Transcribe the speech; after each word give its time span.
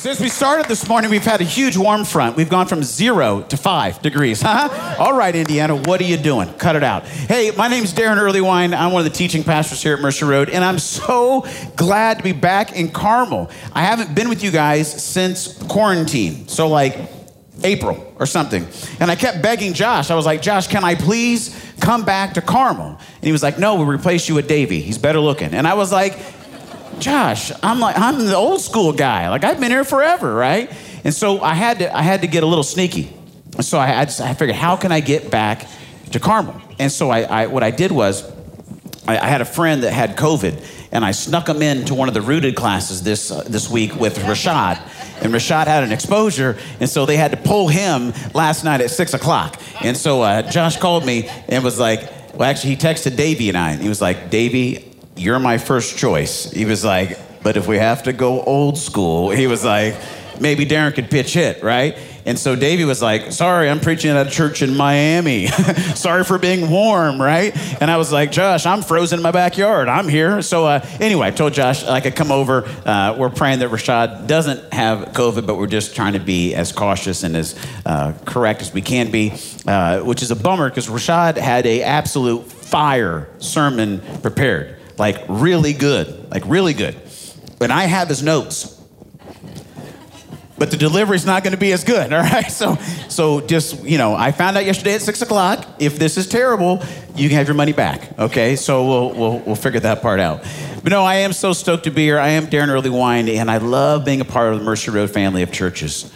Since 0.00 0.18
we 0.18 0.30
started 0.30 0.64
this 0.64 0.88
morning, 0.88 1.10
we've 1.10 1.22
had 1.22 1.42
a 1.42 1.44
huge 1.44 1.76
warm 1.76 2.06
front. 2.06 2.34
We've 2.34 2.48
gone 2.48 2.66
from 2.66 2.82
zero 2.82 3.42
to 3.42 3.56
five 3.58 4.00
degrees. 4.00 4.40
Huh? 4.50 4.96
All 4.98 5.12
right, 5.12 5.36
Indiana, 5.36 5.76
what 5.76 6.00
are 6.00 6.04
you 6.04 6.16
doing? 6.16 6.50
Cut 6.54 6.74
it 6.74 6.82
out. 6.82 7.06
Hey, 7.06 7.50
my 7.54 7.68
name's 7.68 7.92
Darren 7.92 8.16
Earlywine. 8.16 8.74
I'm 8.74 8.92
one 8.92 9.04
of 9.06 9.12
the 9.12 9.16
teaching 9.16 9.44
pastors 9.44 9.82
here 9.82 9.92
at 9.92 10.00
Mercy 10.00 10.24
Road, 10.24 10.48
and 10.48 10.64
I'm 10.64 10.78
so 10.78 11.46
glad 11.76 12.16
to 12.16 12.24
be 12.24 12.32
back 12.32 12.72
in 12.72 12.90
Carmel. 12.90 13.50
I 13.74 13.82
haven't 13.82 14.14
been 14.14 14.30
with 14.30 14.42
you 14.42 14.50
guys 14.50 14.90
since 14.90 15.62
quarantine, 15.64 16.48
so 16.48 16.66
like 16.66 16.96
April 17.62 18.14
or 18.18 18.24
something. 18.24 18.66
And 19.00 19.10
I 19.10 19.16
kept 19.16 19.42
begging 19.42 19.74
Josh. 19.74 20.10
I 20.10 20.14
was 20.14 20.24
like, 20.24 20.40
Josh, 20.40 20.66
can 20.66 20.82
I 20.82 20.94
please 20.94 21.54
come 21.78 22.06
back 22.06 22.34
to 22.34 22.40
Carmel? 22.40 22.88
And 22.88 23.24
he 23.24 23.32
was 23.32 23.42
like, 23.42 23.58
No, 23.58 23.74
we'll 23.74 23.86
replace 23.86 24.30
you 24.30 24.34
with 24.34 24.48
Davey. 24.48 24.80
He's 24.80 24.98
better 24.98 25.20
looking. 25.20 25.52
And 25.52 25.66
I 25.66 25.74
was 25.74 25.92
like, 25.92 26.18
Josh, 27.00 27.52
I'm 27.62 27.80
like, 27.80 27.98
I'm 27.98 28.18
the 28.18 28.36
old 28.36 28.60
school 28.60 28.92
guy. 28.92 29.28
Like 29.28 29.44
I've 29.44 29.60
been 29.60 29.70
here 29.70 29.84
forever, 29.84 30.34
right? 30.34 30.70
And 31.04 31.14
so 31.14 31.40
I 31.40 31.54
had 31.54 31.78
to, 31.78 31.96
I 31.96 32.02
had 32.02 32.20
to 32.22 32.26
get 32.26 32.42
a 32.42 32.46
little 32.46 32.64
sneaky. 32.64 33.12
So 33.60 33.78
I, 33.78 34.00
I, 34.00 34.04
just, 34.04 34.20
I 34.20 34.34
figured, 34.34 34.56
how 34.56 34.76
can 34.76 34.92
I 34.92 35.00
get 35.00 35.30
back 35.30 35.66
to 36.12 36.20
Carmel? 36.20 36.60
And 36.78 36.90
so 36.90 37.10
I, 37.10 37.22
I 37.22 37.46
what 37.46 37.62
I 37.62 37.70
did 37.70 37.92
was, 37.92 38.30
I, 39.06 39.18
I, 39.18 39.26
had 39.26 39.40
a 39.40 39.44
friend 39.44 39.82
that 39.82 39.92
had 39.92 40.16
COVID, 40.16 40.88
and 40.92 41.04
I 41.04 41.10
snuck 41.10 41.48
him 41.48 41.62
into 41.62 41.94
one 41.94 42.08
of 42.08 42.14
the 42.14 42.20
rooted 42.20 42.54
classes 42.54 43.02
this 43.02 43.30
uh, 43.30 43.42
this 43.42 43.68
week 43.68 43.96
with 43.96 44.18
Rashad. 44.18 44.78
And 45.22 45.32
Rashad 45.32 45.66
had 45.66 45.82
an 45.82 45.92
exposure, 45.92 46.56
and 46.78 46.88
so 46.88 47.06
they 47.06 47.16
had 47.16 47.32
to 47.32 47.36
pull 47.36 47.68
him 47.68 48.12
last 48.34 48.62
night 48.62 48.80
at 48.80 48.90
six 48.90 49.12
o'clock. 49.12 49.60
And 49.82 49.96
so 49.96 50.22
uh, 50.22 50.42
Josh 50.42 50.76
called 50.76 51.04
me 51.04 51.28
and 51.48 51.64
was 51.64 51.78
like, 51.78 52.08
well, 52.34 52.48
actually, 52.48 52.70
he 52.70 52.76
texted 52.76 53.16
Davey 53.16 53.48
and 53.48 53.58
I, 53.58 53.72
and 53.72 53.82
he 53.82 53.88
was 53.88 54.00
like, 54.00 54.30
Davey, 54.30 54.89
you're 55.20 55.38
my 55.38 55.58
first 55.58 55.98
choice. 55.98 56.50
He 56.50 56.64
was 56.64 56.82
like, 56.82 57.18
but 57.42 57.58
if 57.58 57.68
we 57.68 57.76
have 57.76 58.04
to 58.04 58.12
go 58.14 58.42
old 58.42 58.78
school, 58.78 59.30
he 59.30 59.46
was 59.46 59.62
like, 59.62 59.94
maybe 60.40 60.64
Darren 60.64 60.94
could 60.94 61.10
pitch 61.10 61.34
hit, 61.34 61.62
right? 61.62 61.98
And 62.24 62.38
so 62.38 62.56
Davey 62.56 62.84
was 62.84 63.02
like, 63.02 63.30
sorry, 63.32 63.68
I'm 63.68 63.80
preaching 63.80 64.10
at 64.10 64.26
a 64.26 64.30
church 64.30 64.62
in 64.62 64.74
Miami. 64.74 65.46
sorry 65.94 66.24
for 66.24 66.38
being 66.38 66.70
warm, 66.70 67.20
right? 67.20 67.54
And 67.82 67.90
I 67.90 67.98
was 67.98 68.10
like, 68.10 68.32
Josh, 68.32 68.64
I'm 68.64 68.80
frozen 68.80 69.18
in 69.18 69.22
my 69.22 69.30
backyard. 69.30 69.88
I'm 69.88 70.08
here. 70.08 70.40
So 70.40 70.64
uh, 70.64 70.86
anyway, 71.00 71.28
I 71.28 71.30
told 71.32 71.52
Josh 71.52 71.84
I 71.84 72.00
could 72.00 72.16
come 72.16 72.32
over. 72.32 72.64
Uh, 72.86 73.16
we're 73.18 73.28
praying 73.28 73.58
that 73.58 73.70
Rashad 73.70 74.26
doesn't 74.26 74.72
have 74.72 75.08
COVID, 75.08 75.46
but 75.46 75.56
we're 75.56 75.66
just 75.66 75.94
trying 75.94 76.14
to 76.14 76.18
be 76.18 76.54
as 76.54 76.72
cautious 76.72 77.24
and 77.24 77.36
as 77.36 77.58
uh, 77.84 78.14
correct 78.24 78.62
as 78.62 78.72
we 78.72 78.80
can 78.80 79.10
be, 79.10 79.34
uh, 79.66 80.00
which 80.00 80.22
is 80.22 80.30
a 80.30 80.36
bummer 80.36 80.70
because 80.70 80.88
Rashad 80.88 81.36
had 81.36 81.66
a 81.66 81.82
absolute 81.82 82.46
fire 82.46 83.28
sermon 83.38 84.00
prepared 84.22 84.79
like 85.00 85.24
really 85.28 85.72
good, 85.72 86.30
like 86.30 86.44
really 86.46 86.74
good. 86.74 86.94
And 87.60 87.72
I 87.72 87.84
have 87.84 88.08
his 88.08 88.22
notes. 88.22 88.76
But 90.58 90.70
the 90.70 90.76
delivery's 90.76 91.24
not 91.24 91.42
to 91.42 91.56
be 91.56 91.72
as 91.72 91.84
good, 91.84 92.12
all 92.12 92.20
right? 92.20 92.52
So, 92.52 92.76
so 93.08 93.40
just, 93.40 93.82
you 93.82 93.96
know, 93.96 94.14
I 94.14 94.30
found 94.30 94.58
out 94.58 94.66
yesterday 94.66 94.94
at 94.94 95.00
six 95.00 95.22
o'clock, 95.22 95.66
if 95.78 95.98
this 95.98 96.18
is 96.18 96.28
terrible, 96.28 96.82
you 97.16 97.28
can 97.28 97.38
have 97.38 97.48
your 97.48 97.54
money 97.54 97.72
back, 97.72 98.18
okay? 98.18 98.56
So 98.56 98.86
we'll, 98.86 99.10
we'll, 99.12 99.38
we'll 99.40 99.56
figure 99.56 99.80
that 99.80 100.02
part 100.02 100.20
out. 100.20 100.42
But 100.82 100.90
no, 100.92 101.02
I 101.02 101.16
am 101.16 101.32
so 101.32 101.54
stoked 101.54 101.84
to 101.84 101.90
be 101.90 102.02
here. 102.02 102.18
I 102.18 102.28
am 102.30 102.46
Darren 102.46 102.68
Early 102.68 102.90
Earlywine, 102.90 103.34
and 103.36 103.50
I 103.50 103.56
love 103.56 104.04
being 104.04 104.20
a 104.20 104.24
part 104.26 104.52
of 104.52 104.58
the 104.58 104.64
Mercy 104.64 104.90
Road 104.90 105.10
family 105.10 105.42
of 105.42 105.50
churches. 105.50 106.12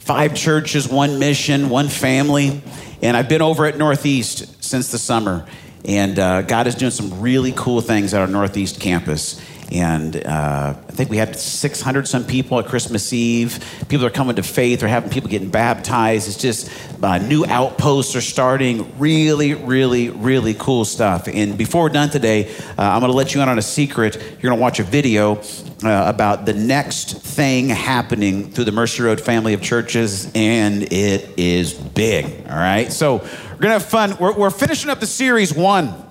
Five 0.00 0.34
churches, 0.34 0.88
one 0.88 1.20
mission, 1.20 1.68
one 1.68 1.88
family. 1.88 2.62
And 3.00 3.16
I've 3.16 3.28
been 3.28 3.42
over 3.42 3.64
at 3.66 3.78
Northeast 3.78 4.62
since 4.62 4.90
the 4.90 4.98
summer. 4.98 5.46
And 5.84 6.18
uh, 6.18 6.42
God 6.42 6.66
is 6.66 6.74
doing 6.74 6.92
some 6.92 7.20
really 7.20 7.52
cool 7.52 7.80
things 7.80 8.14
at 8.14 8.20
our 8.20 8.26
Northeast 8.26 8.80
campus. 8.80 9.40
And 9.72 10.16
uh, 10.26 10.74
I 10.76 10.92
think 10.92 11.08
we 11.08 11.16
had 11.16 11.34
600 11.34 12.06
some 12.06 12.26
people 12.26 12.58
at 12.58 12.66
Christmas 12.66 13.10
Eve. 13.12 13.64
People 13.88 14.04
are 14.04 14.10
coming 14.10 14.36
to 14.36 14.42
faith. 14.42 14.82
We're 14.82 14.88
having 14.88 15.08
people 15.08 15.30
getting 15.30 15.48
baptized. 15.48 16.28
It's 16.28 16.36
just 16.36 16.70
uh, 17.02 17.16
new 17.18 17.46
outposts 17.46 18.14
are 18.14 18.20
starting. 18.20 18.98
Really, 18.98 19.54
really, 19.54 20.10
really 20.10 20.52
cool 20.52 20.84
stuff. 20.84 21.26
And 21.26 21.56
before 21.56 21.84
we're 21.84 21.88
done 21.88 22.10
today, 22.10 22.54
uh, 22.78 22.82
I'm 22.82 23.00
going 23.00 23.10
to 23.10 23.16
let 23.16 23.34
you 23.34 23.40
in 23.40 23.48
on 23.48 23.58
a 23.58 23.62
secret. 23.62 24.16
You're 24.16 24.50
going 24.50 24.56
to 24.56 24.60
watch 24.60 24.78
a 24.78 24.84
video 24.84 25.40
uh, 25.82 26.04
about 26.06 26.44
the 26.44 26.52
next 26.52 27.22
thing 27.22 27.70
happening 27.70 28.50
through 28.50 28.64
the 28.64 28.72
Mercy 28.72 29.02
Road 29.02 29.22
family 29.22 29.54
of 29.54 29.62
churches, 29.62 30.30
and 30.34 30.82
it 30.92 31.38
is 31.38 31.72
big. 31.72 32.26
All 32.46 32.56
right. 32.56 32.92
So 32.92 33.26
going 33.62 33.78
to 33.78 33.84
have 33.84 33.90
fun. 33.90 34.16
We're, 34.18 34.32
we're 34.32 34.50
finishing 34.50 34.90
up 34.90 35.00
the 35.00 35.06
series 35.06 35.54
one 35.54 36.10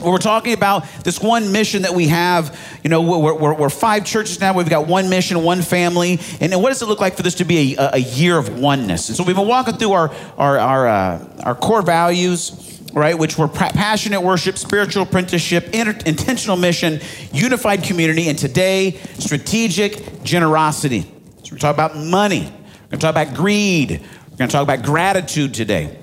we're 0.00 0.18
talking 0.18 0.52
about 0.52 0.86
this 1.04 1.20
one 1.20 1.52
mission 1.52 1.82
that 1.82 1.94
we 1.94 2.08
have. 2.08 2.58
You 2.82 2.90
know, 2.90 3.02
we're, 3.02 3.34
we're, 3.34 3.54
we're, 3.54 3.70
five 3.70 4.04
churches 4.04 4.40
now. 4.40 4.54
We've 4.54 4.68
got 4.68 4.86
one 4.86 5.08
mission, 5.08 5.42
one 5.42 5.62
family. 5.62 6.18
And, 6.40 6.52
what 6.62 6.70
does 6.70 6.82
it 6.82 6.86
look 6.86 7.00
like 7.00 7.16
for 7.16 7.22
this 7.22 7.36
to 7.36 7.44
be 7.44 7.76
a, 7.76 7.90
a 7.94 7.98
year 7.98 8.36
of 8.36 8.58
oneness? 8.58 9.08
And 9.08 9.16
so 9.16 9.24
we've 9.24 9.36
been 9.36 9.46
walking 9.46 9.76
through 9.76 9.92
our, 9.92 10.12
our, 10.36 10.58
our, 10.58 10.88
uh, 10.88 11.42
our 11.44 11.54
core 11.54 11.82
values, 11.82 12.80
right, 12.92 13.16
which 13.16 13.38
were 13.38 13.48
passionate 13.48 14.20
worship, 14.20 14.58
spiritual 14.58 15.04
apprenticeship, 15.04 15.70
inter- 15.72 15.98
intentional 16.06 16.56
mission, 16.56 17.00
unified 17.32 17.82
community, 17.82 18.28
and 18.28 18.38
today, 18.38 18.98
strategic 19.18 20.22
generosity. 20.22 21.02
So 21.42 21.52
we're 21.52 21.58
talking 21.58 21.70
about 21.70 21.96
money. 21.96 22.42
We're 22.42 22.98
going 22.98 22.98
to 22.98 22.98
talk 22.98 23.10
about 23.10 23.34
greed. 23.34 23.90
We're 23.90 24.36
going 24.36 24.48
to 24.48 24.52
talk 24.52 24.62
about 24.62 24.82
gratitude 24.82 25.54
today. 25.54 26.01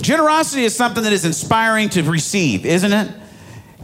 Generosity 0.00 0.64
is 0.64 0.74
something 0.74 1.02
that 1.02 1.12
is 1.12 1.24
inspiring 1.24 1.88
to 1.90 2.02
receive, 2.02 2.64
isn't 2.64 2.92
it? 2.92 3.10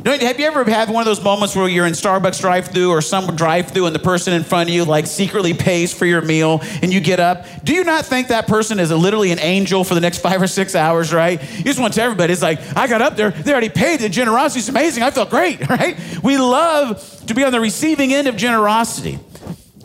Have 0.04 0.38
you 0.38 0.46
ever 0.46 0.64
had 0.64 0.90
one 0.90 1.00
of 1.00 1.06
those 1.06 1.22
moments 1.22 1.56
where 1.56 1.66
you're 1.66 1.86
in 1.86 1.94
Starbucks 1.94 2.40
drive-through 2.40 2.90
or 2.90 3.00
some 3.00 3.34
drive-through 3.36 3.86
and 3.86 3.94
the 3.94 4.00
person 4.00 4.34
in 4.34 4.42
front 4.42 4.68
of 4.68 4.74
you 4.74 4.84
like 4.84 5.06
secretly 5.06 5.54
pays 5.54 5.94
for 5.94 6.04
your 6.04 6.20
meal 6.20 6.60
and 6.82 6.92
you 6.92 7.00
get 7.00 7.20
up? 7.20 7.46
Do 7.64 7.72
you 7.72 7.84
not 7.84 8.04
think 8.04 8.28
that 8.28 8.46
person 8.46 8.78
is 8.78 8.90
literally 8.90 9.30
an 9.30 9.38
angel 9.38 9.82
for 9.82 9.94
the 9.94 10.00
next 10.00 10.18
five 10.18 10.42
or 10.42 10.46
six 10.46 10.74
hours, 10.74 11.14
right? 11.14 11.40
You 11.56 11.64
just 11.64 11.80
want 11.80 11.94
to 11.94 12.02
everybody, 12.02 12.34
it's 12.34 12.42
like, 12.42 12.58
I 12.76 12.86
got 12.86 13.00
up 13.00 13.16
there, 13.16 13.30
they 13.30 13.52
already 13.52 13.70
paid, 13.70 14.00
the 14.00 14.10
generosity 14.10 14.60
is 14.60 14.68
amazing, 14.68 15.02
I 15.02 15.10
felt 15.10 15.30
great, 15.30 15.66
right? 15.70 15.96
We 16.22 16.36
love 16.36 17.22
to 17.26 17.34
be 17.34 17.42
on 17.42 17.52
the 17.52 17.60
receiving 17.60 18.12
end 18.12 18.28
of 18.28 18.36
generosity. 18.36 19.18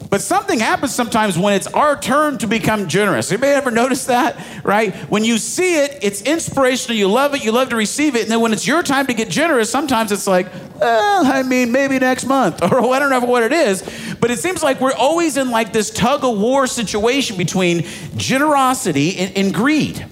But 0.09 0.21
something 0.21 0.59
happens 0.59 0.93
sometimes 0.95 1.37
when 1.37 1.53
it's 1.53 1.67
our 1.67 1.99
turn 1.99 2.39
to 2.39 2.47
become 2.47 2.87
generous. 2.87 3.31
Anybody 3.31 3.51
ever 3.51 3.69
notice 3.69 4.05
that? 4.05 4.43
Right? 4.63 4.95
When 5.09 5.23
you 5.23 5.37
see 5.37 5.83
it, 5.83 5.99
it's 6.01 6.23
inspirational. 6.23 6.97
You 6.97 7.07
love 7.07 7.35
it. 7.35 7.43
You 7.43 7.51
love 7.51 7.69
to 7.69 7.75
receive 7.75 8.15
it. 8.15 8.23
And 8.23 8.31
then 8.31 8.41
when 8.41 8.51
it's 8.51 8.65
your 8.65 8.81
time 8.81 9.05
to 9.05 9.13
get 9.13 9.29
generous, 9.29 9.69
sometimes 9.69 10.11
it's 10.11 10.25
like, 10.25 10.47
well, 10.79 11.25
I 11.25 11.43
mean, 11.43 11.71
maybe 11.71 11.99
next 11.99 12.25
month, 12.25 12.63
or 12.71 12.91
I 12.91 12.97
don't 12.97 13.11
know 13.11 13.19
what 13.19 13.43
it 13.43 13.53
is. 13.53 13.83
But 14.19 14.31
it 14.31 14.39
seems 14.39 14.63
like 14.63 14.81
we're 14.81 14.93
always 14.93 15.37
in 15.37 15.51
like 15.51 15.73
this 15.73 15.91
tug 15.91 16.23
of 16.23 16.39
war 16.39 16.65
situation 16.65 17.37
between 17.37 17.85
generosity 18.17 19.15
and, 19.17 19.37
and 19.37 19.53
greed. 19.53 20.05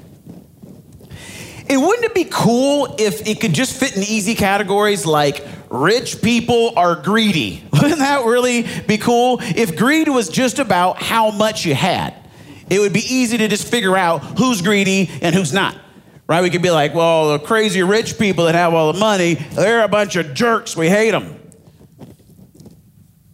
And 1.69 1.81
wouldn't 1.81 2.05
it 2.05 2.13
be 2.13 2.25
cool 2.25 2.95
if 2.97 3.27
it 3.27 3.41
could 3.41 3.53
just 3.53 3.77
fit 3.77 3.97
in 3.97 4.03
easy 4.03 4.35
categories 4.35 5.05
like 5.05 5.43
rich 5.69 6.21
people 6.21 6.73
are 6.75 6.95
greedy. 6.95 7.63
Wouldn't 7.73 7.99
that 7.99 8.25
really 8.25 8.65
be 8.87 8.97
cool? 8.97 9.39
If 9.41 9.75
greed 9.75 10.07
was 10.07 10.29
just 10.29 10.59
about 10.59 11.01
how 11.01 11.31
much 11.31 11.65
you 11.65 11.75
had, 11.75 12.13
it 12.69 12.79
would 12.79 12.93
be 12.93 13.03
easy 13.07 13.37
to 13.37 13.47
just 13.47 13.67
figure 13.67 13.95
out 13.95 14.19
who's 14.37 14.61
greedy 14.61 15.09
and 15.21 15.33
who's 15.33 15.53
not. 15.53 15.77
Right? 16.27 16.41
We 16.41 16.49
could 16.49 16.61
be 16.61 16.71
like, 16.71 16.93
well, 16.93 17.31
the 17.31 17.39
crazy 17.39 17.83
rich 17.83 18.19
people 18.19 18.45
that 18.45 18.55
have 18.55 18.73
all 18.73 18.91
the 18.91 18.99
money, 18.99 19.35
they're 19.35 19.83
a 19.83 19.87
bunch 19.87 20.17
of 20.17 20.33
jerks. 20.33 20.75
We 20.75 20.89
hate 20.89 21.11
them. 21.11 21.39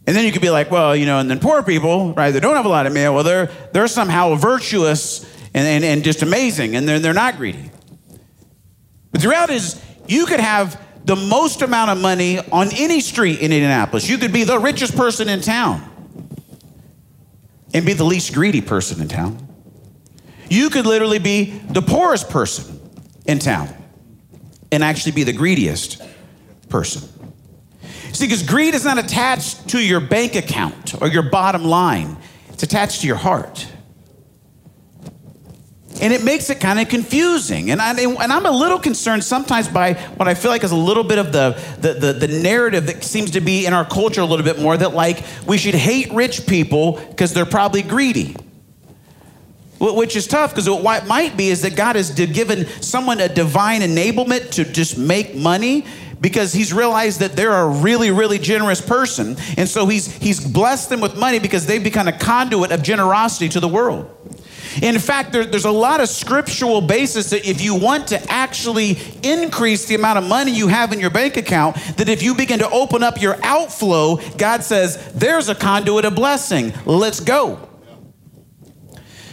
And 0.05 0.15
then 0.15 0.25
you 0.25 0.31
could 0.31 0.41
be 0.41 0.49
like, 0.49 0.69
well, 0.69 0.95
you 0.95 1.05
know, 1.05 1.19
and 1.19 1.29
then 1.29 1.39
poor 1.39 1.63
people, 1.63 2.13
right, 2.13 2.31
they 2.31 2.39
don't 2.39 2.55
have 2.55 2.65
a 2.65 2.69
lot 2.69 2.85
of 2.85 2.93
money, 2.93 3.07
well, 3.07 3.23
they're, 3.23 3.49
they're 3.71 3.87
somehow 3.87 4.35
virtuous 4.35 5.23
and, 5.53 5.65
and, 5.65 5.85
and 5.85 6.03
just 6.03 6.23
amazing, 6.23 6.75
and 6.75 6.87
they're, 6.87 6.99
they're 6.99 7.13
not 7.13 7.37
greedy. 7.37 7.71
But 9.11 9.21
the 9.21 9.29
reality 9.29 9.53
is, 9.53 9.81
you 10.07 10.25
could 10.25 10.41
have 10.41 10.79
the 11.05 11.15
most 11.15 11.61
amount 11.61 11.91
of 11.91 11.99
money 11.99 12.39
on 12.51 12.69
any 12.73 13.01
street 13.01 13.39
in 13.39 13.51
Indianapolis. 13.51 14.09
You 14.09 14.17
could 14.17 14.31
be 14.31 14.43
the 14.43 14.59
richest 14.59 14.95
person 14.95 15.29
in 15.29 15.41
town 15.41 15.89
and 17.73 17.85
be 17.85 17.93
the 17.93 18.03
least 18.03 18.33
greedy 18.33 18.61
person 18.61 19.01
in 19.01 19.07
town. 19.07 19.47
You 20.49 20.69
could 20.69 20.85
literally 20.85 21.19
be 21.19 21.45
the 21.69 21.81
poorest 21.81 22.29
person 22.29 22.79
in 23.25 23.39
town 23.39 23.69
and 24.71 24.83
actually 24.83 25.13
be 25.13 25.23
the 25.23 25.33
greediest 25.33 26.01
person. 26.69 27.09
See, 28.13 28.25
because 28.25 28.43
greed 28.43 28.75
is 28.75 28.85
not 28.85 28.97
attached 28.97 29.69
to 29.69 29.79
your 29.79 29.99
bank 29.99 30.35
account 30.35 31.01
or 31.01 31.07
your 31.07 31.23
bottom 31.23 31.65
line, 31.65 32.17
it's 32.49 32.63
attached 32.63 33.01
to 33.01 33.07
your 33.07 33.15
heart 33.15 33.67
and 36.03 36.11
it 36.11 36.21
makes 36.21 36.49
it 36.49 36.59
kind 36.59 36.81
of 36.81 36.89
confusing. 36.89 37.71
And, 37.71 37.81
I, 37.81 37.97
and 37.97 38.33
I'm 38.33 38.45
a 38.45 38.51
little 38.51 38.77
concerned 38.77 39.23
sometimes 39.23 39.69
by 39.69 39.93
what 39.93 40.27
I 40.27 40.33
feel 40.33 40.51
like 40.51 40.65
is 40.65 40.71
a 40.71 40.75
little 40.75 41.05
bit 41.05 41.17
of 41.17 41.31
the, 41.31 41.57
the, 41.79 41.93
the, 41.93 42.27
the 42.27 42.27
narrative 42.27 42.87
that 42.87 43.05
seems 43.05 43.31
to 43.31 43.39
be 43.39 43.65
in 43.65 43.71
our 43.71 43.85
culture 43.85 44.19
a 44.19 44.25
little 44.25 44.43
bit 44.43 44.59
more 44.59 44.75
that, 44.75 44.93
like, 44.93 45.23
we 45.47 45.57
should 45.57 45.75
hate 45.75 46.11
rich 46.11 46.45
people 46.45 46.99
because 47.07 47.33
they're 47.33 47.45
probably 47.45 47.83
greedy. 47.83 48.35
Which 49.79 50.17
is 50.17 50.27
tough 50.27 50.51
because 50.51 50.69
what 50.69 51.07
might 51.07 51.37
be 51.37 51.47
is 51.47 51.61
that 51.61 51.77
God 51.77 51.95
has 51.95 52.11
given 52.11 52.67
someone 52.81 53.21
a 53.21 53.29
divine 53.29 53.79
enablement 53.79 54.51
to 54.51 54.65
just 54.65 54.97
make 54.97 55.35
money, 55.35 55.85
because 56.19 56.53
he's 56.53 56.71
realized 56.71 57.19
that 57.19 57.33
they're 57.33 57.51
a 57.51 57.67
really, 57.67 58.09
really 58.09 58.39
generous 58.39 58.79
person. 58.79 59.35
And 59.57 59.67
so 59.67 59.87
he's, 59.87 60.09
he's 60.09 60.39
blessed 60.39 60.89
them 60.89 61.01
with 61.01 61.17
money 61.17 61.37
because 61.37 61.65
they've 61.65 61.83
become 61.83 62.07
a 62.07 62.17
conduit 62.17 62.71
of 62.71 62.81
generosity 62.81 63.49
to 63.49 63.59
the 63.59 63.67
world. 63.67 64.09
In 64.81 64.97
fact, 64.99 65.31
there, 65.31 65.45
there's 65.45 65.65
a 65.65 65.71
lot 65.71 66.01
of 66.01 66.09
scriptural 66.09 66.81
basis 66.81 67.29
that 67.29 67.47
if 67.47 67.61
you 67.61 67.75
want 67.75 68.07
to 68.07 68.31
actually 68.31 68.97
increase 69.21 69.85
the 69.85 69.95
amount 69.95 70.17
of 70.17 70.27
money 70.27 70.51
you 70.51 70.67
have 70.67 70.91
in 70.91 70.99
your 70.99 71.09
bank 71.09 71.37
account, 71.37 71.75
that 71.97 72.09
if 72.09 72.23
you 72.23 72.35
begin 72.35 72.59
to 72.59 72.69
open 72.69 73.03
up 73.03 73.21
your 73.21 73.37
outflow, 73.43 74.17
God 74.37 74.63
says, 74.63 75.13
there's 75.13 75.49
a 75.49 75.55
conduit 75.55 76.05
of 76.05 76.15
blessing. 76.15 76.73
Let's 76.85 77.19
go. 77.19 77.69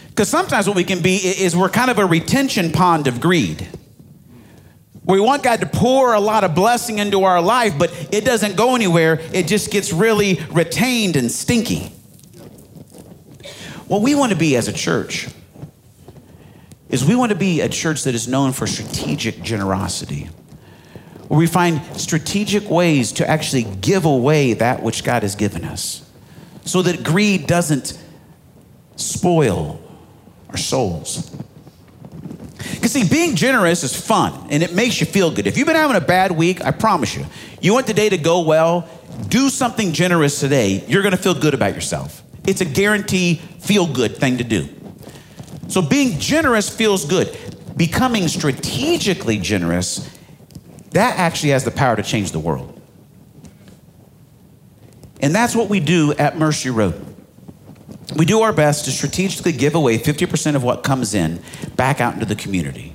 Because 0.08 0.28
sometimes 0.28 0.66
what 0.66 0.76
we 0.76 0.84
can 0.84 1.00
be 1.00 1.16
is 1.16 1.56
we're 1.56 1.70
kind 1.70 1.90
of 1.90 1.98
a 1.98 2.04
retention 2.04 2.72
pond 2.72 3.06
of 3.06 3.20
greed. 3.20 3.66
We 5.04 5.19
want 5.19 5.43
God 5.43 5.60
to 5.60 5.66
pour 5.66 6.12
a 6.12 6.20
lot 6.20 6.44
of 6.44 6.54
blessing 6.54 6.98
into 6.98 7.25
our 7.25 7.40
life, 7.40 7.78
but 7.78 7.90
it 8.12 8.25
doesn't 8.25 8.56
go 8.56 8.75
anywhere. 8.75 9.19
It 9.32 9.46
just 9.46 9.70
gets 9.70 9.93
really 9.93 10.40
retained 10.50 11.16
and 11.16 11.32
stinky. 11.32 11.93
What 13.90 14.02
we 14.02 14.14
want 14.14 14.31
to 14.31 14.38
be 14.38 14.54
as 14.54 14.69
a 14.69 14.72
church 14.72 15.26
is 16.90 17.04
we 17.04 17.16
want 17.16 17.31
to 17.31 17.37
be 17.37 17.60
a 17.60 17.69
church 17.69 18.04
that 18.04 18.14
is 18.14 18.28
known 18.28 18.52
for 18.52 18.69
strategic 18.69 19.42
generosity, 19.42 20.31
where 21.26 21.37
we 21.37 21.48
find 21.48 21.84
strategic 21.96 22.70
ways 22.70 23.10
to 23.14 23.28
actually 23.28 23.64
give 23.64 24.04
away 24.04 24.52
that 24.52 24.84
which 24.84 25.02
God 25.02 25.25
has 25.25 25.34
given 25.34 25.64
us 25.64 26.08
so 26.64 26.82
that 26.82 27.02
greed 27.02 27.48
doesn't 27.48 27.98
spoil 28.94 29.82
our 30.50 30.56
souls. 30.56 31.28
Because, 32.75 32.93
see, 32.93 33.08
being 33.08 33.34
generous 33.34 33.82
is 33.82 34.00
fun 34.00 34.50
and 34.50 34.62
it 34.62 34.72
makes 34.72 35.00
you 35.00 35.06
feel 35.08 35.32
good. 35.32 35.48
If 35.48 35.58
you've 35.58 35.66
been 35.66 35.75
having 35.75 35.96
a 35.96 36.00
bad 36.00 36.31
week, 36.31 36.64
I 36.64 36.70
promise 36.70 37.16
you, 37.16 37.26
you 37.60 37.72
want 37.72 37.88
the 37.88 37.94
day 37.94 38.08
to 38.08 38.19
go 38.19 38.43
well, 38.43 38.88
do 39.26 39.48
something 39.50 39.93
generous 39.93 40.38
today. 40.38 40.84
You're 40.86 41.02
going 41.02 41.16
to 41.16 41.20
feel 41.20 41.34
good 41.34 41.54
about 41.54 41.75
yourself. 41.75 42.22
It's 42.46 42.60
a 42.60 42.64
guarantee, 42.64 43.37
feel 43.60 43.87
good 43.87 44.16
thing 44.16 44.38
to 44.38 44.44
do. 44.44 44.69
So 45.69 45.82
being 45.82 46.19
generous 46.19 46.69
feels 46.69 47.04
good. 47.04 47.37
Becoming 47.76 48.28
strategically 48.28 49.38
generous, 49.38 50.08
that 50.90 51.19
actually 51.19 51.50
has 51.50 51.64
the 51.64 51.70
power 51.70 51.96
to 51.96 52.02
change 52.02 52.32
the 52.32 52.38
world. 52.38 52.81
And 55.20 55.34
that's 55.34 55.54
what 55.54 55.69
we 55.69 55.81
do 55.81 56.12
at 56.14 56.37
Mercy 56.37 56.70
Road. 56.70 57.06
We 58.16 58.25
do 58.25 58.40
our 58.40 58.52
best 58.52 58.86
to 58.86 58.90
strategically 58.90 59.52
give 59.52 59.75
away 59.75 59.98
50% 59.98 60.56
of 60.56 60.64
what 60.64 60.82
comes 60.82 61.14
in 61.14 61.40
back 61.76 62.00
out 62.00 62.14
into 62.14 62.26
the 62.26 62.34
community. 62.34 62.94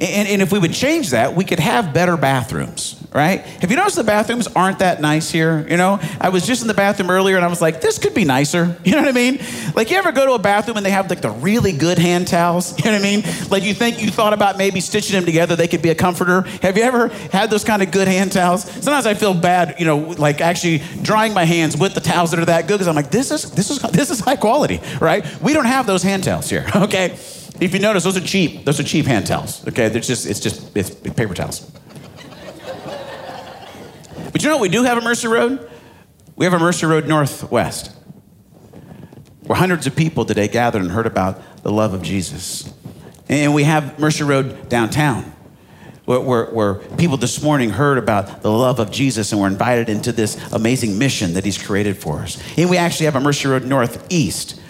And, 0.00 0.28
and, 0.28 0.42
if 0.42 0.52
we 0.52 0.58
would 0.58 0.74
change 0.74 1.10
that, 1.10 1.34
we 1.34 1.44
could 1.44 1.60
have 1.60 1.94
better 1.94 2.18
bathrooms, 2.18 3.05
right? 3.16 3.40
Have 3.40 3.70
you 3.70 3.78
noticed 3.78 3.96
the 3.96 4.04
bathrooms 4.04 4.46
aren't 4.48 4.80
that 4.80 5.00
nice 5.00 5.30
here? 5.30 5.66
You 5.70 5.78
know, 5.78 5.98
I 6.20 6.28
was 6.28 6.46
just 6.46 6.60
in 6.60 6.68
the 6.68 6.74
bathroom 6.74 7.10
earlier 7.10 7.36
and 7.36 7.44
I 7.44 7.48
was 7.48 7.62
like, 7.62 7.80
this 7.80 7.98
could 7.98 8.14
be 8.14 8.24
nicer. 8.24 8.76
You 8.86 8.92
know 8.92 8.98
what 8.98 9.08
I 9.08 9.12
mean? 9.12 9.40
Like, 9.74 9.90
you 9.90 9.96
ever 9.96 10.12
go 10.12 10.26
to 10.26 10.32
a 10.34 10.38
bathroom 10.38 10.76
and 10.76 10.86
they 10.86 10.90
have 10.90 11.10
like 11.10 11.20
the 11.20 11.30
really 11.30 11.72
good 11.72 11.98
hand 11.98 12.28
towels? 12.28 12.78
You 12.86 12.92
know 12.92 12.98
what 12.98 13.00
I 13.00 13.16
mean? 13.16 13.24
Like, 13.50 13.64
you 13.64 13.74
think 13.74 14.00
you 14.00 14.10
thought 14.10 14.32
about 14.32 14.58
maybe 14.58 14.80
stitching 14.80 15.14
them 15.14 15.24
together, 15.24 15.56
they 15.56 15.66
could 15.66 15.82
be 15.82 15.88
a 15.88 15.94
comforter. 15.94 16.42
Have 16.62 16.76
you 16.76 16.84
ever 16.84 17.08
had 17.32 17.50
those 17.50 17.64
kind 17.64 17.82
of 17.82 17.90
good 17.90 18.06
hand 18.06 18.30
towels? 18.32 18.62
Sometimes 18.62 19.06
I 19.06 19.14
feel 19.14 19.34
bad, 19.34 19.74
you 19.80 19.86
know, 19.86 19.96
like 19.96 20.40
actually 20.40 20.82
drying 21.02 21.34
my 21.34 21.44
hands 21.44 21.76
with 21.76 21.94
the 21.94 22.00
towels 22.00 22.30
that 22.30 22.38
are 22.38 22.44
that 22.44 22.68
good 22.68 22.74
because 22.74 22.86
I'm 22.86 22.94
like, 22.94 23.10
this 23.10 23.30
is, 23.32 23.50
this 23.50 23.70
is, 23.70 23.80
this 23.90 24.10
is 24.10 24.20
high 24.20 24.36
quality, 24.36 24.80
right? 25.00 25.24
We 25.40 25.52
don't 25.52 25.64
have 25.64 25.86
those 25.86 26.02
hand 26.04 26.22
towels 26.22 26.48
here, 26.48 26.66
okay? 26.76 27.18
If 27.60 27.72
you 27.72 27.80
notice, 27.80 28.04
those 28.04 28.16
are 28.16 28.20
cheap. 28.20 28.64
Those 28.64 28.78
are 28.78 28.84
cheap 28.84 29.06
hand 29.06 29.26
towels. 29.26 29.66
Okay, 29.66 29.88
they're 29.88 30.02
just 30.02 30.26
it's 30.26 30.40
just 30.40 30.76
it's 30.76 30.90
paper 30.90 31.34
towels. 31.34 31.70
But 34.36 34.42
you 34.42 34.50
know 34.50 34.56
what 34.56 34.62
we 34.64 34.68
do 34.68 34.82
have 34.82 34.98
a 34.98 35.00
Mercy 35.00 35.28
Road? 35.28 35.66
We 36.36 36.44
have 36.44 36.52
a 36.52 36.58
Mercy 36.58 36.84
Road 36.84 37.08
Northwest, 37.08 37.90
where 39.44 39.56
hundreds 39.56 39.86
of 39.86 39.96
people 39.96 40.26
today 40.26 40.46
gathered 40.46 40.82
and 40.82 40.90
heard 40.90 41.06
about 41.06 41.40
the 41.62 41.72
love 41.72 41.94
of 41.94 42.02
Jesus. 42.02 42.70
And 43.30 43.54
we 43.54 43.62
have 43.62 43.98
Mercy 43.98 44.24
Road 44.24 44.68
downtown, 44.68 45.22
where, 46.04 46.20
where, 46.20 46.44
where, 46.50 46.74
people 46.98 47.16
this 47.16 47.42
morning 47.42 47.70
heard 47.70 47.96
about 47.96 48.42
the 48.42 48.50
love 48.50 48.78
of 48.78 48.90
Jesus 48.90 49.32
and 49.32 49.40
were 49.40 49.46
invited 49.46 49.88
into 49.88 50.12
this 50.12 50.36
amazing 50.52 50.98
mission 50.98 51.32
that 51.32 51.46
He's 51.46 51.56
created 51.56 51.96
for 51.96 52.18
us. 52.18 52.38
And 52.58 52.68
we 52.68 52.76
actually 52.76 53.06
have 53.06 53.16
a 53.16 53.20
Mercy 53.20 53.48
Road 53.48 53.64
Northeast, 53.64 54.60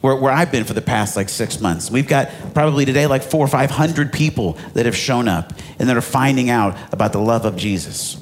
where, 0.00 0.14
where 0.14 0.32
I've 0.32 0.52
been 0.52 0.62
for 0.62 0.74
the 0.74 0.80
past 0.80 1.16
like 1.16 1.28
six 1.28 1.60
months. 1.60 1.90
We've 1.90 2.06
got 2.06 2.30
probably 2.54 2.84
today 2.84 3.08
like 3.08 3.24
four 3.24 3.46
or 3.46 3.48
500 3.48 4.12
people 4.12 4.52
that 4.74 4.86
have 4.86 4.94
shown 4.94 5.26
up 5.26 5.52
and 5.80 5.88
that 5.88 5.96
are 5.96 6.00
finding 6.00 6.50
out 6.50 6.76
about 6.92 7.12
the 7.12 7.20
love 7.20 7.44
of 7.44 7.56
Jesus. 7.56 8.21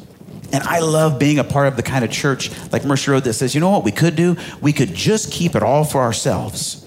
And 0.53 0.65
I 0.65 0.81
love 0.81 1.19
being 1.19 1.39
a 1.39 1.45
part 1.45 1.69
of 1.69 1.77
the 1.77 1.83
kind 1.83 2.05
of 2.05 2.11
church 2.11 2.51
like 2.73 2.85
Mercy 2.85 3.11
Road 3.11 3.25
that 3.25 3.35
says, 3.35 3.55
you 3.55 3.61
know 3.61 3.71
what 3.71 3.85
we 3.85 3.93
could 3.93 4.17
do? 4.17 4.37
We 4.61 4.73
could 4.73 4.95
just 4.95 5.33
keep 5.33 5.55
it 5.55 5.63
all 5.63 5.85
for 5.85 6.01
ourselves, 6.01 6.87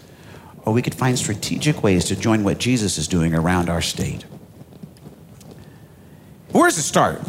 or 0.66 0.74
we 0.74 0.82
could 0.82 0.96
find 0.96 1.18
strategic 1.18 1.82
ways 1.84 2.06
to 2.06 2.16
join 2.16 2.44
what 2.44 2.58
Jesus 2.58 2.98
is 2.98 3.08
doing 3.08 3.34
around 3.34 3.70
our 3.70 3.82
state. 3.82 4.24
Where 6.52 6.70
does 6.70 6.78
it 6.78 6.84
start? 6.84 7.22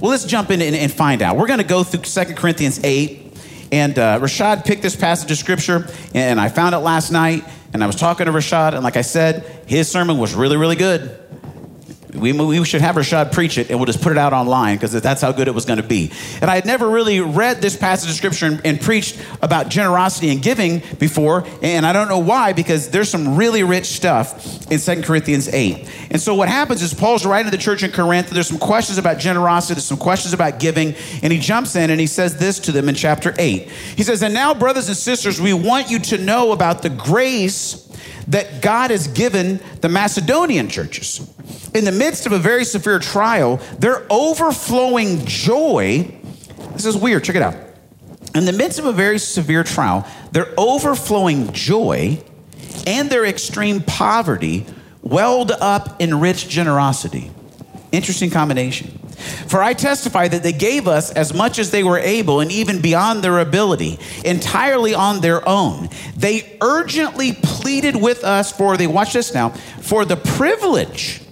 Well, 0.00 0.10
let's 0.10 0.24
jump 0.24 0.50
in 0.50 0.62
and, 0.62 0.74
and 0.74 0.92
find 0.92 1.22
out. 1.22 1.36
We're 1.36 1.46
going 1.46 1.58
to 1.58 1.64
go 1.64 1.84
through 1.84 2.00
2 2.00 2.34
Corinthians 2.34 2.80
8, 2.82 3.36
and 3.72 3.98
uh, 3.98 4.18
Rashad 4.20 4.64
picked 4.64 4.82
this 4.82 4.96
passage 4.96 5.30
of 5.30 5.36
scripture, 5.36 5.86
and 6.14 6.40
I 6.40 6.48
found 6.48 6.74
it 6.74 6.78
last 6.78 7.10
night. 7.10 7.44
And 7.72 7.82
I 7.82 7.86
was 7.86 7.96
talking 7.96 8.26
to 8.26 8.32
Rashad, 8.32 8.74
and 8.74 8.84
like 8.84 8.96
I 8.96 9.02
said, 9.02 9.44
his 9.66 9.90
sermon 9.90 10.18
was 10.18 10.34
really, 10.34 10.58
really 10.58 10.76
good. 10.76 11.18
We, 12.14 12.32
we 12.32 12.62
should 12.64 12.82
have 12.82 12.96
Rashad 12.96 13.32
preach 13.32 13.56
it 13.56 13.70
and 13.70 13.78
we'll 13.78 13.86
just 13.86 14.02
put 14.02 14.12
it 14.12 14.18
out 14.18 14.34
online 14.34 14.76
because 14.76 14.92
that's 14.92 15.22
how 15.22 15.32
good 15.32 15.48
it 15.48 15.54
was 15.54 15.64
going 15.64 15.78
to 15.78 15.86
be. 15.86 16.12
And 16.42 16.50
I 16.50 16.56
had 16.56 16.66
never 16.66 16.88
really 16.88 17.20
read 17.20 17.62
this 17.62 17.74
passage 17.74 18.10
of 18.10 18.16
scripture 18.16 18.46
and, 18.46 18.60
and, 18.66 18.80
preached 18.82 19.18
about 19.40 19.68
generosity 19.68 20.30
and 20.30 20.42
giving 20.42 20.82
before. 20.98 21.46
And 21.62 21.86
I 21.86 21.92
don't 21.92 22.08
know 22.08 22.18
why 22.18 22.52
because 22.52 22.90
there's 22.90 23.08
some 23.08 23.36
really 23.36 23.62
rich 23.62 23.86
stuff 23.86 24.70
in 24.70 24.78
Second 24.78 25.04
Corinthians 25.04 25.48
8. 25.48 25.88
And 26.10 26.20
so 26.20 26.34
what 26.34 26.48
happens 26.48 26.82
is 26.82 26.92
Paul's 26.92 27.24
writing 27.24 27.50
to 27.50 27.56
the 27.56 27.62
church 27.62 27.82
in 27.82 27.92
Corinth. 27.92 28.28
There's 28.28 28.48
some 28.48 28.58
questions 28.58 28.98
about 28.98 29.18
generosity, 29.18 29.74
there's 29.74 29.86
some 29.86 29.96
questions 29.96 30.34
about 30.34 30.58
giving. 30.58 30.94
And 31.22 31.32
he 31.32 31.38
jumps 31.38 31.76
in 31.76 31.90
and 31.90 31.98
he 32.00 32.06
says 32.06 32.36
this 32.36 32.58
to 32.60 32.72
them 32.72 32.88
in 32.88 32.94
chapter 32.94 33.34
8. 33.38 33.68
He 33.70 34.02
says, 34.02 34.22
And 34.22 34.34
now, 34.34 34.52
brothers 34.52 34.88
and 34.88 34.96
sisters, 34.96 35.40
we 35.40 35.54
want 35.54 35.90
you 35.90 35.98
to 36.00 36.18
know 36.18 36.52
about 36.52 36.82
the 36.82 36.90
grace 36.90 37.88
that 38.28 38.62
God 38.62 38.90
has 38.90 39.08
given 39.08 39.60
the 39.80 39.88
Macedonian 39.88 40.68
churches. 40.68 41.28
In 41.74 41.84
the 41.84 41.92
midst 41.92 42.26
of 42.26 42.32
a 42.32 42.38
very 42.38 42.64
severe 42.64 42.98
trial, 42.98 43.56
their 43.78 44.06
overflowing 44.10 45.24
joy, 45.24 46.14
this 46.72 46.86
is 46.86 46.96
weird, 46.96 47.24
check 47.24 47.36
it 47.36 47.42
out. 47.42 47.56
In 48.34 48.44
the 48.44 48.52
midst 48.52 48.78
of 48.78 48.86
a 48.86 48.92
very 48.92 49.18
severe 49.18 49.64
trial, 49.64 50.06
their 50.30 50.48
overflowing 50.56 51.52
joy 51.52 52.22
and 52.86 53.10
their 53.10 53.24
extreme 53.24 53.82
poverty 53.82 54.66
welled 55.02 55.50
up 55.50 56.00
in 56.00 56.20
rich 56.20 56.48
generosity. 56.48 57.30
Interesting 57.90 58.30
combination. 58.30 58.98
For 59.46 59.62
I 59.62 59.74
testify 59.74 60.28
that 60.28 60.42
they 60.42 60.52
gave 60.52 60.88
us 60.88 61.10
as 61.12 61.34
much 61.34 61.58
as 61.58 61.70
they 61.70 61.82
were 61.82 61.98
able 61.98 62.40
and 62.40 62.50
even 62.50 62.80
beyond 62.80 63.22
their 63.22 63.38
ability, 63.38 63.98
entirely 64.24 64.94
on 64.94 65.20
their 65.20 65.46
own. 65.48 65.88
They 66.16 66.56
urgently 66.60 67.32
pleaded 67.32 67.96
with 67.96 68.24
us 68.24 68.52
for 68.52 68.76
the, 68.76 68.86
watch 68.86 69.12
this 69.12 69.34
now, 69.34 69.50
for 69.80 70.04
the 70.04 70.16
privilege 70.16 71.22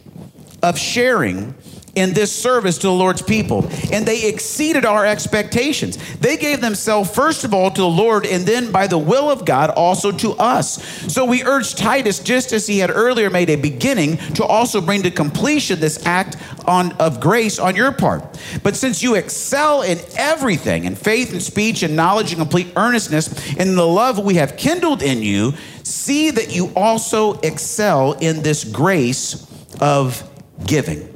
of 0.63 0.79
sharing 0.79 1.55
in 2.01 2.15
this 2.15 2.33
service 2.33 2.79
to 2.79 2.87
the 2.87 2.93
Lord's 2.93 3.21
people. 3.21 3.69
And 3.93 4.07
they 4.07 4.27
exceeded 4.27 4.85
our 4.85 5.05
expectations. 5.05 5.99
They 6.17 6.37
gave 6.37 6.61
themselves, 6.61 7.15
first 7.15 7.45
of 7.45 7.53
all, 7.53 7.71
to 7.71 7.81
the 7.81 7.87
Lord, 7.87 8.25
and 8.25 8.47
then 8.47 8.73
by 8.73 8.87
the 8.87 8.99
will 8.99 9.31
of 9.31 9.45
God, 9.45 9.71
also 9.71 10.11
to 10.13 10.33
us. 10.33 10.83
So 11.13 11.27
we 11.27 11.45
urge 11.45 11.75
Titus, 11.75 12.19
just 12.19 12.53
as 12.53 12.67
he 12.67 12.79
had 12.79 12.91
earlier 12.91 13.29
made 13.29 13.51
a 13.51 13.57
beginning, 13.57 14.17
to 14.35 14.45
also 14.45 14.81
bring 14.81 15.03
to 15.03 15.11
completion 15.11 15.79
this 15.79 16.05
act 16.07 16.37
on, 16.67 16.93
of 16.93 17.21
grace 17.21 17.59
on 17.59 17.77
your 17.77 17.93
part. 17.93 18.41
But 18.63 18.77
since 18.77 19.03
you 19.03 19.15
excel 19.17 19.83
in 19.83 19.99
everything, 20.17 20.85
in 20.85 20.95
faith 20.95 21.33
and 21.33 21.43
speech 21.43 21.83
and 21.83 21.95
knowledge 21.95 22.33
and 22.33 22.41
complete 22.41 22.69
earnestness, 22.77 23.57
in 23.57 23.75
the 23.75 23.87
love 23.87 24.19
we 24.19 24.35
have 24.37 24.57
kindled 24.57 25.03
in 25.03 25.23
you, 25.23 25.53
see 25.83 26.31
that 26.31 26.55
you 26.55 26.73
also 26.75 27.35
excel 27.41 28.13
in 28.13 28.43
this 28.43 28.65
grace 28.65 29.47
of 29.81 30.23
giving. 30.67 31.10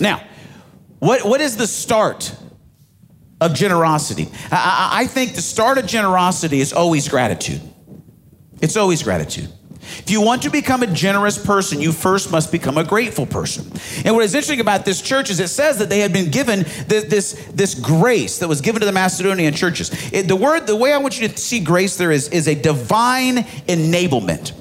Now, 0.00 0.22
what, 0.98 1.24
what 1.24 1.40
is 1.40 1.56
the 1.56 1.66
start 1.66 2.34
of 3.40 3.54
generosity? 3.54 4.28
I, 4.50 4.90
I 4.92 5.06
think 5.06 5.34
the 5.34 5.42
start 5.42 5.78
of 5.78 5.86
generosity 5.86 6.60
is 6.60 6.72
always 6.72 7.08
gratitude. 7.08 7.60
It's 8.60 8.76
always 8.76 9.02
gratitude. 9.02 9.50
If 9.98 10.10
you 10.10 10.20
want 10.20 10.42
to 10.42 10.50
become 10.50 10.82
a 10.82 10.86
generous 10.86 11.44
person, 11.44 11.80
you 11.80 11.90
first 11.90 12.30
must 12.30 12.52
become 12.52 12.78
a 12.78 12.84
grateful 12.84 13.26
person. 13.26 13.64
And 14.04 14.14
what 14.14 14.24
is 14.24 14.34
interesting 14.34 14.60
about 14.60 14.84
this 14.84 15.02
church 15.02 15.28
is 15.28 15.40
it 15.40 15.48
says 15.48 15.78
that 15.78 15.88
they 15.88 15.98
had 15.98 16.12
been 16.12 16.30
given 16.30 16.60
this, 16.86 17.04
this, 17.04 17.32
this 17.52 17.74
grace 17.74 18.38
that 18.38 18.48
was 18.48 18.60
given 18.60 18.80
to 18.80 18.86
the 18.86 18.92
Macedonian 18.92 19.54
churches. 19.54 19.90
It, 20.12 20.28
the 20.28 20.36
word, 20.36 20.68
the 20.68 20.76
way 20.76 20.92
I 20.92 20.98
want 20.98 21.20
you 21.20 21.26
to 21.26 21.36
see 21.36 21.58
grace 21.58 21.96
there 21.96 22.12
is, 22.12 22.28
is 22.28 22.46
a 22.46 22.54
divine 22.54 23.38
enablement. 23.66 24.52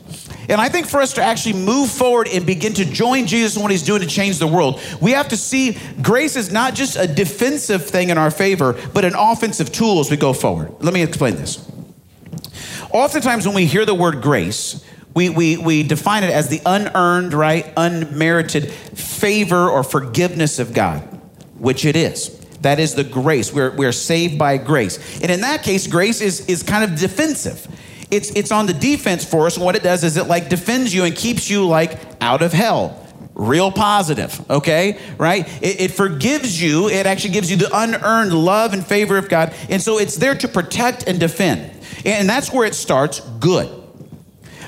And 0.51 0.59
I 0.59 0.67
think 0.67 0.85
for 0.85 0.99
us 0.99 1.13
to 1.13 1.23
actually 1.23 1.53
move 1.53 1.89
forward 1.89 2.27
and 2.27 2.45
begin 2.45 2.73
to 2.73 2.83
join 2.83 3.25
Jesus 3.25 3.55
in 3.55 3.61
what 3.61 3.71
he's 3.71 3.83
doing 3.83 4.01
to 4.01 4.07
change 4.07 4.37
the 4.37 4.47
world, 4.47 4.81
we 4.99 5.11
have 5.11 5.29
to 5.29 5.37
see 5.37 5.77
grace 6.01 6.35
is 6.35 6.51
not 6.51 6.75
just 6.75 6.97
a 6.97 7.07
defensive 7.07 7.85
thing 7.85 8.09
in 8.09 8.17
our 8.17 8.29
favor, 8.29 8.77
but 8.93 9.05
an 9.05 9.15
offensive 9.15 9.71
tool 9.71 10.01
as 10.01 10.11
we 10.11 10.17
go 10.17 10.33
forward. 10.33 10.73
Let 10.81 10.93
me 10.93 11.03
explain 11.03 11.35
this. 11.35 11.65
Oftentimes, 12.91 13.45
when 13.45 13.55
we 13.55 13.65
hear 13.65 13.85
the 13.85 13.95
word 13.95 14.21
grace, 14.21 14.85
we, 15.13 15.29
we, 15.29 15.55
we 15.55 15.83
define 15.83 16.25
it 16.25 16.31
as 16.31 16.49
the 16.49 16.59
unearned, 16.65 17.33
right, 17.33 17.71
unmerited 17.77 18.69
favor 18.69 19.69
or 19.69 19.85
forgiveness 19.85 20.59
of 20.59 20.73
God, 20.73 20.99
which 21.59 21.85
it 21.85 21.95
is. 21.95 22.37
That 22.59 22.77
is 22.77 22.95
the 22.95 23.05
grace. 23.05 23.53
We're, 23.53 23.71
we're 23.71 23.93
saved 23.93 24.37
by 24.37 24.57
grace. 24.57 25.21
And 25.21 25.31
in 25.31 25.39
that 25.41 25.63
case, 25.63 25.87
grace 25.87 26.19
is, 26.19 26.45
is 26.47 26.61
kind 26.61 26.83
of 26.83 26.99
defensive 26.99 27.65
it's 28.11 28.29
it's 28.31 28.51
on 28.51 28.65
the 28.65 28.73
defense 28.73 29.25
for 29.25 29.47
us. 29.47 29.55
And 29.55 29.65
what 29.65 29.75
it 29.75 29.83
does 29.83 30.03
is 30.03 30.17
it 30.17 30.27
like 30.27 30.49
defends 30.49 30.93
you 30.93 31.05
and 31.05 31.15
keeps 31.15 31.49
you 31.49 31.65
like 31.65 31.99
out 32.21 32.41
of 32.41 32.53
hell. 32.53 32.97
Real 33.33 33.71
positive, 33.71 34.39
okay? 34.51 34.99
Right? 35.17 35.47
It, 35.63 35.81
it 35.81 35.91
forgives 35.91 36.61
you. 36.61 36.89
It 36.89 37.05
actually 37.05 37.31
gives 37.31 37.49
you 37.49 37.57
the 37.57 37.69
unearned 37.73 38.33
love 38.33 38.73
and 38.73 38.85
favor 38.85 39.17
of 39.17 39.29
God. 39.29 39.55
And 39.69 39.81
so 39.81 39.97
it's 39.97 40.17
there 40.17 40.35
to 40.35 40.47
protect 40.47 41.07
and 41.07 41.19
defend. 41.19 41.71
And 42.05 42.29
that's 42.29 42.51
where 42.51 42.67
it 42.67 42.75
starts 42.75 43.21
good. 43.39 43.80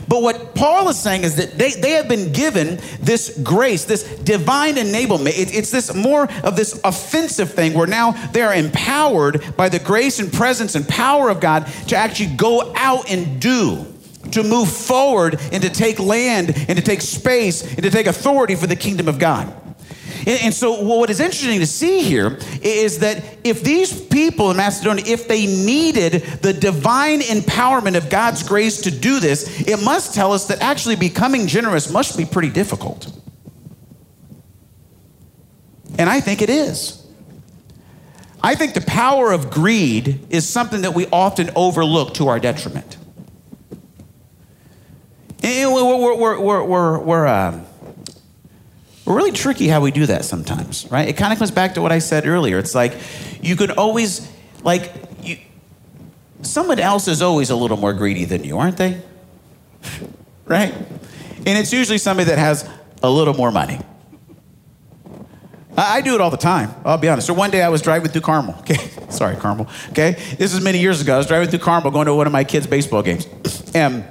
But 0.07 0.21
what 0.21 0.55
Paul 0.55 0.89
is 0.89 0.99
saying 0.99 1.23
is 1.23 1.35
that 1.37 1.57
they, 1.57 1.71
they 1.71 1.91
have 1.91 2.07
been 2.07 2.31
given 2.31 2.79
this 2.99 3.39
grace, 3.43 3.85
this 3.85 4.03
divine 4.19 4.75
enablement. 4.75 5.39
It, 5.39 5.55
it's 5.55 5.71
this 5.71 5.93
more 5.93 6.29
of 6.43 6.55
this 6.55 6.79
offensive 6.83 7.53
thing 7.53 7.73
where 7.73 7.87
now 7.87 8.11
they 8.31 8.41
are 8.41 8.53
empowered 8.53 9.55
by 9.55 9.69
the 9.69 9.79
grace 9.79 10.19
and 10.19 10.31
presence 10.31 10.75
and 10.75 10.87
power 10.87 11.29
of 11.29 11.39
God 11.39 11.67
to 11.87 11.95
actually 11.95 12.35
go 12.35 12.73
out 12.75 13.09
and 13.09 13.41
do, 13.41 13.85
to 14.31 14.43
move 14.43 14.69
forward 14.69 15.39
and 15.51 15.63
to 15.63 15.69
take 15.69 15.99
land 15.99 16.53
and 16.67 16.77
to 16.77 16.83
take 16.83 17.01
space 17.01 17.61
and 17.61 17.83
to 17.83 17.89
take 17.89 18.07
authority 18.07 18.55
for 18.55 18.67
the 18.67 18.75
kingdom 18.75 19.07
of 19.07 19.19
God. 19.19 19.53
And, 20.25 20.39
and, 20.41 20.53
so, 20.53 20.81
what 20.81 21.09
is 21.09 21.19
interesting 21.19 21.59
to 21.59 21.67
see 21.67 22.01
here 22.01 22.37
is 22.61 22.99
that 22.99 23.23
if 23.43 23.61
these 23.61 24.01
people 24.01 24.51
in 24.51 24.57
Macedonia, 24.57 25.03
if 25.05 25.27
they 25.27 25.45
needed 25.45 26.21
the 26.41 26.53
divine 26.53 27.19
empowerment 27.21 27.97
of 27.97 28.09
God's 28.09 28.43
grace 28.43 28.81
to 28.81 28.91
do 28.91 29.19
this, 29.19 29.67
it 29.67 29.83
must 29.83 30.13
tell 30.13 30.31
us 30.31 30.47
that 30.47 30.61
actually 30.61 30.95
becoming 30.95 31.47
generous 31.47 31.91
must 31.91 32.17
be 32.17 32.25
pretty 32.25 32.49
difficult. 32.49 33.11
And 35.97 36.09
I 36.09 36.21
think 36.21 36.41
it 36.41 36.49
is. 36.49 37.05
I 38.41 38.55
think 38.55 38.73
the 38.73 38.81
power 38.81 39.31
of 39.31 39.49
greed 39.49 40.25
is 40.29 40.47
something 40.47 40.81
that 40.81 40.93
we 40.93 41.07
often 41.07 41.49
overlook 41.55 42.15
to 42.15 42.27
our 42.27 42.39
detriment. 42.39 42.97
And 45.43 45.73
we're, 45.73 46.15
we're, 46.15 46.37
we're, 46.39 46.63
we're, 46.63 46.99
we're 46.99 47.27
um, 47.27 47.65
we're 49.05 49.15
really 49.15 49.31
tricky 49.31 49.67
how 49.67 49.81
we 49.81 49.91
do 49.91 50.05
that 50.05 50.23
sometimes, 50.23 50.89
right? 50.89 51.07
It 51.07 51.17
kind 51.17 51.33
of 51.33 51.39
comes 51.39 51.51
back 51.51 51.73
to 51.73 51.81
what 51.81 51.91
I 51.91 51.99
said 51.99 52.25
earlier. 52.25 52.57
It's 52.57 52.73
like 52.73 52.93
you 53.41 53.55
could 53.55 53.71
always, 53.71 54.29
like, 54.63 54.93
you, 55.21 55.37
someone 56.41 56.79
else 56.79 57.07
is 57.07 57.21
always 57.21 57.49
a 57.49 57.55
little 57.55 57.77
more 57.77 57.93
greedy 57.93 58.25
than 58.25 58.43
you, 58.43 58.57
aren't 58.57 58.77
they? 58.77 59.01
right? 60.45 60.73
And 61.45 61.57
it's 61.57 61.73
usually 61.73 61.97
somebody 61.97 62.29
that 62.29 62.39
has 62.39 62.69
a 63.01 63.09
little 63.09 63.33
more 63.33 63.51
money. 63.51 63.79
I, 65.75 65.97
I 65.97 66.01
do 66.01 66.15
it 66.15 66.21
all 66.21 66.29
the 66.29 66.37
time. 66.37 66.73
I'll 66.85 66.97
be 66.97 67.09
honest. 67.09 67.27
So 67.27 67.33
one 67.33 67.51
day 67.51 67.61
I 67.61 67.69
was 67.69 67.81
driving 67.81 68.09
through 68.09 68.21
Carmel. 68.21 68.55
Okay, 68.59 68.77
sorry, 69.09 69.35
Carmel. 69.35 69.67
Okay, 69.89 70.13
this 70.37 70.53
is 70.53 70.61
many 70.61 70.79
years 70.79 71.01
ago. 71.01 71.15
I 71.15 71.17
was 71.17 71.27
driving 71.27 71.49
through 71.49 71.59
Carmel, 71.59 71.91
going 71.91 72.05
to 72.05 72.15
one 72.15 72.27
of 72.27 72.33
my 72.33 72.45
kids' 72.45 72.67
baseball 72.67 73.03
games, 73.03 73.27
and 73.75 74.05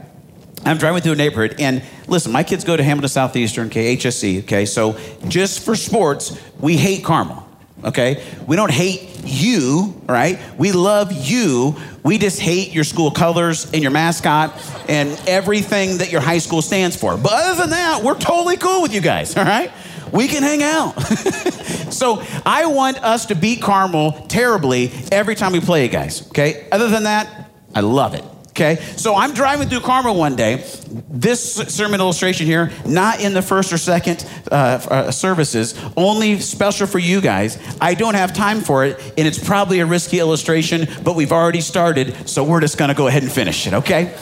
I'm 0.65 0.79
driving 0.79 1.03
through 1.03 1.13
a 1.13 1.17
neighborhood, 1.17 1.57
and 1.59 1.83
listen, 2.07 2.31
my 2.33 2.45
kids 2.45 2.65
go 2.65 2.77
to 2.77 2.83
Hamilton 2.83 3.09
Southeastern, 3.09 3.67
okay, 3.67 3.97
HSE, 3.97 4.45
okay, 4.45 4.65
so 4.65 4.97
just 5.29 5.65
for 5.65 5.75
sports, 5.75 6.41
we 6.61 6.77
hate 6.77 7.05
Carmel, 7.05 7.49
okay? 7.85 8.25
We 8.47 8.55
don't 8.55 8.71
hate 8.71 9.13
you, 9.25 10.01
right? 10.07 10.39
We 10.59 10.73
love 10.73 11.13
you. 11.13 11.77
We 12.03 12.19
just 12.19 12.41
hate 12.41 12.73
your 12.73 12.85
school 12.85 13.11
colors 13.11 13.73
and 13.73 13.83
your 13.83 13.91
mascot 13.91 14.53
and 14.89 15.11
everything 15.29 15.99
that 15.99 16.11
your 16.11 16.21
high 16.21 16.39
school 16.39 16.63
stands 16.63 16.97
for. 16.97 17.17
But 17.17 17.33
other 17.33 17.61
than 17.61 17.71
that, 17.71 18.03
we're 18.03 18.19
totally 18.19 18.57
cool 18.57 18.83
with 18.83 18.95
you 18.95 19.01
guys, 19.01 19.37
all 19.37 19.45
right? 19.45 19.73
We 20.13 20.29
can 20.29 20.43
hang 20.43 20.63
out. 20.63 20.93
so 21.93 22.23
I 22.45 22.67
want 22.67 23.03
us 23.03 23.27
to 23.27 23.35
beat 23.35 23.63
Carmel 23.63 24.13
terribly 24.29 24.93
every 25.11 25.35
time 25.35 25.53
we 25.53 25.61
play, 25.61 25.85
you 25.85 25.91
guys, 25.91 26.27
okay? 26.29 26.69
Other 26.71 26.89
than 26.89 27.05
that, 27.05 27.51
I 27.75 27.81
love 27.81 28.15
it. 28.15 28.25
Okay, 28.53 28.77
so 28.97 29.17
I'm 29.17 29.33
driving 29.33 29.71
through 29.71 29.81
Carmel 29.81 30.15
one 30.15 30.37
day. 30.37 30.63
This 31.09 31.55
sermon 31.55 32.01
illustration 32.01 32.45
here, 32.45 32.71
not 32.85 33.19
in 33.19 33.33
the 33.33 33.41
first 33.41 33.73
or 33.73 33.79
second 33.79 34.27
uh, 34.51 34.55
uh, 34.55 35.11
services, 35.11 35.75
only 35.97 36.39
special 36.39 36.87
for 36.87 36.99
you 36.99 37.23
guys. 37.23 37.57
I 37.81 37.95
don't 37.95 38.13
have 38.13 38.35
time 38.35 38.61
for 38.61 38.85
it, 38.85 39.01
and 39.17 39.27
it's 39.27 39.43
probably 39.43 39.81
a 39.81 39.87
risky 39.87 40.19
illustration, 40.19 40.87
but 41.03 41.17
we've 41.17 41.33
already 41.33 41.63
started, 41.63 42.29
so 42.29 42.45
we're 42.45 42.61
just 42.61 42.77
gonna 42.77 42.93
go 42.93 43.07
ahead 43.07 43.23
and 43.23 43.33
finish 43.33 43.67
it, 43.67 43.73
okay? 43.73 44.15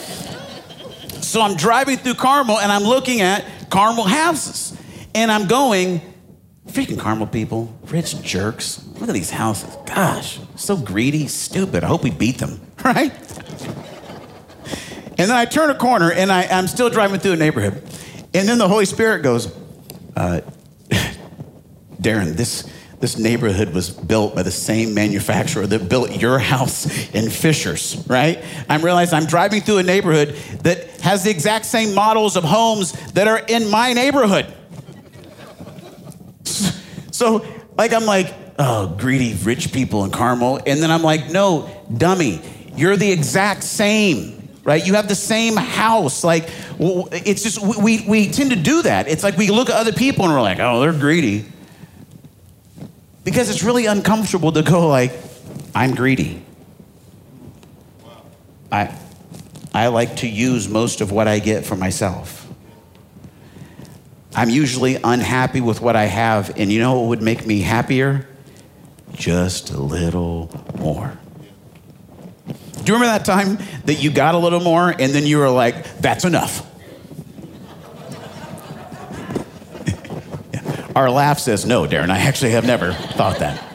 So 1.19 1.41
I'm 1.41 1.57
driving 1.57 1.97
through 1.97 2.13
Carmel 2.13 2.57
and 2.57 2.71
I'm 2.71 2.83
looking 2.83 3.19
at 3.19 3.43
Carmel 3.69 4.05
houses, 4.05 4.77
and 5.13 5.29
I'm 5.29 5.47
going, 5.47 5.99
freaking 6.69 6.97
Carmel 6.97 7.27
people, 7.27 7.77
rich 7.87 8.21
jerks. 8.21 8.81
Look 8.97 9.09
at 9.09 9.13
these 9.13 9.31
houses. 9.31 9.75
Gosh, 9.85 10.39
so 10.55 10.77
greedy, 10.77 11.27
stupid. 11.27 11.83
I 11.83 11.87
hope 11.87 12.05
we 12.05 12.11
beat 12.11 12.37
them, 12.37 12.61
right? 12.85 13.11
And 15.21 15.29
then 15.29 15.37
I 15.37 15.45
turn 15.45 15.69
a 15.69 15.75
corner 15.75 16.11
and 16.11 16.31
I, 16.31 16.45
am 16.45 16.65
still 16.65 16.89
driving 16.89 17.19
through 17.19 17.33
a 17.33 17.37
neighborhood. 17.37 17.73
And 18.33 18.49
then 18.49 18.57
the 18.57 18.67
Holy 18.67 18.85
Spirit 18.85 19.21
goes, 19.21 19.55
uh, 20.15 20.41
Darren, 22.01 22.33
this, 22.35 22.67
this 22.99 23.19
neighborhood 23.19 23.71
was 23.71 23.91
built 23.91 24.33
by 24.33 24.41
the 24.41 24.49
same 24.49 24.95
manufacturer 24.95 25.67
that 25.67 25.87
built 25.87 26.19
your 26.19 26.39
house 26.39 26.87
in 27.13 27.29
Fishers, 27.29 28.03
right? 28.07 28.43
I'm 28.67 28.83
realizing 28.83 29.19
I'm 29.19 29.27
driving 29.27 29.61
through 29.61 29.77
a 29.77 29.83
neighborhood 29.83 30.29
that 30.63 30.89
has 31.01 31.23
the 31.23 31.29
exact 31.29 31.65
same 31.65 31.93
models 31.93 32.35
of 32.35 32.43
homes 32.43 32.93
that 33.11 33.27
are 33.27 33.43
in 33.47 33.69
my 33.69 33.93
neighborhood. 33.93 34.51
So, 37.13 37.45
like, 37.77 37.93
I'm 37.93 38.05
like, 38.05 38.33
oh, 38.57 38.95
greedy 38.97 39.35
rich 39.35 39.71
people 39.71 40.05
in 40.05 40.09
Carmel. 40.09 40.59
And 40.65 40.81
then 40.81 40.89
I'm 40.89 41.03
like, 41.03 41.29
no, 41.29 41.69
dummy, 41.95 42.41
you're 42.75 42.97
the 42.97 43.11
exact 43.11 43.61
same 43.61 44.40
right? 44.63 44.85
You 44.85 44.93
have 44.95 45.07
the 45.07 45.15
same 45.15 45.55
house. 45.55 46.23
Like, 46.23 46.49
it's 46.79 47.43
just, 47.43 47.59
we, 47.61 48.05
we 48.07 48.29
tend 48.29 48.51
to 48.51 48.55
do 48.55 48.83
that. 48.83 49.07
It's 49.07 49.23
like 49.23 49.37
we 49.37 49.49
look 49.49 49.69
at 49.69 49.75
other 49.75 49.93
people 49.93 50.25
and 50.25 50.33
we're 50.33 50.41
like, 50.41 50.59
oh, 50.59 50.81
they're 50.81 50.93
greedy. 50.93 51.45
Because 53.23 53.49
it's 53.49 53.63
really 53.63 53.85
uncomfortable 53.85 54.51
to 54.51 54.63
go, 54.63 54.87
like, 54.87 55.13
I'm 55.75 55.95
greedy. 55.95 56.43
I, 58.71 58.95
I 59.73 59.87
like 59.87 60.17
to 60.17 60.27
use 60.27 60.67
most 60.67 61.01
of 61.01 61.11
what 61.11 61.27
I 61.27 61.39
get 61.39 61.65
for 61.65 61.75
myself. 61.75 62.47
I'm 64.33 64.49
usually 64.49 64.95
unhappy 64.95 65.59
with 65.59 65.81
what 65.81 65.95
I 65.95 66.05
have, 66.05 66.57
and 66.57 66.71
you 66.71 66.79
know 66.79 66.99
what 66.99 67.09
would 67.09 67.21
make 67.21 67.45
me 67.45 67.59
happier? 67.61 68.27
Just 69.13 69.71
a 69.71 69.77
little 69.77 70.49
more. 70.77 71.17
Do 72.83 72.91
you 72.91 72.99
remember 72.99 73.17
that 73.17 73.25
time 73.25 73.59
that 73.85 74.01
you 74.01 74.09
got 74.09 74.33
a 74.33 74.39
little 74.39 74.59
more 74.59 74.89
and 74.89 75.13
then 75.13 75.27
you 75.27 75.37
were 75.37 75.49
like, 75.49 75.97
that's 75.99 76.25
enough? 76.25 76.67
Our 80.95 81.11
laugh 81.11 81.37
says, 81.37 81.63
no, 81.63 81.83
Darren, 81.83 82.09
I 82.09 82.17
actually 82.17 82.51
have 82.51 82.65
never 82.65 82.93
thought 82.93 83.37
that. 83.39 83.67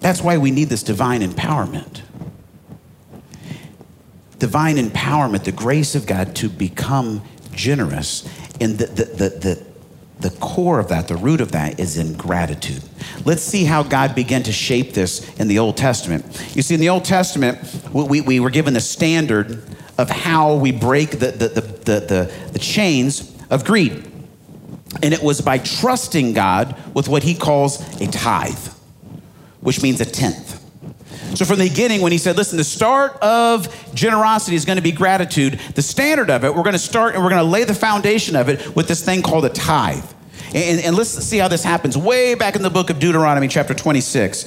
That's 0.00 0.20
why 0.20 0.36
we 0.36 0.50
need 0.50 0.68
this 0.68 0.82
divine 0.82 1.22
empowerment. 1.22 2.02
Divine 4.38 4.76
empowerment, 4.76 5.44
the 5.44 5.52
grace 5.52 5.94
of 5.94 6.04
God 6.06 6.36
to 6.36 6.50
become 6.50 7.22
generous. 7.52 8.28
And 8.60 8.76
the, 8.76 8.84
the, 8.84 9.04
the, 9.04 9.28
the 9.30 9.66
the 10.24 10.30
core 10.38 10.80
of 10.80 10.88
that, 10.88 11.06
the 11.06 11.16
root 11.16 11.42
of 11.42 11.52
that, 11.52 11.78
is 11.78 11.98
in 11.98 12.14
gratitude. 12.14 12.82
Let's 13.26 13.42
see 13.42 13.64
how 13.64 13.82
God 13.82 14.14
began 14.14 14.42
to 14.44 14.52
shape 14.52 14.94
this 14.94 15.38
in 15.38 15.48
the 15.48 15.58
Old 15.58 15.76
Testament. 15.76 16.24
You 16.56 16.62
see, 16.62 16.74
in 16.74 16.80
the 16.80 16.88
Old 16.88 17.04
Testament, 17.04 17.58
we, 17.92 18.22
we 18.22 18.40
were 18.40 18.48
given 18.48 18.72
the 18.72 18.80
standard 18.80 19.62
of 19.98 20.08
how 20.08 20.54
we 20.54 20.72
break 20.72 21.10
the, 21.10 21.30
the, 21.30 21.48
the, 21.48 21.60
the, 21.60 22.50
the 22.52 22.58
chains 22.58 23.36
of 23.50 23.66
greed. 23.66 23.92
And 25.02 25.12
it 25.12 25.22
was 25.22 25.42
by 25.42 25.58
trusting 25.58 26.32
God 26.32 26.74
with 26.94 27.06
what 27.06 27.22
he 27.22 27.34
calls 27.34 27.80
a 28.00 28.06
tithe, 28.06 28.68
which 29.60 29.82
means 29.82 30.00
a 30.00 30.06
tenth. 30.06 30.58
So, 31.34 31.44
from 31.44 31.58
the 31.58 31.68
beginning, 31.68 32.00
when 32.00 32.12
he 32.12 32.18
said, 32.18 32.36
listen, 32.38 32.56
the 32.56 32.64
start 32.64 33.16
of 33.20 33.68
generosity 33.94 34.56
is 34.56 34.64
going 34.64 34.76
to 34.76 34.82
be 34.82 34.92
gratitude, 34.92 35.60
the 35.74 35.82
standard 35.82 36.30
of 36.30 36.44
it, 36.44 36.54
we're 36.54 36.62
going 36.62 36.72
to 36.74 36.78
start 36.78 37.14
and 37.14 37.22
we're 37.22 37.30
going 37.30 37.44
to 37.44 37.50
lay 37.50 37.64
the 37.64 37.74
foundation 37.74 38.36
of 38.36 38.48
it 38.48 38.74
with 38.74 38.88
this 38.88 39.04
thing 39.04 39.20
called 39.20 39.44
a 39.44 39.50
tithe. 39.50 40.04
And, 40.54 40.80
and 40.80 40.96
let's 40.96 41.10
see 41.10 41.38
how 41.38 41.48
this 41.48 41.64
happens 41.64 41.98
way 41.98 42.36
back 42.36 42.54
in 42.54 42.62
the 42.62 42.70
book 42.70 42.88
of 42.88 43.00
Deuteronomy, 43.00 43.48
chapter 43.48 43.74
26. 43.74 44.44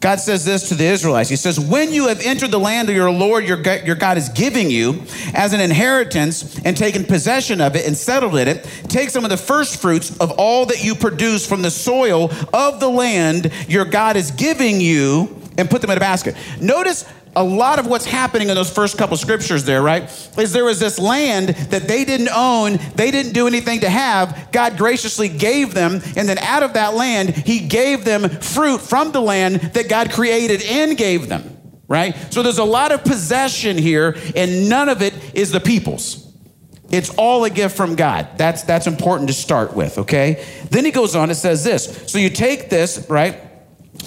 God 0.00 0.18
says 0.18 0.44
this 0.44 0.70
to 0.70 0.74
the 0.74 0.86
Israelites. 0.86 1.28
He 1.28 1.36
says, 1.36 1.60
When 1.60 1.92
you 1.92 2.08
have 2.08 2.20
entered 2.22 2.50
the 2.50 2.58
land 2.58 2.88
of 2.88 2.96
your 2.96 3.10
Lord, 3.10 3.44
your 3.44 3.60
your 3.84 3.94
God 3.94 4.16
is 4.16 4.30
giving 4.30 4.70
you 4.70 5.02
as 5.34 5.52
an 5.52 5.60
inheritance 5.60 6.58
and 6.64 6.76
taken 6.76 7.04
possession 7.04 7.60
of 7.60 7.76
it 7.76 7.86
and 7.86 7.96
settled 7.96 8.36
in 8.36 8.48
it, 8.48 8.64
take 8.88 9.10
some 9.10 9.22
of 9.22 9.30
the 9.30 9.36
first 9.36 9.80
fruits 9.80 10.16
of 10.18 10.32
all 10.32 10.66
that 10.66 10.82
you 10.82 10.94
produce 10.94 11.46
from 11.46 11.60
the 11.60 11.70
soil 11.70 12.32
of 12.52 12.80
the 12.80 12.88
land 12.88 13.52
your 13.68 13.84
God 13.84 14.16
is 14.16 14.30
giving 14.30 14.80
you 14.80 15.40
and 15.58 15.70
put 15.70 15.82
them 15.82 15.90
in 15.90 15.98
a 15.98 16.00
basket. 16.00 16.34
Notice 16.60 17.04
a 17.34 17.42
lot 17.42 17.78
of 17.78 17.86
what's 17.86 18.04
happening 18.04 18.48
in 18.50 18.54
those 18.54 18.70
first 18.70 18.98
couple 18.98 19.16
scriptures 19.16 19.64
there, 19.64 19.82
right? 19.82 20.04
Is 20.38 20.52
there 20.52 20.64
was 20.64 20.78
this 20.78 20.98
land 20.98 21.48
that 21.48 21.88
they 21.88 22.04
didn't 22.04 22.28
own, 22.28 22.78
they 22.94 23.10
didn't 23.10 23.32
do 23.32 23.46
anything 23.46 23.80
to 23.80 23.88
have. 23.88 24.50
God 24.52 24.76
graciously 24.76 25.28
gave 25.28 25.72
them, 25.72 26.00
and 26.16 26.28
then 26.28 26.38
out 26.38 26.62
of 26.62 26.74
that 26.74 26.94
land, 26.94 27.30
He 27.30 27.60
gave 27.60 28.04
them 28.04 28.28
fruit 28.28 28.80
from 28.80 29.12
the 29.12 29.20
land 29.22 29.56
that 29.74 29.88
God 29.88 30.12
created 30.12 30.62
and 30.62 30.96
gave 30.96 31.28
them, 31.28 31.56
right? 31.88 32.14
So 32.30 32.42
there's 32.42 32.58
a 32.58 32.64
lot 32.64 32.92
of 32.92 33.02
possession 33.02 33.78
here, 33.78 34.16
and 34.36 34.68
none 34.68 34.88
of 34.88 35.00
it 35.00 35.14
is 35.34 35.52
the 35.52 35.60
people's. 35.60 36.30
It's 36.90 37.08
all 37.16 37.44
a 37.44 37.50
gift 37.50 37.74
from 37.74 37.96
God. 37.96 38.28
That's 38.36 38.64
that's 38.64 38.86
important 38.86 39.28
to 39.28 39.34
start 39.34 39.74
with, 39.74 39.96
okay? 39.96 40.44
Then 40.70 40.84
he 40.84 40.90
goes 40.90 41.16
on, 41.16 41.30
it 41.30 41.36
says 41.36 41.64
this. 41.64 42.04
So 42.06 42.18
you 42.18 42.28
take 42.28 42.68
this, 42.68 43.06
right? 43.08 43.40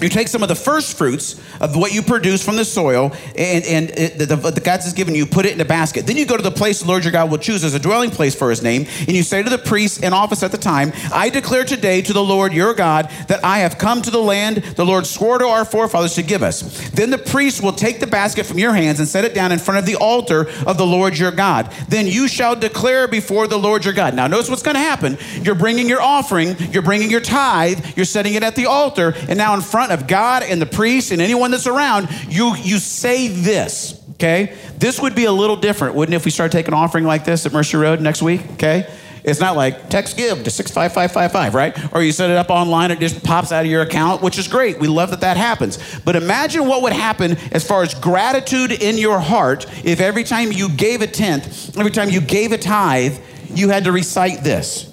You 0.01 0.09
take 0.09 0.27
some 0.27 0.43
of 0.43 0.49
the 0.49 0.55
first 0.55 0.97
fruits 0.97 1.39
of 1.61 1.75
what 1.75 1.93
you 1.93 2.01
produce 2.01 2.43
from 2.43 2.55
the 2.57 2.65
soil, 2.65 3.13
and, 3.37 3.65
and 3.65 3.89
it, 3.91 4.17
the, 4.17 4.25
the, 4.25 4.35
the 4.51 4.59
God 4.59 4.81
has 4.81 4.93
given 4.93 5.15
you, 5.15 5.25
put 5.25 5.45
it 5.45 5.53
in 5.53 5.61
a 5.61 5.65
basket. 5.65 6.05
Then 6.05 6.17
you 6.17 6.25
go 6.25 6.35
to 6.35 6.43
the 6.43 6.51
place 6.51 6.81
the 6.81 6.87
Lord 6.87 7.03
your 7.03 7.11
God 7.11 7.31
will 7.31 7.37
choose 7.37 7.63
as 7.63 7.73
a 7.73 7.79
dwelling 7.79 8.11
place 8.11 8.35
for 8.35 8.49
his 8.49 8.61
name, 8.61 8.87
and 8.99 9.11
you 9.11 9.23
say 9.23 9.41
to 9.41 9.49
the 9.49 9.57
priest 9.57 10.03
in 10.03 10.13
office 10.13 10.43
at 10.43 10.51
the 10.51 10.57
time, 10.57 10.91
I 11.13 11.29
declare 11.29 11.63
today 11.63 12.01
to 12.01 12.13
the 12.13 12.23
Lord 12.23 12.53
your 12.53 12.73
God 12.73 13.09
that 13.27 13.43
I 13.43 13.59
have 13.59 13.77
come 13.77 14.01
to 14.01 14.11
the 14.11 14.21
land 14.21 14.57
the 14.75 14.85
Lord 14.85 15.05
swore 15.05 15.37
to 15.37 15.45
our 15.45 15.65
forefathers 15.65 16.15
to 16.15 16.23
give 16.23 16.43
us. 16.43 16.89
Then 16.89 17.09
the 17.09 17.17
priest 17.17 17.63
will 17.63 17.73
take 17.73 17.99
the 17.99 18.07
basket 18.07 18.45
from 18.45 18.59
your 18.59 18.73
hands 18.73 18.99
and 18.99 19.07
set 19.07 19.25
it 19.25 19.33
down 19.33 19.51
in 19.51 19.59
front 19.59 19.79
of 19.79 19.85
the 19.85 19.95
altar 19.95 20.49
of 20.65 20.77
the 20.77 20.85
Lord 20.85 21.17
your 21.17 21.31
God. 21.31 21.71
Then 21.87 22.07
you 22.07 22.27
shall 22.27 22.55
declare 22.55 23.07
before 23.07 23.47
the 23.47 23.57
Lord 23.57 23.85
your 23.85 23.93
God. 23.93 24.13
Now, 24.13 24.27
notice 24.27 24.49
what's 24.49 24.63
going 24.63 24.75
to 24.75 24.81
happen. 24.81 25.17
You're 25.41 25.55
bringing 25.55 25.87
your 25.87 26.01
offering, 26.01 26.55
you're 26.71 26.81
bringing 26.81 27.09
your 27.09 27.21
tithe, 27.21 27.95
you're 27.95 28.05
setting 28.05 28.33
it 28.33 28.43
at 28.43 28.55
the 28.55 28.65
altar, 28.65 29.13
and 29.29 29.37
now 29.37 29.53
in 29.53 29.61
front 29.61 29.84
front 29.85 30.01
of 30.01 30.07
God 30.07 30.43
and 30.43 30.61
the 30.61 30.65
priest 30.65 31.11
and 31.11 31.21
anyone 31.21 31.51
that's 31.51 31.67
around, 31.67 32.09
you, 32.27 32.55
you 32.55 32.79
say 32.79 33.27
this, 33.27 34.01
okay? 34.13 34.55
This 34.77 34.99
would 34.99 35.15
be 35.15 35.25
a 35.25 35.31
little 35.31 35.55
different, 35.55 35.95
wouldn't 35.95 36.13
it, 36.13 36.17
if 36.17 36.25
we 36.25 36.31
start 36.31 36.51
taking 36.51 36.73
an 36.73 36.79
offering 36.79 37.05
like 37.05 37.25
this 37.25 37.45
at 37.45 37.53
Mercy 37.53 37.77
Road 37.77 38.01
next 38.01 38.21
week, 38.21 38.41
okay? 38.53 38.91
It's 39.23 39.39
not 39.39 39.55
like 39.55 39.89
text 39.89 40.17
give 40.17 40.43
to 40.43 40.49
65555, 40.49 41.55
right? 41.55 41.93
Or 41.93 42.03
you 42.03 42.11
set 42.11 42.29
it 42.29 42.37
up 42.37 42.49
online, 42.49 42.91
it 42.91 42.99
just 42.99 43.23
pops 43.23 43.51
out 43.51 43.65
of 43.65 43.71
your 43.71 43.81
account, 43.81 44.21
which 44.21 44.37
is 44.37 44.47
great. 44.47 44.79
We 44.79 44.87
love 44.87 45.11
that 45.11 45.21
that 45.21 45.37
happens. 45.37 45.99
But 45.99 46.15
imagine 46.15 46.67
what 46.67 46.83
would 46.83 46.93
happen 46.93 47.37
as 47.51 47.67
far 47.67 47.81
as 47.81 47.93
gratitude 47.95 48.71
in 48.71 48.97
your 48.97 49.19
heart 49.19 49.65
if 49.83 49.99
every 49.99 50.23
time 50.23 50.51
you 50.51 50.69
gave 50.69 51.01
a 51.01 51.07
tenth, 51.07 51.77
every 51.77 51.91
time 51.91 52.09
you 52.09 52.21
gave 52.21 52.51
a 52.51 52.57
tithe, 52.57 53.17
you 53.49 53.69
had 53.69 53.83
to 53.85 53.91
recite 53.91 54.43
this. 54.43 54.91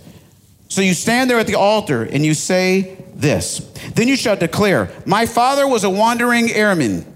So 0.69 0.81
you 0.81 0.95
stand 0.95 1.29
there 1.29 1.39
at 1.39 1.47
the 1.47 1.57
altar 1.57 2.03
and 2.03 2.25
you 2.25 2.33
say 2.33 3.02
this. 3.15 3.59
Then 3.95 4.09
you 4.09 4.17
shall 4.17 4.37
declare, 4.37 4.91
My 5.07 5.27
father 5.27 5.67
was 5.67 5.85
a 5.85 5.91
wandering 5.91 6.49
Aramean 6.49 7.12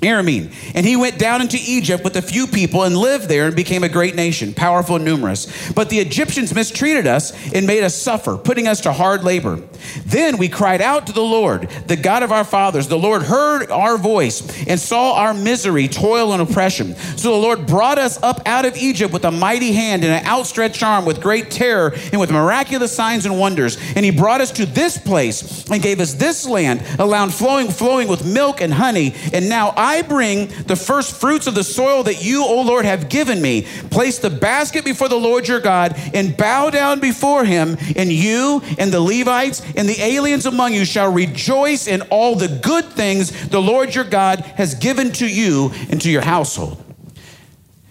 Aramean. 0.00 0.52
And 0.74 0.86
he 0.86 0.96
went 0.96 1.18
down 1.18 1.40
into 1.40 1.58
Egypt 1.60 2.04
with 2.04 2.16
a 2.16 2.22
few 2.22 2.46
people 2.46 2.84
and 2.84 2.96
lived 2.96 3.28
there 3.28 3.46
and 3.46 3.56
became 3.56 3.84
a 3.84 3.88
great 3.88 4.14
nation, 4.14 4.54
powerful 4.54 4.96
and 4.96 5.04
numerous. 5.04 5.72
But 5.72 5.90
the 5.90 5.98
Egyptians 5.98 6.54
mistreated 6.54 7.06
us 7.06 7.32
and 7.52 7.66
made 7.66 7.82
us 7.82 7.94
suffer, 7.94 8.36
putting 8.36 8.68
us 8.68 8.80
to 8.82 8.92
hard 8.92 9.24
labor. 9.24 9.60
Then 10.06 10.38
we 10.38 10.48
cried 10.48 10.80
out 10.80 11.06
to 11.06 11.12
the 11.12 11.22
Lord, 11.22 11.68
the 11.86 11.96
God 11.96 12.22
of 12.22 12.32
our 12.32 12.44
fathers. 12.44 12.88
The 12.88 12.98
Lord 12.98 13.22
heard 13.22 13.70
our 13.70 13.98
voice 13.98 14.66
and 14.66 14.78
saw 14.78 15.14
our 15.14 15.34
misery, 15.34 15.88
toil, 15.88 16.32
and 16.32 16.42
oppression. 16.42 16.94
So 16.94 17.32
the 17.32 17.38
Lord 17.38 17.66
brought 17.66 17.98
us 17.98 18.22
up 18.22 18.40
out 18.46 18.64
of 18.64 18.76
Egypt 18.76 19.12
with 19.12 19.24
a 19.24 19.30
mighty 19.30 19.72
hand 19.72 20.04
and 20.04 20.12
an 20.12 20.26
outstretched 20.26 20.82
arm, 20.82 21.04
with 21.04 21.20
great 21.20 21.50
terror 21.50 21.94
and 22.12 22.20
with 22.20 22.30
miraculous 22.30 22.94
signs 22.94 23.26
and 23.26 23.38
wonders. 23.38 23.78
And 23.96 24.04
he 24.04 24.10
brought 24.10 24.40
us 24.40 24.52
to 24.52 24.66
this 24.66 24.98
place 24.98 25.68
and 25.70 25.82
gave 25.82 26.00
us 26.00 26.14
this 26.14 26.46
land, 26.46 26.82
a 26.98 27.06
land 27.06 27.34
flowing, 27.34 27.68
flowing 27.68 28.08
with 28.08 28.24
milk 28.24 28.60
and 28.60 28.72
honey. 28.72 29.14
And 29.32 29.48
now 29.48 29.74
I 29.76 29.87
I 29.88 30.02
bring 30.02 30.48
the 30.66 30.76
first 30.76 31.18
fruits 31.18 31.46
of 31.46 31.54
the 31.54 31.64
soil 31.64 32.02
that 32.02 32.22
you, 32.22 32.44
O 32.44 32.60
Lord, 32.60 32.84
have 32.84 33.08
given 33.08 33.40
me. 33.40 33.62
Place 33.90 34.18
the 34.18 34.28
basket 34.28 34.84
before 34.84 35.08
the 35.08 35.16
Lord 35.16 35.48
your 35.48 35.60
God 35.60 35.94
and 36.12 36.36
bow 36.36 36.68
down 36.68 37.00
before 37.00 37.46
him, 37.46 37.78
and 37.96 38.12
you 38.12 38.60
and 38.78 38.92
the 38.92 39.00
Levites 39.00 39.62
and 39.76 39.88
the 39.88 39.98
aliens 40.00 40.44
among 40.44 40.74
you 40.74 40.84
shall 40.84 41.10
rejoice 41.10 41.86
in 41.86 42.02
all 42.10 42.34
the 42.34 42.48
good 42.48 42.84
things 42.84 43.48
the 43.48 43.62
Lord 43.62 43.94
your 43.94 44.04
God 44.04 44.40
has 44.40 44.74
given 44.74 45.10
to 45.12 45.26
you 45.26 45.72
and 45.90 46.00
to 46.02 46.10
your 46.10 46.22
household. 46.22 46.84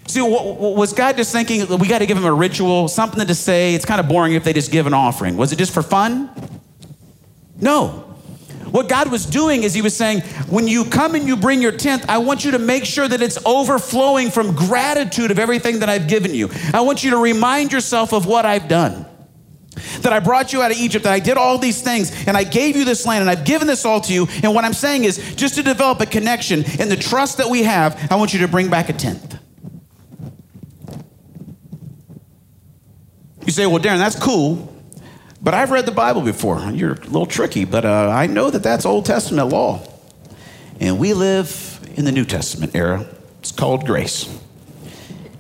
See, 0.06 0.22
was 0.22 0.94
God 0.94 1.18
just 1.18 1.32
thinking 1.32 1.68
we 1.80 1.88
got 1.88 2.00
to 2.00 2.06
give 2.06 2.18
him 2.18 2.26
a 2.26 2.34
ritual, 2.34 2.88
something 2.88 3.26
to 3.26 3.36
say? 3.36 3.74
It's 3.74 3.86
kind 3.86 4.00
of 4.00 4.08
boring 4.08 4.34
if 4.34 4.44
they 4.44 4.54
just 4.54 4.72
give 4.72 4.86
an 4.86 4.94
offering. 4.94 5.36
Was 5.36 5.52
it 5.52 5.58
just 5.58 5.74
for 5.74 5.82
fun? 5.82 6.30
No. 7.60 8.07
What 8.72 8.90
God 8.90 9.12
was 9.12 9.26
doing 9.26 9.64
is 9.64 9.74
He 9.74 9.82
was 9.82 9.96
saying, 9.96 10.22
when 10.50 10.68
you 10.68 10.86
come 10.86 11.16
and 11.16 11.28
you 11.28 11.36
bring 11.36 11.62
your 11.62 11.72
tenth, 11.72 12.06
I 12.10 12.18
want 12.20 12.46
you 12.46 12.52
to 12.52 12.60
make 12.60 12.86
sure 12.86 13.08
that 13.08 13.22
it's 13.22 13.38
overflowing 13.46 14.30
from 14.30 14.56
gratitude 14.56 15.32
of 15.32 15.40
everything 15.40 15.80
that 15.80 15.90
I've 15.90 16.08
given 16.08 16.34
you. 16.34 16.50
I 16.74 16.82
want 16.82 17.04
you 17.04 17.12
to 17.12 17.18
remind 17.18 17.72
yourself 17.72 18.14
of 18.14 18.26
what 18.26 18.46
I've 18.46 18.68
done. 18.68 19.06
That 20.02 20.12
I 20.12 20.20
brought 20.20 20.54
you 20.54 20.62
out 20.62 20.72
of 20.72 20.78
Egypt, 20.78 21.04
that 21.04 21.14
I 21.14 21.20
did 21.20 21.38
all 21.38 21.58
these 21.58 21.82
things, 21.82 22.28
and 22.28 22.36
I 22.36 22.44
gave 22.44 22.76
you 22.76 22.84
this 22.84 23.06
land, 23.06 23.22
and 23.22 23.30
I've 23.30 23.46
given 23.46 23.68
this 23.68 23.86
all 23.86 24.02
to 24.02 24.14
you. 24.14 24.28
And 24.44 24.56
what 24.56 24.66
I'm 24.66 24.74
saying 24.74 25.04
is, 25.04 25.36
just 25.36 25.56
to 25.56 25.64
develop 25.64 26.02
a 26.02 26.06
connection 26.06 26.64
and 26.80 26.90
the 26.90 26.98
trust 26.98 27.38
that 27.38 27.50
we 27.50 27.64
have, 27.64 28.12
I 28.12 28.16
want 28.16 28.34
you 28.34 28.40
to 28.40 28.48
bring 28.48 28.70
back 28.70 28.90
a 28.90 28.94
tenth. 28.94 29.38
You 33.46 33.52
say, 33.52 33.66
well, 33.66 33.80
Darren, 33.80 34.00
that's 34.00 34.20
cool. 34.20 34.74
But 35.42 35.54
I've 35.54 35.72
read 35.72 35.86
the 35.86 35.92
Bible 35.92 36.22
before. 36.22 36.60
You're 36.72 36.94
a 36.94 37.00
little 37.02 37.26
tricky, 37.26 37.66
but 37.66 37.86
uh, 37.86 38.10
I 38.10 38.28
know 38.28 38.50
that 38.50 38.64
that's 38.64 38.86
Old 38.86 39.06
Testament 39.06 39.50
law. 39.50 39.82
And 40.80 41.00
we 41.00 41.14
live 41.14 41.80
in 41.96 42.06
the 42.06 42.12
New 42.12 42.26
Testament 42.26 42.76
era. 42.76 43.08
It's 43.40 43.52
called 43.52 43.86
grace. 43.86 44.28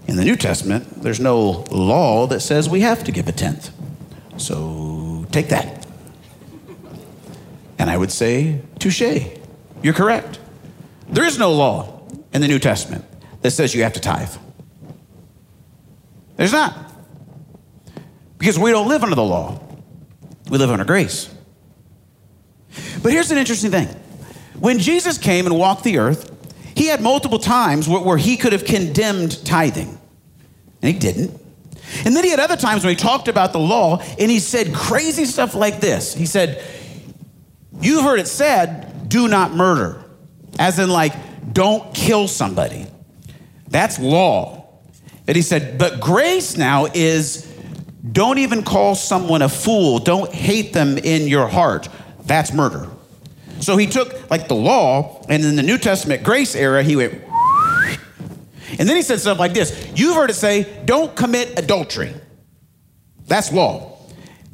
In 0.07 0.15
the 0.15 0.23
New 0.23 0.35
Testament, 0.35 1.01
there's 1.03 1.19
no 1.19 1.65
law 1.71 2.27
that 2.27 2.39
says 2.41 2.69
we 2.69 2.81
have 2.81 3.03
to 3.03 3.11
give 3.11 3.27
a 3.27 3.31
tenth. 3.31 3.71
So 4.37 5.25
take 5.31 5.49
that. 5.49 5.85
And 7.79 7.89
I 7.89 7.97
would 7.97 8.11
say, 8.11 8.61
touche. 8.79 9.01
You're 9.83 9.93
correct. 9.93 10.39
There 11.09 11.25
is 11.25 11.37
no 11.37 11.51
law 11.51 12.01
in 12.33 12.41
the 12.41 12.47
New 12.47 12.59
Testament 12.59 13.05
that 13.41 13.51
says 13.51 13.75
you 13.75 13.83
have 13.83 13.93
to 13.93 13.99
tithe. 13.99 14.35
There's 16.37 16.51
not. 16.51 16.75
Because 18.37 18.59
we 18.59 18.71
don't 18.71 18.87
live 18.87 19.03
under 19.03 19.15
the 19.15 19.23
law. 19.23 19.59
We 20.49 20.57
live 20.57 20.71
under 20.71 20.85
grace. 20.85 21.33
But 23.01 23.11
here's 23.11 23.31
an 23.31 23.37
interesting 23.37 23.71
thing. 23.71 23.87
When 24.59 24.79
Jesus 24.79 25.17
came 25.17 25.45
and 25.45 25.57
walked 25.57 25.83
the 25.83 25.97
earth, 25.97 26.33
he 26.75 26.87
had 26.87 27.01
multiple 27.01 27.39
times 27.39 27.87
where, 27.87 28.17
he 28.17 28.37
could 28.37 28.53
have 28.53 28.65
condemned 28.65 29.43
tithing, 29.45 29.99
and 30.81 30.93
he 30.93 30.97
didn't. 30.97 31.39
And 32.05 32.15
then 32.15 32.23
he 32.23 32.29
had 32.29 32.39
other 32.39 32.57
times 32.57 32.83
when 32.83 32.91
he 32.91 32.95
talked 32.95 33.27
about 33.27 33.53
the 33.53 33.59
law 33.59 34.01
and 34.19 34.29
he 34.29 34.39
said 34.39 34.73
crazy 34.73 35.25
stuff 35.25 35.55
like 35.55 35.79
this. 35.79 36.13
He 36.13 36.25
said, 36.25 36.61
You've 37.79 38.03
heard 38.03 38.19
it 38.19 38.27
said, 38.27 38.87
do 39.07 39.27
not 39.27 39.53
murder, 39.53 40.03
as 40.59 40.79
in, 40.79 40.89
like, 40.89 41.13
don't 41.53 41.93
kill 41.93 42.27
somebody. 42.27 42.87
That's 43.69 43.99
law. 43.99 44.67
And 45.27 45.35
he 45.35 45.41
said, 45.41 45.77
But 45.77 45.99
grace 45.99 46.57
now 46.57 46.87
is 46.93 47.46
don't 48.11 48.37
even 48.37 48.63
call 48.63 48.95
someone 48.95 49.41
a 49.41 49.49
fool. 49.49 49.99
Don't 49.99 50.31
hate 50.31 50.73
them 50.73 50.97
in 50.97 51.27
your 51.27 51.47
heart. 51.47 51.89
That's 52.23 52.53
murder. 52.53 52.89
So 53.59 53.77
he 53.77 53.87
took 53.87 54.29
like 54.29 54.47
the 54.47 54.55
law, 54.55 55.25
and 55.29 55.43
in 55.43 55.55
the 55.55 55.63
New 55.63 55.77
Testament 55.77 56.23
grace 56.23 56.55
era, 56.55 56.83
he 56.83 56.95
went, 56.95 57.23
and 58.79 58.87
then 58.87 58.95
he 58.95 59.01
said 59.01 59.19
stuff 59.19 59.39
like 59.39 59.53
this 59.53 59.91
You've 59.95 60.15
heard 60.15 60.29
it 60.29 60.35
say, 60.35 60.81
don't 60.85 61.15
commit 61.15 61.57
adultery. 61.57 62.13
That's 63.25 63.51
law. 63.51 63.97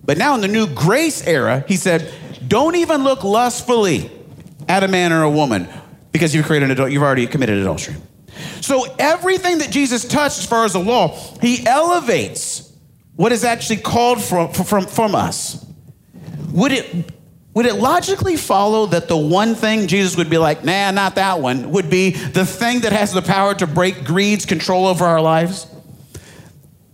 But 0.04 0.18
now 0.18 0.36
in 0.36 0.42
the 0.42 0.48
new 0.48 0.68
grace 0.68 1.26
era, 1.26 1.64
he 1.68 1.76
said, 1.76 2.14
don't 2.48 2.76
even 2.76 3.04
look 3.04 3.24
lustfully 3.24 4.12
at 4.68 4.84
a 4.84 4.88
man 4.88 5.14
or 5.14 5.24
a 5.24 5.30
woman 5.30 5.68
because 6.12 6.36
you've 6.36 6.46
created 6.46 6.66
an 6.66 6.72
adult, 6.72 6.92
you've 6.92 7.04
already 7.04 7.28
committed 7.28 7.58
adultery. 7.60 7.96
So 8.62 8.86
everything 9.00 9.60
that 9.60 9.72
Jesus 9.72 10.08
touched 10.08 10.40
as 10.40 10.46
far 10.46 10.66
as 10.66 10.74
the 10.74 10.80
law, 10.80 11.18
he 11.42 11.66
elevates 11.66 12.73
what 13.16 13.32
is 13.32 13.44
actually 13.44 13.78
called 13.78 14.22
from, 14.22 14.52
from, 14.52 14.86
from 14.86 15.16
us, 15.16 15.66
would 16.52 16.72
it, 16.72 17.12
would 17.54 17.66
it 17.66 17.76
logically 17.76 18.36
follow 18.36 18.88
that 18.88 19.08
the 19.08 19.18
one 19.18 19.56
thing 19.56 19.88
Jesus 19.88 20.18
would 20.18 20.30
be 20.30 20.38
like, 20.38 20.64
nah, 20.64 20.92
not 20.92 21.16
that 21.16 21.40
one, 21.40 21.72
would 21.72 21.90
be 21.90 22.12
the 22.12 22.46
thing 22.46 22.82
that 22.82 22.92
has 22.92 23.14
the 23.14 23.22
power 23.22 23.54
to 23.56 23.68
break 23.68 24.04
greed's 24.04 24.46
control 24.46 24.88
over 24.88 25.06
our 25.06 25.22
lives? 25.22 25.68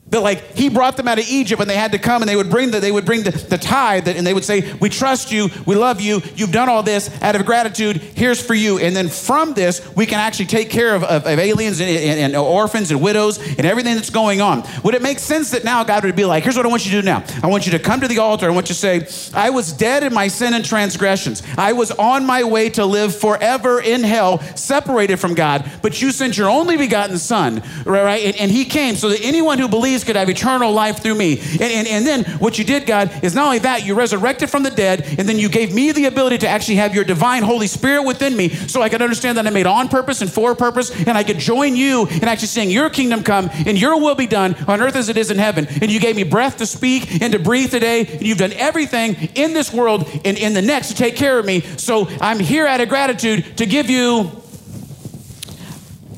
That 0.09 0.21
like 0.21 0.55
he 0.55 0.69
brought 0.69 0.97
them 0.97 1.07
out 1.07 1.19
of 1.19 1.29
Egypt 1.29 1.61
and 1.61 1.69
they 1.69 1.75
had 1.75 1.91
to 1.91 1.99
come 1.99 2.23
and 2.23 2.29
they 2.29 2.35
would 2.35 2.49
bring 2.49 2.71
the 2.71 2.79
they 2.79 2.91
would 2.91 3.05
bring 3.05 3.21
the, 3.21 3.31
the 3.31 3.59
tithe 3.59 4.07
and 4.07 4.25
they 4.25 4.33
would 4.33 4.43
say, 4.43 4.73
We 4.73 4.89
trust 4.89 5.31
you, 5.31 5.49
we 5.67 5.75
love 5.75 6.01
you, 6.01 6.21
you've 6.35 6.51
done 6.51 6.67
all 6.67 6.81
this 6.81 7.09
out 7.21 7.35
of 7.35 7.45
gratitude, 7.45 7.97
here's 7.97 8.41
for 8.41 8.55
you. 8.55 8.79
And 8.79 8.95
then 8.95 9.07
from 9.07 9.53
this, 9.53 9.87
we 9.95 10.07
can 10.07 10.19
actually 10.19 10.47
take 10.47 10.71
care 10.71 10.95
of, 10.95 11.03
of, 11.03 11.27
of 11.27 11.37
aliens 11.39 11.79
and, 11.79 11.89
and, 11.89 12.19
and, 12.19 12.35
orphans 12.35 12.89
and 12.89 13.01
widows 13.01 13.37
and 13.37 13.65
everything 13.65 13.95
that's 13.95 14.09
going 14.09 14.41
on. 14.41 14.63
Would 14.83 14.95
it 14.95 15.01
make 15.01 15.19
sense 15.19 15.51
that 15.51 15.63
now 15.63 15.83
God 15.83 16.03
would 16.03 16.15
be 16.15 16.25
like, 16.25 16.43
here's 16.43 16.57
what 16.57 16.65
I 16.65 16.69
want 16.69 16.85
you 16.85 16.91
to 16.91 17.01
do 17.01 17.05
now. 17.05 17.23
I 17.43 17.47
want 17.47 17.65
you 17.65 17.71
to 17.73 17.79
come 17.79 18.01
to 18.01 18.07
the 18.07 18.19
altar, 18.19 18.47
I 18.47 18.49
want 18.49 18.69
you 18.69 18.75
to 18.75 19.05
say, 19.05 19.31
I 19.37 19.51
was 19.51 19.73
dead 19.73 20.03
in 20.03 20.13
my 20.13 20.27
sin 20.27 20.53
and 20.53 20.65
transgressions. 20.65 21.43
I 21.57 21.73
was 21.73 21.91
on 21.91 22.25
my 22.25 22.43
way 22.43 22.69
to 22.71 22.85
live 22.85 23.15
forever 23.15 23.79
in 23.79 24.03
hell, 24.03 24.39
separated 24.55 25.17
from 25.17 25.35
God, 25.35 25.69
but 25.83 26.01
you 26.01 26.11
sent 26.11 26.37
your 26.37 26.49
only 26.49 26.77
begotten 26.77 27.17
son, 27.19 27.61
right? 27.85 28.23
And, 28.23 28.35
and 28.37 28.51
he 28.51 28.65
came 28.65 28.95
so 28.95 29.09
that 29.09 29.19
anyone 29.21 29.59
who 29.59 29.67
believes 29.67 29.98
could 30.03 30.15
have 30.15 30.29
eternal 30.29 30.71
life 30.71 31.01
through 31.01 31.15
me. 31.15 31.39
And, 31.39 31.61
and, 31.61 31.87
and 31.87 32.05
then 32.05 32.23
what 32.39 32.57
you 32.57 32.63
did, 32.63 32.85
God, 32.85 33.23
is 33.23 33.35
not 33.35 33.45
only 33.45 33.59
that, 33.59 33.85
you 33.85 33.95
resurrected 33.95 34.49
from 34.49 34.63
the 34.63 34.71
dead, 34.71 35.05
and 35.17 35.27
then 35.27 35.39
you 35.39 35.49
gave 35.49 35.73
me 35.73 35.91
the 35.91 36.05
ability 36.05 36.39
to 36.39 36.47
actually 36.47 36.75
have 36.75 36.93
your 36.95 37.03
divine 37.03 37.43
Holy 37.43 37.67
Spirit 37.67 38.03
within 38.03 38.35
me 38.35 38.49
so 38.49 38.81
I 38.81 38.89
could 38.89 39.01
understand 39.01 39.37
that 39.37 39.47
I'm 39.47 39.53
made 39.53 39.65
on 39.65 39.89
purpose 39.89 40.21
and 40.21 40.31
for 40.31 40.55
purpose, 40.55 40.91
and 40.91 41.17
I 41.17 41.23
could 41.23 41.39
join 41.39 41.75
you 41.75 42.07
in 42.07 42.25
actually 42.25 42.47
saying, 42.47 42.71
Your 42.71 42.89
kingdom 42.89 43.23
come 43.23 43.49
and 43.65 43.79
your 43.79 43.99
will 43.99 44.15
be 44.15 44.27
done 44.27 44.55
on 44.67 44.81
earth 44.81 44.95
as 44.95 45.09
it 45.09 45.17
is 45.17 45.31
in 45.31 45.37
heaven. 45.37 45.67
And 45.81 45.91
you 45.91 45.99
gave 45.99 46.15
me 46.15 46.23
breath 46.23 46.57
to 46.57 46.65
speak 46.65 47.21
and 47.21 47.33
to 47.33 47.39
breathe 47.39 47.71
today, 47.71 48.05
and 48.05 48.21
you've 48.21 48.37
done 48.37 48.53
everything 48.53 49.15
in 49.35 49.53
this 49.53 49.73
world 49.73 50.09
and 50.25 50.37
in 50.37 50.53
the 50.53 50.61
next 50.61 50.89
to 50.89 50.95
take 50.95 51.15
care 51.15 51.39
of 51.39 51.45
me. 51.45 51.61
So 51.77 52.07
I'm 52.21 52.39
here 52.39 52.67
out 52.67 52.81
of 52.81 52.89
gratitude 52.89 53.57
to 53.57 53.65
give 53.65 53.89
you 53.89 54.31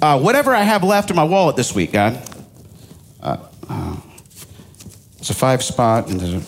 uh, 0.01 0.19
whatever 0.19 0.53
I 0.53 0.63
have 0.63 0.83
left 0.83 1.09
in 1.09 1.15
my 1.15 1.23
wallet 1.23 1.55
this 1.55 1.73
week, 1.75 1.91
God. 1.91 2.30
Uh, 5.21 5.23
uh, 5.23 5.27
it's 5.27 5.29
a 5.29 5.33
five 5.33 5.63
spot, 5.63 6.09
and 6.09 6.21
a, 6.21 6.41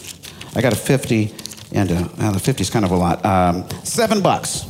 I 0.56 0.62
got 0.62 0.74
a 0.74 0.76
50, 0.76 1.34
and 1.74 1.92
a, 1.92 2.10
well, 2.18 2.32
the 2.32 2.40
50 2.40 2.62
is 2.62 2.70
kind 2.70 2.86
of 2.86 2.92
a 2.92 2.96
lot. 2.96 3.24
Um, 3.26 3.70
seven 3.84 4.22
bucks. 4.22 4.66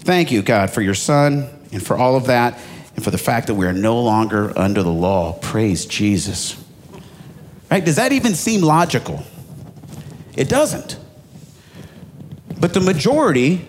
Thank 0.00 0.30
you, 0.30 0.42
God, 0.42 0.70
for 0.70 0.82
your 0.82 0.94
son 0.94 1.48
and 1.72 1.84
for 1.84 1.96
all 1.96 2.16
of 2.16 2.26
that, 2.26 2.58
and 2.94 3.04
for 3.04 3.10
the 3.10 3.18
fact 3.18 3.48
that 3.48 3.54
we 3.54 3.66
are 3.66 3.72
no 3.72 4.00
longer 4.00 4.52
under 4.58 4.82
the 4.82 4.92
law. 4.92 5.32
Praise 5.40 5.86
Jesus. 5.86 6.62
Right? 7.70 7.84
Does 7.84 7.96
that 7.96 8.12
even 8.12 8.34
seem 8.34 8.62
logical? 8.62 9.22
It 10.36 10.48
doesn't. 10.48 10.98
But 12.60 12.74
the 12.74 12.80
majority 12.80 13.66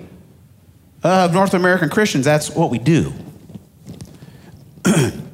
of 1.04 1.34
North 1.34 1.54
American 1.54 1.90
Christians, 1.90 2.26
that's 2.26 2.50
what 2.50 2.70
we 2.70 2.78
do. 2.78 3.14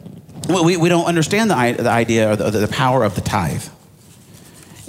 we, 0.47 0.77
we 0.77 0.89
don't 0.89 1.05
understand 1.05 1.49
the, 1.49 1.83
the 1.83 1.89
idea 1.89 2.31
or 2.31 2.35
the, 2.35 2.51
the 2.51 2.67
power 2.67 3.03
of 3.03 3.15
the 3.15 3.21
tithe. 3.21 3.65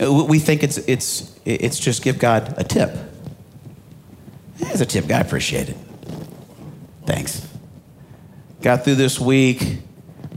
Uh, 0.03 0.13
we 0.13 0.39
think 0.39 0.63
it's, 0.63 0.79
it's, 0.79 1.39
it's 1.45 1.79
just 1.79 2.03
give 2.03 2.19
God 2.19 2.55
a 2.57 2.65
tip. 2.65 2.97
It's 4.59 4.81
a 4.81 4.87
tip, 4.87 5.07
God, 5.07 5.23
I 5.23 5.27
appreciate 5.27 5.69
it. 5.69 5.77
Thanks. 7.07 7.47
Got 8.63 8.85
through 8.85 8.97
this 8.97 9.21
week, 9.21 9.79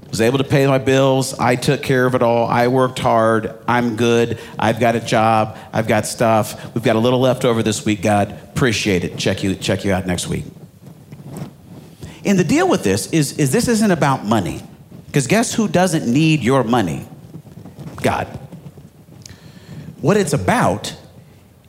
was 0.09 0.21
able 0.21 0.37
to 0.37 0.43
pay 0.43 0.67
my 0.67 0.77
bills. 0.77 1.37
I 1.37 1.55
took 1.55 1.81
care 1.81 2.05
of 2.05 2.15
it 2.15 2.21
all. 2.21 2.47
I 2.47 2.67
worked 2.67 2.99
hard. 2.99 3.53
I'm 3.67 3.95
good. 3.95 4.39
I've 4.59 4.79
got 4.79 4.95
a 4.95 4.99
job. 4.99 5.57
I've 5.71 5.87
got 5.87 6.05
stuff. 6.05 6.73
We've 6.75 6.83
got 6.83 6.95
a 6.95 6.99
little 6.99 7.19
left 7.19 7.45
over 7.45 7.63
this 7.63 7.85
week, 7.85 8.01
God. 8.01 8.31
Appreciate 8.31 9.03
it. 9.03 9.17
Check 9.17 9.43
you, 9.43 9.55
check 9.55 9.85
you 9.85 9.93
out 9.93 10.05
next 10.05 10.27
week. 10.27 10.45
And 12.25 12.37
the 12.37 12.43
deal 12.43 12.67
with 12.67 12.83
this 12.83 13.07
is, 13.13 13.37
is 13.37 13.51
this 13.51 13.67
isn't 13.67 13.91
about 13.91 14.25
money. 14.25 14.61
Because 15.17 15.25
guess 15.25 15.51
who 15.55 15.67
doesn't 15.67 16.05
need 16.05 16.43
your 16.43 16.63
money? 16.63 17.07
God. 18.03 18.27
What 19.99 20.15
it's 20.15 20.33
about 20.33 20.95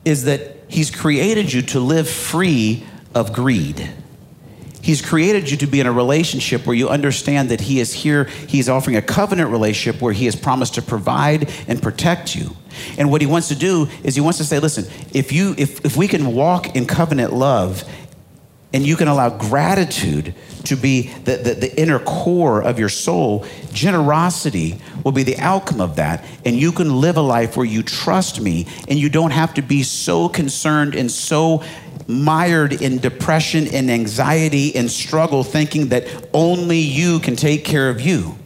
is 0.05 0.25
that 0.25 0.57
He's 0.67 0.91
created 0.91 1.51
you 1.51 1.63
to 1.63 1.79
live 1.79 2.07
free 2.07 2.85
of 3.15 3.33
greed. 3.33 3.91
He's 4.83 5.01
created 5.01 5.49
you 5.49 5.57
to 5.57 5.65
be 5.65 5.79
in 5.79 5.87
a 5.87 5.91
relationship 5.91 6.67
where 6.67 6.75
you 6.75 6.89
understand 6.89 7.49
that 7.49 7.61
He 7.61 7.79
is 7.79 7.91
here. 7.91 8.25
He's 8.25 8.69
offering 8.69 8.97
a 8.97 9.01
covenant 9.01 9.49
relationship 9.49 9.99
where 9.99 10.13
He 10.13 10.25
has 10.25 10.35
promised 10.35 10.75
to 10.75 10.83
provide 10.83 11.51
and 11.67 11.81
protect 11.81 12.35
you. 12.35 12.55
And 12.99 13.09
what 13.09 13.19
He 13.19 13.25
wants 13.25 13.47
to 13.47 13.55
do 13.55 13.87
is 14.03 14.13
He 14.13 14.21
wants 14.21 14.37
to 14.37 14.43
say, 14.43 14.59
listen, 14.59 14.85
if, 15.11 15.31
you, 15.31 15.55
if, 15.57 15.83
if 15.83 15.97
we 15.97 16.07
can 16.07 16.35
walk 16.35 16.75
in 16.75 16.85
covenant 16.85 17.33
love 17.33 17.83
and 18.71 18.85
you 18.85 18.95
can 18.95 19.07
allow 19.07 19.29
gratitude 19.29 20.35
to 20.65 20.75
be 20.75 21.07
the, 21.23 21.37
the, 21.37 21.53
the, 21.55 21.81
inner 21.81 21.97
core 21.97 22.61
of 22.61 22.77
your 22.77 22.89
soul, 22.89 23.45
generosity 23.73 24.79
will 25.03 25.11
be 25.11 25.23
the 25.23 25.37
outcome 25.37 25.81
of 25.81 25.95
that. 25.95 26.23
And 26.45 26.55
you 26.55 26.71
can 26.71 27.01
live 27.01 27.17
a 27.17 27.21
life 27.21 27.57
where 27.57 27.65
you 27.65 27.81
trust 27.81 28.39
me 28.39 28.67
and 28.87 28.99
you 28.99 29.09
don't 29.09 29.31
have 29.31 29.55
to 29.55 29.63
be 29.63 29.81
so 29.81 30.29
concerned 30.29 30.93
and 30.93 31.09
so 31.09 31.63
mired 32.07 32.73
in 32.73 32.99
depression 32.99 33.67
and 33.67 33.89
anxiety 33.89 34.75
and 34.75 34.89
struggle, 34.89 35.43
thinking 35.43 35.89
that 35.89 36.05
only 36.33 36.79
you 36.79 37.19
can 37.19 37.35
take 37.35 37.65
care 37.65 37.89
of 37.89 38.01
you. 38.01 38.37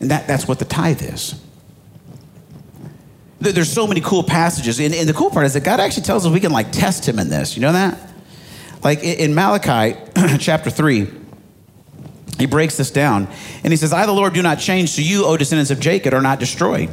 And 0.00 0.10
that, 0.10 0.26
that's 0.26 0.48
what 0.48 0.58
the 0.58 0.64
tithe 0.64 1.02
is. 1.02 1.40
There's 3.40 3.72
so 3.72 3.86
many 3.86 4.00
cool 4.00 4.24
passages. 4.24 4.80
And, 4.80 4.94
and, 4.94 5.08
the 5.08 5.14
cool 5.14 5.30
part 5.30 5.46
is 5.46 5.54
that 5.54 5.62
God 5.62 5.78
actually 5.78 6.02
tells 6.02 6.26
us 6.26 6.32
we 6.32 6.40
can 6.40 6.50
like 6.50 6.72
test 6.72 7.08
him 7.08 7.18
in 7.18 7.28
this. 7.28 7.56
You 7.56 7.62
know 7.62 7.72
that? 7.72 7.98
Like 8.82 9.02
in 9.02 9.34
Malachi 9.34 9.96
chapter 10.38 10.70
3, 10.70 11.06
he 12.38 12.46
breaks 12.46 12.76
this 12.76 12.90
down 12.90 13.28
and 13.62 13.72
he 13.72 13.76
says, 13.76 13.92
I, 13.92 14.06
the 14.06 14.12
Lord, 14.12 14.34
do 14.34 14.42
not 14.42 14.58
change, 14.58 14.90
so 14.90 15.02
you, 15.02 15.24
O 15.24 15.36
descendants 15.36 15.70
of 15.70 15.80
Jacob, 15.80 16.14
are 16.14 16.20
not 16.20 16.40
destroyed. 16.40 16.90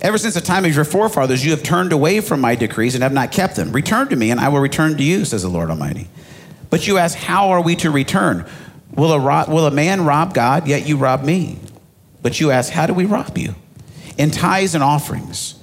Ever 0.00 0.16
since 0.16 0.34
the 0.34 0.40
time 0.40 0.64
of 0.64 0.74
your 0.74 0.84
forefathers, 0.84 1.44
you 1.44 1.50
have 1.50 1.62
turned 1.62 1.92
away 1.92 2.20
from 2.20 2.40
my 2.40 2.54
decrees 2.54 2.94
and 2.94 3.02
have 3.02 3.12
not 3.12 3.32
kept 3.32 3.56
them. 3.56 3.72
Return 3.72 4.08
to 4.08 4.16
me, 4.16 4.30
and 4.30 4.38
I 4.38 4.48
will 4.48 4.60
return 4.60 4.96
to 4.96 5.02
you, 5.02 5.24
says 5.24 5.42
the 5.42 5.48
Lord 5.48 5.70
Almighty. 5.70 6.08
But 6.70 6.86
you 6.86 6.98
ask, 6.98 7.18
How 7.18 7.48
are 7.48 7.60
we 7.60 7.74
to 7.76 7.90
return? 7.90 8.46
Will 8.94 9.12
a, 9.12 9.50
will 9.50 9.66
a 9.66 9.70
man 9.70 10.04
rob 10.04 10.34
God? 10.34 10.68
Yet 10.68 10.86
you 10.86 10.96
rob 10.96 11.24
me. 11.24 11.58
But 12.22 12.38
you 12.38 12.52
ask, 12.52 12.72
How 12.72 12.86
do 12.86 12.94
we 12.94 13.06
rob 13.06 13.36
you? 13.36 13.56
In 14.16 14.30
tithes 14.30 14.74
and 14.74 14.84
offerings. 14.84 15.57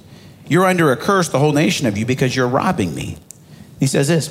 You're 0.48 0.64
under 0.64 0.92
a 0.92 0.96
curse, 0.96 1.28
the 1.28 1.38
whole 1.38 1.52
nation 1.52 1.86
of 1.86 1.98
you, 1.98 2.06
because 2.06 2.34
you're 2.36 2.48
robbing 2.48 2.94
me. 2.94 3.18
He 3.80 3.86
says 3.86 4.08
this 4.08 4.28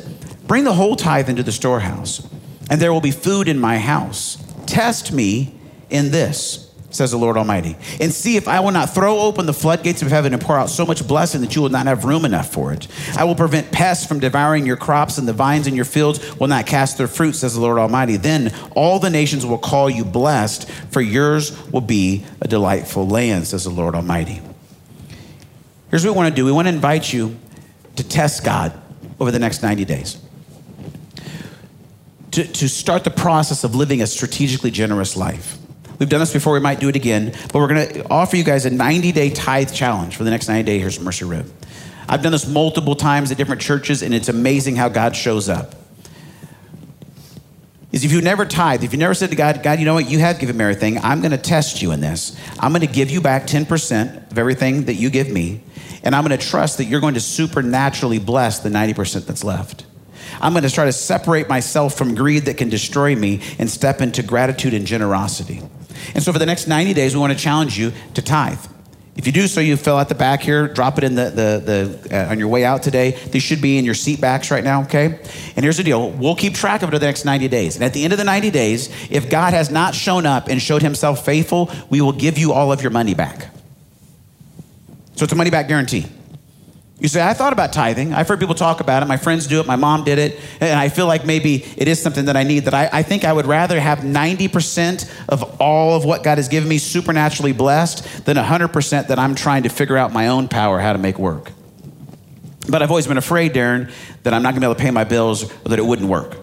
Bring 0.47 0.63
the 0.63 0.73
whole 0.73 0.95
tithe 0.95 1.30
into 1.30 1.43
the 1.43 1.51
storehouse, 1.51 2.28
and 2.69 2.82
there 2.82 2.93
will 2.93 3.01
be 3.01 3.12
food 3.12 3.47
in 3.47 3.60
my 3.60 3.78
house. 3.78 4.38
Test 4.65 5.12
me 5.12 5.54
in 5.89 6.12
this, 6.12 6.71
says 6.89 7.12
the 7.12 7.17
Lord 7.17 7.38
Almighty, 7.38 7.75
and 7.99 8.12
see 8.13 8.38
if 8.38 8.47
I 8.47 8.60
will 8.62 8.71
not 8.71 8.91
throw 8.91 9.19
open 9.19 9.45
the 9.45 9.54
floodgates 9.54 10.01
of 10.01 10.08
heaven 10.10 10.34
and 10.34 10.41
pour 10.41 10.58
out 10.58 10.69
so 10.69 10.86
much 10.86 11.06
blessing 11.08 11.41
that 11.41 11.56
you 11.56 11.62
will 11.62 11.69
not 11.69 11.86
have 11.86 12.06
room 12.06 12.25
enough 12.25 12.51
for 12.51 12.71
it. 12.71 12.88
I 13.17 13.25
will 13.25 13.36
prevent 13.36 13.71
pests 13.71 14.06
from 14.06 14.19
devouring 14.19 14.65
your 14.65 14.78
crops, 14.78 15.17
and 15.17 15.28
the 15.28 15.34
vines 15.34 15.67
in 15.67 15.75
your 15.75 15.86
fields 15.86 16.39
will 16.39 16.47
not 16.47 16.65
cast 16.65 16.97
their 16.97 17.08
fruit, 17.08 17.34
says 17.34 17.56
the 17.56 17.62
Lord 17.62 17.78
Almighty. 17.78 18.17
Then 18.17 18.54
all 18.75 18.99
the 18.99 19.10
nations 19.10 19.45
will 19.45 19.58
call 19.58 19.89
you 19.89 20.06
blessed, 20.06 20.69
for 20.91 21.01
yours 21.01 21.51
will 21.71 21.82
be 21.82 22.25
a 22.41 22.47
delightful 22.47 23.08
land, 23.08 23.47
says 23.47 23.65
the 23.65 23.69
Lord 23.69 23.95
Almighty. 23.95 24.41
Here's 25.95 26.05
what 26.05 26.12
we 26.12 26.17
want 26.17 26.36
to 26.36 26.36
do 26.36 26.43
we 26.43 26.51
want 26.51 26.67
to 26.67 26.73
invite 26.73 27.13
you 27.13 27.38
to 27.95 28.03
test 28.03 28.43
God 28.43 28.77
over 29.17 29.31
the 29.31 29.39
next 29.39 29.63
90 29.63 29.86
days. 29.86 30.21
To, 32.31 32.43
to 32.45 32.67
start 32.67 33.05
the 33.05 33.12
process 33.12 33.63
of 33.63 33.75
living 33.75 34.01
a 34.01 34.08
strategically 34.08 34.71
generous 34.71 35.15
life. 35.15 35.58
We've 35.97 36.10
done 36.10 36.19
this 36.19 36.34
before, 36.34 36.51
we 36.51 36.60
might 36.60 36.81
do 36.81 36.89
it 36.89 36.97
again, 36.97 37.31
but 37.31 37.60
we're 37.60 37.69
going 37.69 37.88
to 37.93 38.10
offer 38.10 38.36
you 38.36 38.43
guys 38.43 38.65
a 38.65 38.71
90 38.71 39.13
day 39.13 39.29
tithe 39.29 39.71
challenge 39.71 40.17
for 40.17 40.25
the 40.25 40.31
next 40.31 40.49
90 40.49 40.63
days 40.63 40.81
Here's 40.81 40.99
Mercy 40.99 41.23
Road. 41.23 41.49
I've 42.10 42.21
done 42.21 42.34
this 42.34 42.45
multiple 42.45 42.97
times 42.97 43.31
at 43.31 43.38
different 43.38 43.62
churches, 43.62 44.01
and 44.01 44.13
it's 44.13 44.27
amazing 44.27 44.75
how 44.75 44.89
God 44.89 45.15
shows 45.15 45.47
up. 45.47 45.75
Is 47.93 48.03
if 48.03 48.12
you've 48.12 48.21
never 48.21 48.45
tithe, 48.45 48.84
if 48.84 48.91
you 48.91 48.99
never 48.99 49.13
said 49.13 49.29
to 49.29 49.38
God, 49.38 49.63
God, 49.63 49.79
you 49.79 49.86
know 49.86 49.93
what, 49.93 50.12
you 50.12 50.19
have 50.19 50.39
given 50.39 50.58
me 50.58 50.65
everything, 50.65 50.97
I'm 50.97 51.21
going 51.21 51.31
to 51.31 51.38
test 51.38 51.81
you 51.81 51.91
in 51.91 52.01
this. 52.01 52.38
I'm 52.60 52.73
going 52.73 52.86
to 52.86 52.93
give 52.93 53.10
you 53.10 53.21
back 53.21 53.47
10% 53.47 54.31
of 54.31 54.38
everything 54.38 54.84
that 54.88 54.95
you 54.95 55.10
give 55.10 55.29
me, 55.29 55.62
and 56.05 56.15
I'm 56.15 56.25
going 56.25 56.37
to 56.37 56.45
trust 56.47 56.77
that 56.77 56.85
you're 56.85 57.01
going 57.01 57.15
to 57.15 57.19
supernaturally 57.19 58.19
bless 58.19 58.59
the 58.59 58.69
90% 58.69 59.25
that's 59.25 59.43
left. 59.43 59.85
I'm 60.39 60.53
going 60.53 60.63
to 60.63 60.69
try 60.69 60.85
to 60.85 60.93
separate 60.93 61.49
myself 61.49 61.97
from 61.97 62.15
greed 62.15 62.45
that 62.45 62.57
can 62.57 62.69
destroy 62.69 63.15
me 63.15 63.41
and 63.57 63.69
step 63.69 64.01
into 64.01 64.21
gratitude 64.23 64.73
and 64.73 64.85
generosity. 64.85 65.61
And 66.13 66.23
so, 66.23 66.31
for 66.31 66.39
the 66.39 66.45
next 66.45 66.67
90 66.67 66.93
days, 66.93 67.15
we 67.15 67.19
want 67.19 67.33
to 67.33 67.39
challenge 67.39 67.77
you 67.77 67.91
to 68.13 68.21
tithe. 68.21 68.63
If 69.15 69.25
you 69.25 69.31
do 69.31 69.47
so, 69.47 69.61
you 69.61 69.77
fill 69.77 69.95
out 69.95 70.09
the 70.09 70.15
back 70.15 70.41
here, 70.41 70.67
drop 70.67 70.97
it 70.97 71.05
in 71.05 71.15
the, 71.15 71.29
the, 71.29 71.99
the 72.09 72.17
uh, 72.17 72.31
on 72.31 72.37
your 72.37 72.49
way 72.49 72.65
out 72.65 72.83
today. 72.83 73.11
These 73.11 73.43
should 73.43 73.61
be 73.61 73.77
in 73.77 73.85
your 73.85 73.93
seat 73.93 74.19
backs 74.19 74.51
right 74.51 74.63
now, 74.63 74.83
okay? 74.83 75.05
And 75.55 75.63
here's 75.63 75.77
the 75.77 75.83
deal 75.83 76.11
we'll 76.11 76.35
keep 76.35 76.53
track 76.53 76.83
of 76.83 76.89
it 76.89 76.91
for 76.91 76.99
the 76.99 77.05
next 77.05 77.23
90 77.23 77.47
days. 77.47 77.75
And 77.75 77.83
at 77.85 77.93
the 77.93 78.03
end 78.03 78.11
of 78.11 78.19
the 78.19 78.25
90 78.25 78.51
days, 78.51 78.89
if 79.09 79.29
God 79.29 79.53
has 79.53 79.71
not 79.71 79.95
shown 79.95 80.25
up 80.25 80.49
and 80.49 80.61
showed 80.61 80.81
himself 80.81 81.23
faithful, 81.23 81.71
we 81.89 82.01
will 82.01 82.11
give 82.11 82.37
you 82.37 82.51
all 82.51 82.73
of 82.73 82.81
your 82.81 82.91
money 82.91 83.13
back. 83.13 83.54
So 85.15 85.23
it's 85.23 85.34
a 85.34 85.36
money 85.36 85.49
back 85.49 85.67
guarantee. 85.67 86.06
You 86.99 87.10
say, 87.10 87.21
I 87.21 87.34
thought 87.34 87.51
about 87.51 87.73
tithing. 87.73 88.13
I've 88.13 88.28
heard 88.28 88.39
people 88.39 88.56
talk 88.56 88.80
about 88.80 89.04
it. 89.04 89.08
My 89.08 89.17
friends 89.17 89.47
do 89.47 89.60
it. 89.60 89.67
My 89.67 89.75
mom 89.75 90.06
did 90.06 90.17
it. 90.17 90.39
And 90.62 90.80
I 90.80 90.88
feel 90.88 91.08
like 91.08 91.25
maybe 91.25 91.65
it 91.75 91.89
is 91.89 92.01
something 92.01 92.25
that 92.25 92.38
I 92.38 92.43
need. 92.43 92.65
That 92.65 92.73
I, 92.73 92.89
I 92.91 93.04
think 93.04 93.25
I 93.25 93.34
would 93.34 93.45
rather 93.45 93.80
have 93.80 93.99
90% 93.99 95.12
of 95.28 95.60
all 95.60 95.97
of 95.97 96.06
what 96.06 96.23
God 96.23 96.38
has 96.38 96.47
given 96.47 96.69
me 96.69 96.78
supernaturally 96.78 97.51
blessed 97.51 98.25
than 98.25 98.38
100% 98.38 99.08
that 99.08 99.19
I'm 99.19 99.36
trying 99.36 99.63
to 99.63 99.69
figure 99.69 99.97
out 99.97 100.13
my 100.13 100.28
own 100.28 100.47
power 100.47 100.80
how 100.80 100.93
to 100.93 100.99
make 100.99 101.19
work. 101.19 101.51
But 102.69 102.82
I've 102.82 102.89
always 102.89 103.08
been 103.08 103.17
afraid, 103.17 103.54
Darren, 103.54 103.91
that 104.23 104.34
I'm 104.34 104.41
not 104.41 104.51
going 104.51 104.62
to 104.62 104.67
be 104.67 104.71
able 104.71 104.75
to 104.75 104.82
pay 104.82 104.91
my 104.91 105.04
bills 105.04 105.43
or 105.43 105.69
that 105.69 105.80
it 105.80 105.86
wouldn't 105.86 106.08
work. 106.08 106.38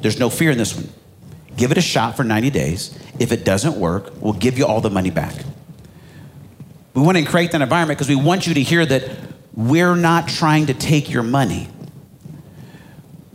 There's 0.00 0.18
no 0.18 0.30
fear 0.30 0.50
in 0.50 0.58
this 0.58 0.74
one. 0.74 0.88
Give 1.56 1.70
it 1.70 1.78
a 1.78 1.82
shot 1.82 2.16
for 2.16 2.24
90 2.24 2.50
days. 2.50 2.98
If 3.18 3.32
it 3.32 3.44
doesn't 3.44 3.78
work, 3.78 4.12
we'll 4.20 4.32
give 4.32 4.56
you 4.56 4.66
all 4.66 4.80
the 4.80 4.90
money 4.90 5.10
back. 5.10 5.34
We 6.96 7.02
want 7.02 7.18
to 7.18 7.24
create 7.24 7.52
that 7.52 7.60
environment 7.60 7.98
because 7.98 8.08
we 8.08 8.16
want 8.16 8.46
you 8.46 8.54
to 8.54 8.62
hear 8.62 8.86
that 8.86 9.10
we're 9.54 9.94
not 9.94 10.28
trying 10.28 10.66
to 10.66 10.74
take 10.74 11.10
your 11.10 11.22
money. 11.22 11.68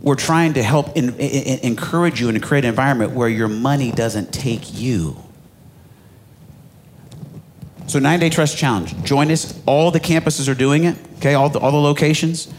We're 0.00 0.16
trying 0.16 0.54
to 0.54 0.64
help 0.64 0.96
in, 0.96 1.14
in, 1.20 1.60
encourage 1.60 2.20
you 2.20 2.28
and 2.28 2.42
create 2.42 2.64
an 2.64 2.70
environment 2.70 3.12
where 3.12 3.28
your 3.28 3.46
money 3.46 3.92
doesn't 3.92 4.32
take 4.32 4.74
you. 4.74 5.16
So, 7.86 8.00
nine 8.00 8.18
day 8.18 8.30
trust 8.30 8.58
challenge. 8.58 9.00
Join 9.04 9.30
us. 9.30 9.60
All 9.64 9.92
the 9.92 10.00
campuses 10.00 10.48
are 10.48 10.56
doing 10.56 10.82
it, 10.82 10.96
okay? 11.18 11.34
All 11.34 11.48
the, 11.48 11.60
all 11.60 11.70
the 11.70 11.76
locations. 11.76 12.52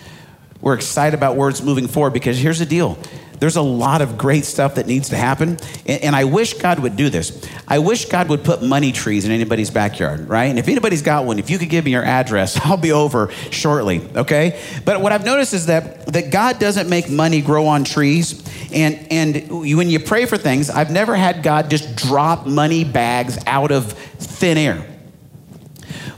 We're 0.62 0.76
excited 0.76 1.18
about 1.18 1.36
where 1.36 1.50
it's 1.50 1.62
moving 1.62 1.90
forward 1.90 2.14
because 2.14 2.38
here's 2.38 2.60
the 2.60 2.66
deal 2.66 2.98
there's 3.44 3.58
a 3.58 3.62
lot 3.62 4.02
of 4.02 4.18
great 4.18 4.46
stuff 4.46 4.76
that 4.76 4.88
needs 4.88 5.10
to 5.10 5.18
happen. 5.18 5.58
And, 5.86 6.02
and, 6.02 6.16
I 6.16 6.24
wish 6.24 6.54
God 6.54 6.80
would 6.80 6.96
do 6.96 7.10
this. 7.10 7.46
I 7.68 7.80
wish 7.80 8.06
God 8.06 8.30
would 8.30 8.46
put 8.46 8.64
money 8.64 8.94
trees 8.94 9.26
in 9.26 9.32
anybody's 9.32 9.70
backyard, 9.70 10.30
right? 10.30 10.46
And 10.46 10.58
if 10.58 10.70
anybody's 10.70 11.02
got 11.02 11.26
one, 11.26 11.40
if 11.40 11.50
you 11.50 11.58
could 11.58 11.68
give 11.68 11.84
me 11.84 11.92
your 11.92 12.06
address, 12.06 12.58
I'll 12.64 12.78
be 12.78 12.94
over 12.94 13.34
shortly, 13.52 14.02
okay? 14.16 14.62
But 14.86 15.02
what 15.02 15.12
I've 15.12 15.26
noticed 15.26 15.54
is 15.54 15.66
that, 15.66 16.06
that 16.14 16.32
God 16.32 16.58
doesn't 16.58 16.90
make 16.90 17.10
money 17.10 17.42
grow 17.42 17.68
on 17.68 17.84
trees. 17.84 18.42
And, 18.72 19.12
and 19.12 19.68
when 19.76 19.90
you 19.90 20.00
pray 20.00 20.26
for 20.26 20.38
things, 20.38 20.70
I've 20.70 20.90
never 20.90 21.14
had 21.14 21.44
God 21.44 21.70
just 21.70 21.98
drop 21.98 22.46
money 22.46 22.86
bags 22.86 23.38
out 23.46 23.74
of 23.74 23.92
thin 23.92 24.58
air. 24.58 24.93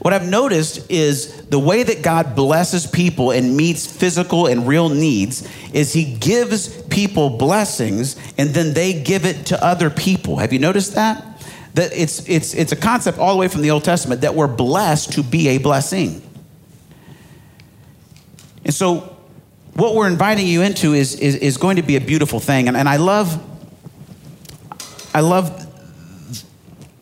What 0.06 0.14
I've 0.14 0.30
noticed 0.30 0.92
is 0.92 1.48
the 1.48 1.58
way 1.58 1.82
that 1.82 2.04
God 2.04 2.36
blesses 2.36 2.86
people 2.86 3.32
and 3.32 3.58
meets 3.58 3.88
physical 3.88 4.46
and 4.46 4.68
real 4.68 4.88
needs 4.88 5.50
is 5.74 5.94
He 5.94 6.14
gives 6.14 6.80
people 6.84 7.32
blessings 7.32 8.16
and 8.38 8.52
then 8.52 8.76
they 8.76 9.02
give 9.02 9.26
it 9.26 9.48
to 9.48 9.66
other 9.66 9.90
people. 9.90 10.38
Have 10.38 10.54
you 10.54 10.60
noticed 10.60 10.94
that? 10.94 11.26
That 11.74 11.92
it's, 11.92 12.30
it's, 12.30 12.54
it's 12.54 12.72
a 12.72 12.76
concept 12.76 13.18
all 13.18 13.34
the 13.34 13.40
way 13.40 13.48
from 13.48 13.64
the 13.64 13.72
Old 13.72 13.84
Testament 13.84 14.22
that 14.22 14.36
we're 14.36 14.46
blessed 14.46 15.14
to 15.14 15.24
be 15.24 15.48
a 15.48 15.58
blessing. 15.58 16.22
And 18.64 18.76
so, 18.76 19.18
what 19.74 19.96
we're 19.96 20.08
inviting 20.08 20.46
you 20.46 20.62
into 20.62 20.94
is, 20.94 21.16
is, 21.16 21.36
is 21.38 21.58
going 21.58 21.78
to 21.78 21.82
be 21.82 21.96
a 21.96 22.02
beautiful 22.02 22.40
thing. 22.40 22.68
And, 22.68 22.78
and 22.78 22.88
I 22.88 22.98
love, 22.98 23.44
I 25.16 25.22
love 25.22 25.65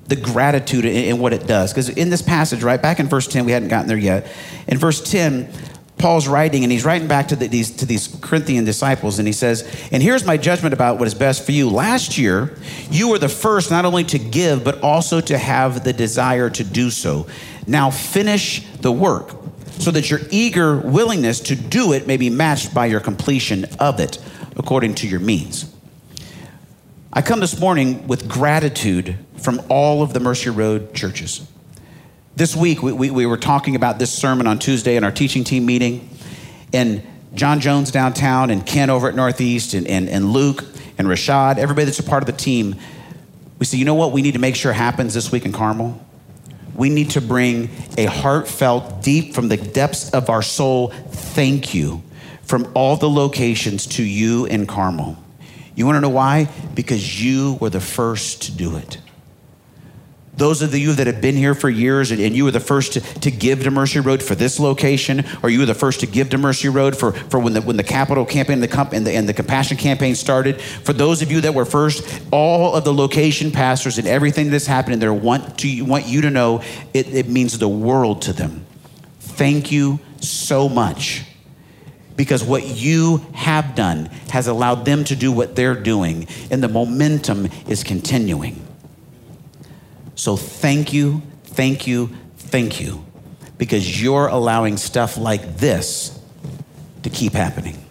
the 0.07 0.15
gratitude 0.15 0.85
in, 0.85 1.19
what 1.19 1.33
it 1.33 1.47
does. 1.47 1.71
Because 1.71 1.89
in 1.89 2.09
this 2.09 2.21
passage, 2.21 2.63
right 2.63 2.81
back 2.81 2.99
in 2.99 3.07
verse 3.07 3.27
10, 3.27 3.45
we 3.45 3.51
hadn't 3.51 3.69
gotten 3.69 3.87
there 3.87 3.97
yet. 3.97 4.27
In 4.67 4.77
verse 4.77 5.01
10, 5.09 5.49
Paul's 5.97 6.27
writing, 6.27 6.63
and 6.63 6.71
he's 6.71 6.83
writing 6.83 7.07
back 7.07 7.29
to, 7.29 7.35
the, 7.35 7.47
these, 7.47 7.71
to 7.77 7.85
these 7.85 8.07
Corinthian 8.21 8.65
disciples, 8.65 9.19
and 9.19 9.27
he 9.27 9.31
says, 9.31 9.63
And 9.91 10.03
here's 10.03 10.25
my 10.25 10.35
judgment 10.35 10.73
about 10.73 10.99
what 10.99 11.07
is 11.07 11.13
best 11.13 11.45
for 11.45 11.53
you. 11.53 11.69
Last 11.69 12.17
year, 12.17 12.57
you 12.91 13.09
were 13.09 13.19
the 13.19 13.29
first 13.29 13.71
not 13.71 13.85
only 13.85 14.03
to 14.05 14.19
give, 14.19 14.63
but 14.63 14.81
also 14.81 15.21
to 15.21 15.37
have 15.37 15.83
the 15.85 15.93
desire 15.93 16.49
to 16.49 16.63
do 16.63 16.89
so. 16.89 17.27
Now 17.67 17.89
finish 17.89 18.67
the 18.81 18.91
work, 18.91 19.33
so 19.79 19.91
that 19.91 20.09
your 20.09 20.19
eager 20.29 20.77
willingness 20.77 21.39
to 21.41 21.55
do 21.55 21.93
it 21.93 22.05
may 22.05 22.17
be 22.17 22.29
matched 22.29 22.73
by 22.73 22.87
your 22.87 22.99
completion 22.99 23.65
of 23.79 24.01
it, 24.01 24.17
according 24.57 24.95
to 24.95 25.07
your 25.07 25.21
means. 25.21 25.72
I 27.15 27.21
come 27.21 27.39
this 27.39 27.59
morning 27.59 28.07
with 28.07 28.27
gratitude 28.27 29.19
from 29.37 29.61
all 29.69 30.01
of 30.01 30.13
the 30.13 30.19
Mercy 30.19 30.49
Road 30.49 30.95
churches. 30.95 31.47
This 32.35 32.55
week, 32.55 32.81
we, 32.81 32.91
we, 32.91 33.11
we, 33.11 33.27
were 33.27 33.37
talking 33.37 33.75
about 33.75 33.99
this 33.99 34.11
sermon 34.11 34.47
on 34.47 34.57
Tuesday 34.57 34.95
in 34.95 35.03
our 35.03 35.11
teaching 35.11 35.43
team 35.43 35.63
meeting. 35.63 36.09
And 36.73 37.03
John 37.35 37.59
Jones 37.59 37.91
downtown, 37.91 38.49
and 38.49 38.65
Ken 38.65 38.89
over 38.89 39.09
at 39.09 39.15
Northeast, 39.15 39.75
and, 39.75 39.85
and, 39.87 40.09
and 40.09 40.31
Luke, 40.33 40.65
and 40.97 41.07
Rashad, 41.07 41.59
everybody 41.59 41.85
that's 41.85 41.99
a 41.99 42.03
part 42.03 42.23
of 42.23 42.25
the 42.25 42.33
team, 42.33 42.77
we 43.59 43.67
said, 43.67 43.77
you 43.77 43.85
know 43.85 43.93
what 43.93 44.11
we 44.11 44.23
need 44.23 44.33
to 44.33 44.39
make 44.39 44.55
sure 44.55 44.73
happens 44.73 45.13
this 45.13 45.31
week 45.31 45.45
in 45.45 45.51
Carmel? 45.51 46.03
We 46.73 46.89
need 46.89 47.11
to 47.11 47.21
bring 47.21 47.69
a 47.95 48.05
heartfelt, 48.05 49.03
deep 49.03 49.35
from 49.35 49.49
the 49.49 49.57
depths 49.57 50.09
of 50.09 50.31
our 50.31 50.41
soul, 50.41 50.87
thank 50.87 51.75
you 51.75 52.01
from 52.41 52.71
all 52.73 52.95
the 52.95 53.07
locations 53.07 53.85
to 53.85 54.03
you 54.03 54.47
in 54.47 54.65
Carmel. 54.65 55.22
You 55.75 55.85
want 55.85 55.97
to 55.97 56.01
know 56.01 56.09
why? 56.09 56.49
Because 56.75 57.23
you 57.23 57.57
were 57.59 57.69
the 57.69 57.81
first 57.81 58.43
to 58.43 58.51
do 58.51 58.77
it. 58.77 58.97
Those 60.35 60.63
of 60.63 60.73
you 60.73 60.93
that 60.93 61.05
have 61.05 61.21
been 61.21 61.35
here 61.35 61.53
for 61.53 61.69
years 61.69 62.09
and, 62.09 62.19
you 62.19 62.45
were 62.45 62.51
the 62.51 62.59
first 62.59 62.93
to, 62.93 63.01
to 63.01 63.29
give 63.29 63.63
to 63.63 63.71
Mercy 63.71 63.99
Road 63.99 64.23
for 64.23 64.33
this 64.33 64.59
location, 64.59 65.25
or 65.43 65.49
you 65.51 65.59
were 65.59 65.67
the 65.67 65.75
first 65.75 65.99
to 65.99 66.07
give 66.07 66.31
to 66.31 66.39
Mercy 66.39 66.69
Road 66.69 66.97
for, 66.97 67.11
for 67.11 67.39
when, 67.39 67.53
the, 67.53 67.61
when 67.61 67.77
the 67.77 67.83
capital 67.83 68.25
campaign 68.25 68.61
and 68.61 68.63
the, 68.63 68.89
and, 68.93 69.05
the, 69.05 69.11
and 69.11 69.29
the 69.29 69.33
compassion 69.33 69.77
campaign 69.77 70.15
started. 70.15 70.59
For 70.59 70.93
those 70.93 71.21
of 71.21 71.31
you 71.31 71.41
that 71.41 71.53
were 71.53 71.65
first, 71.65 72.21
all 72.31 72.75
of 72.75 72.83
the 72.83 72.93
location 72.93 73.51
pastors 73.51 73.99
and 73.99 74.07
everything 74.07 74.49
that's 74.49 74.65
happening 74.65 74.97
there 74.97 75.13
want, 75.13 75.59
to, 75.59 75.81
want 75.83 76.07
you 76.07 76.21
to 76.21 76.31
know 76.31 76.63
it, 76.95 77.13
it 77.13 77.29
means 77.29 77.59
the 77.59 77.69
world 77.69 78.23
to 78.23 78.33
them. 78.33 78.65
Thank 79.19 79.71
you 79.71 79.99
so 80.19 80.67
much 80.67 81.25
because 82.15 82.43
what 82.43 82.65
you 82.65 83.25
have 83.33 83.75
done 83.75 84.05
has 84.29 84.47
allowed 84.47 84.85
them 84.85 85.03
to 85.05 85.15
do 85.15 85.31
what 85.31 85.55
they're 85.55 85.75
doing, 85.75 86.27
and 86.51 86.63
the 86.63 86.67
momentum 86.67 87.47
is 87.67 87.83
continuing. 87.83 88.65
So, 90.15 90.37
thank 90.37 90.93
you, 90.93 91.21
thank 91.43 91.87
you, 91.87 92.09
thank 92.37 92.79
you, 92.79 93.03
because 93.57 94.01
you're 94.01 94.27
allowing 94.27 94.77
stuff 94.77 95.17
like 95.17 95.57
this 95.57 96.19
to 97.01 97.09
keep 97.09 97.33
happening. 97.33 97.83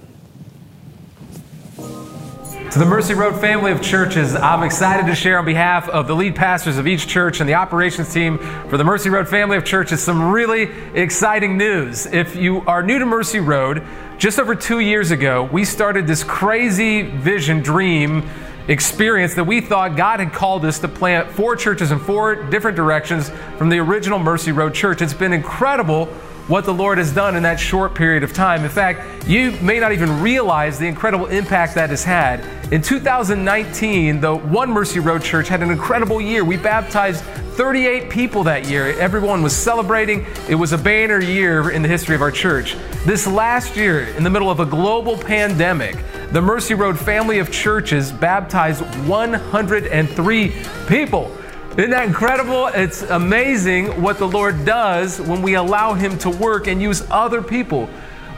To 2.73 2.79
the 2.79 2.87
Mercy 2.87 3.13
Road 3.13 3.39
family 3.39 3.71
of 3.71 3.83
churches, 3.83 4.35
I'm 4.35 4.63
excited 4.63 5.05
to 5.05 5.15
share 5.15 5.39
on 5.39 5.45
behalf 5.45 5.91
of 5.91 6.07
the 6.07 6.17
lead 6.17 6.35
pastors 6.35 6.79
of 6.79 6.87
each 6.87 7.07
church 7.07 7.41
and 7.41 7.47
the 7.47 7.53
operations 7.53 8.11
team 8.11 8.39
for 8.71 8.79
the 8.79 8.83
Mercy 8.83 9.11
Road 9.11 9.29
family 9.29 9.59
of 9.59 9.65
churches 9.67 10.03
some 10.03 10.31
really 10.31 10.71
exciting 10.95 11.59
news. 11.59 12.07
If 12.07 12.35
you 12.35 12.63
are 12.63 12.83
new 12.83 12.99
to 12.99 13.05
Mercy 13.05 13.41
Road, 13.41 13.87
just 14.17 14.39
over 14.39 14.55
two 14.55 14.81
years 14.81 15.11
ago, 15.11 15.43
we 15.53 15.67
started 15.67 16.07
this 16.07 16.25
crazy 16.25 17.03
vision, 17.03 17.61
dream, 17.61 18.27
experience 18.69 19.35
that 19.35 19.45
we 19.45 19.61
thought 19.61 19.95
God 19.95 20.21
had 20.21 20.33
called 20.33 20.65
us 20.65 20.79
to 20.79 20.89
plant 20.89 21.31
four 21.31 21.57
churches 21.57 21.91
in 21.91 21.99
four 21.99 22.37
different 22.37 22.75
directions 22.75 23.29
from 23.59 23.69
the 23.69 23.81
original 23.81 24.19
Mercy 24.19 24.51
Road 24.51 24.73
Church. 24.73 25.03
It's 25.03 25.13
been 25.13 25.35
incredible 25.35 26.09
what 26.53 26.67
the 26.67 26.75
Lord 26.75 26.99
has 26.99 27.15
done 27.15 27.35
in 27.35 27.43
that 27.45 27.59
short 27.59 27.95
period 27.95 28.23
of 28.23 28.35
time. 28.35 28.63
In 28.63 28.69
fact, 28.69 29.27
you 29.27 29.53
may 29.63 29.81
not 29.81 29.93
even 29.93 30.21
realize 30.21 30.79
the 30.79 30.87
incredible 30.87 31.29
impact 31.29 31.75
that 31.77 31.89
has 31.89 32.05
had. 32.05 32.45
In 32.71 32.83
2019, 32.83 34.21
the 34.21 34.37
One 34.37 34.71
Mercy 34.71 35.01
Road 35.01 35.23
Church 35.23 35.49
had 35.49 35.63
an 35.63 35.71
incredible 35.71 36.21
year. 36.21 36.45
We 36.45 36.59
baptized 36.59 37.25
38 37.55 38.11
people 38.11 38.45
that 38.45 38.69
year. 38.69 38.89
Everyone 39.01 39.43
was 39.43 39.57
celebrating. 39.57 40.27
It 40.47 40.55
was 40.55 40.73
a 40.73 40.79
banner 40.79 41.23
year 41.23 41.71
in 41.71 41.81
the 41.81 41.89
history 41.89 42.15
of 42.15 42.21
our 42.21 42.31
church. 42.31 42.77
This 43.07 43.27
last 43.27 43.75
year, 43.75 44.09
in 44.09 44.23
the 44.23 44.29
middle 44.29 44.51
of 44.51 44.61
a 44.61 44.67
global 44.67 45.17
pandemic, 45.17 45.97
the 46.33 46.43
Mercy 46.43 46.75
Road 46.75 46.99
family 46.99 47.39
of 47.39 47.51
churches 47.51 48.13
baptized 48.13 48.83
103 49.09 50.53
people. 50.87 51.35
Isn't 51.73 51.89
that 51.93 52.07
incredible? 52.07 52.67
It's 52.67 53.01
amazing 53.01 54.03
what 54.03 54.19
the 54.19 54.29
Lord 54.29 54.67
does 54.67 55.19
when 55.19 55.41
we 55.41 55.55
allow 55.55 55.95
Him 55.95 56.19
to 56.19 56.29
work 56.29 56.67
and 56.67 56.83
use 56.83 57.03
other 57.11 57.41
people. 57.41 57.89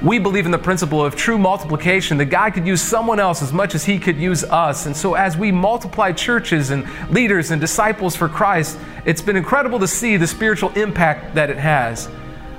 We 0.00 0.20
believe 0.20 0.46
in 0.46 0.52
the 0.52 0.58
principle 0.58 1.04
of 1.04 1.16
true 1.16 1.36
multiplication, 1.36 2.16
that 2.18 2.26
God 2.26 2.54
could 2.54 2.64
use 2.64 2.80
someone 2.80 3.18
else 3.18 3.42
as 3.42 3.52
much 3.52 3.74
as 3.74 3.84
He 3.84 3.98
could 3.98 4.18
use 4.18 4.44
us. 4.44 4.86
And 4.86 4.96
so, 4.96 5.14
as 5.14 5.36
we 5.36 5.50
multiply 5.50 6.12
churches 6.12 6.70
and 6.70 6.88
leaders 7.10 7.50
and 7.50 7.60
disciples 7.60 8.14
for 8.14 8.28
Christ, 8.28 8.78
it's 9.04 9.20
been 9.20 9.36
incredible 9.36 9.80
to 9.80 9.88
see 9.88 10.16
the 10.16 10.28
spiritual 10.28 10.70
impact 10.74 11.34
that 11.34 11.50
it 11.50 11.58
has. 11.58 12.08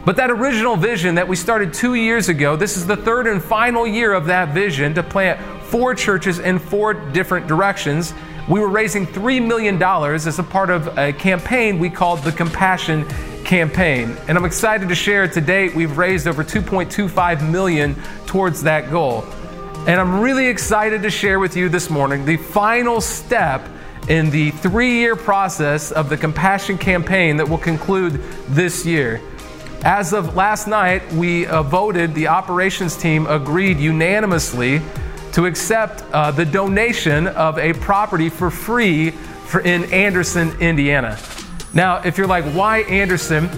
But 0.04 0.18
that 0.18 0.30
original 0.30 0.76
vision 0.76 1.16
that 1.16 1.26
we 1.26 1.38
started 1.38 1.74
two 1.74 1.94
years 1.94 2.28
ago, 2.28 2.58
this 2.58 2.76
is 2.76 2.86
the 2.86 2.98
third 2.98 3.28
and 3.28 3.42
final 3.42 3.88
year 3.88 4.12
of 4.12 4.26
that 4.26 4.50
vision 4.50 4.94
to 4.96 5.04
plant 5.04 5.40
four 5.68 5.96
churches 5.96 6.40
in 6.40 6.60
four 6.60 6.94
different 6.94 7.48
directions 7.48 8.14
we 8.48 8.60
were 8.60 8.70
raising 8.70 9.08
$3 9.08 9.46
million 9.46 9.82
as 9.82 10.38
a 10.38 10.44
part 10.44 10.70
of 10.70 10.98
a 11.00 11.12
campaign 11.14 11.80
we 11.80 11.90
called 11.90 12.20
the 12.20 12.32
Compassion 12.32 13.08
Campaign. 13.44 14.16
And 14.28 14.38
I'm 14.38 14.46
excited 14.46 14.88
to 14.90 14.96
share 14.96 15.28
today 15.28 15.70
we've 15.70 15.98
raised 15.98 16.28
over 16.28 16.44
2.25 16.44 17.50
million 17.50 17.96
towards 18.28 18.62
that 18.64 18.92
goal. 18.92 19.24
And 19.88 20.00
I'm 20.00 20.20
really 20.20 20.46
excited 20.46 21.02
to 21.04 21.10
share 21.10 21.40
with 21.40 21.58
you 21.58 21.70
this 21.70 21.90
morning 21.90 22.26
the 22.26 22.38
final 22.38 23.02
step 23.02 23.68
in 24.10 24.30
the 24.30 24.52
three 24.52 25.00
year 25.00 25.16
process 25.16 25.92
of 25.92 26.10
the 26.10 26.18
Compassion 26.18 26.78
Campaign 26.78 27.38
that 27.38 27.50
will 27.50 27.58
conclude 27.58 28.22
this 28.50 28.86
year. 28.86 29.22
as 29.84 30.14
of 30.14 30.36
last 30.36 30.68
night, 30.68 31.12
we 31.14 31.48
uh, 31.48 31.64
voted, 31.64 32.14
the 32.14 32.28
operations 32.28 32.96
team 32.96 33.26
agreed 33.26 33.78
unanimously 33.80 34.82
to 35.36 35.48
accept 35.48 36.02
uh, 36.14 36.32
the 36.32 36.46
donation 36.46 37.28
of 37.28 37.60
a 37.60 37.74
property 37.74 38.30
for 38.30 38.50
free 38.50 39.12
for, 39.12 39.60
in 39.60 39.84
Anderson, 39.92 40.58
Indiana. 40.62 41.20
Now, 41.74 41.98
if 42.04 42.18
you're 42.18 42.26
like, 42.26 42.46
why 42.54 42.84
Anderson? 42.84 43.50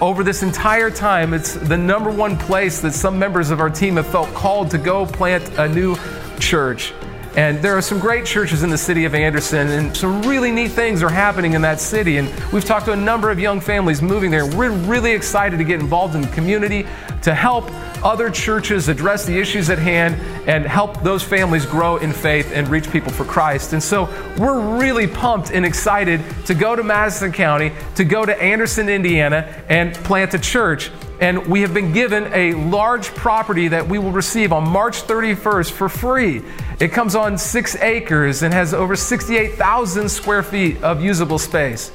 Over 0.00 0.22
this 0.22 0.44
entire 0.44 0.92
time, 0.92 1.34
it's 1.34 1.54
the 1.54 1.76
number 1.76 2.12
one 2.12 2.38
place 2.38 2.80
that 2.82 2.92
some 2.92 3.18
members 3.18 3.50
of 3.50 3.58
our 3.58 3.68
team 3.68 3.96
have 3.96 4.06
felt 4.06 4.32
called 4.32 4.70
to 4.70 4.78
go 4.78 5.06
plant 5.06 5.58
a 5.58 5.68
new 5.68 5.96
church. 6.38 6.92
And 7.36 7.60
there 7.60 7.76
are 7.76 7.82
some 7.82 7.98
great 7.98 8.24
churches 8.24 8.62
in 8.62 8.70
the 8.70 8.78
city 8.78 9.04
of 9.06 9.14
Anderson, 9.14 9.68
and 9.68 9.96
some 9.96 10.22
really 10.22 10.52
neat 10.52 10.70
things 10.70 11.02
are 11.02 11.08
happening 11.08 11.54
in 11.54 11.62
that 11.62 11.80
city. 11.80 12.18
And 12.18 12.28
we've 12.52 12.64
talked 12.64 12.86
to 12.86 12.92
a 12.92 12.96
number 12.96 13.30
of 13.30 13.40
young 13.40 13.60
families 13.60 14.00
moving 14.00 14.30
there. 14.30 14.46
We're 14.46 14.70
really 14.70 15.10
excited 15.10 15.56
to 15.58 15.64
get 15.64 15.80
involved 15.80 16.14
in 16.14 16.20
the 16.20 16.28
community 16.28 16.86
to 17.22 17.34
help 17.34 17.68
other 18.04 18.30
churches 18.30 18.88
address 18.88 19.24
the 19.24 19.36
issues 19.36 19.70
at 19.70 19.78
hand 19.78 20.14
and 20.48 20.64
help 20.64 21.02
those 21.02 21.22
families 21.22 21.66
grow 21.66 21.96
in 21.96 22.12
faith 22.12 22.52
and 22.52 22.68
reach 22.68 22.88
people 22.90 23.10
for 23.10 23.24
Christ. 23.24 23.72
And 23.72 23.82
so 23.82 24.04
we're 24.38 24.78
really 24.78 25.06
pumped 25.06 25.50
and 25.50 25.64
excited 25.64 26.20
to 26.46 26.54
go 26.54 26.76
to 26.76 26.82
Madison 26.82 27.32
County, 27.32 27.72
to 27.96 28.04
go 28.04 28.24
to 28.24 28.42
Anderson, 28.42 28.88
Indiana, 28.88 29.48
and 29.68 29.94
plant 29.94 30.34
a 30.34 30.38
church. 30.38 30.90
And 31.20 31.46
we 31.46 31.60
have 31.60 31.72
been 31.72 31.92
given 31.92 32.30
a 32.32 32.54
large 32.54 33.14
property 33.14 33.68
that 33.68 33.88
we 33.88 33.98
will 33.98 34.10
receive 34.10 34.52
on 34.52 34.68
March 34.68 35.02
31st 35.02 35.70
for 35.70 35.88
free. 35.88 36.42
It 36.80 36.88
comes 36.88 37.14
on 37.14 37.38
six 37.38 37.76
acres 37.76 38.42
and 38.42 38.52
has 38.52 38.74
over 38.74 38.96
68,000 38.96 40.08
square 40.08 40.42
feet 40.42 40.82
of 40.82 41.02
usable 41.02 41.38
space. 41.38 41.92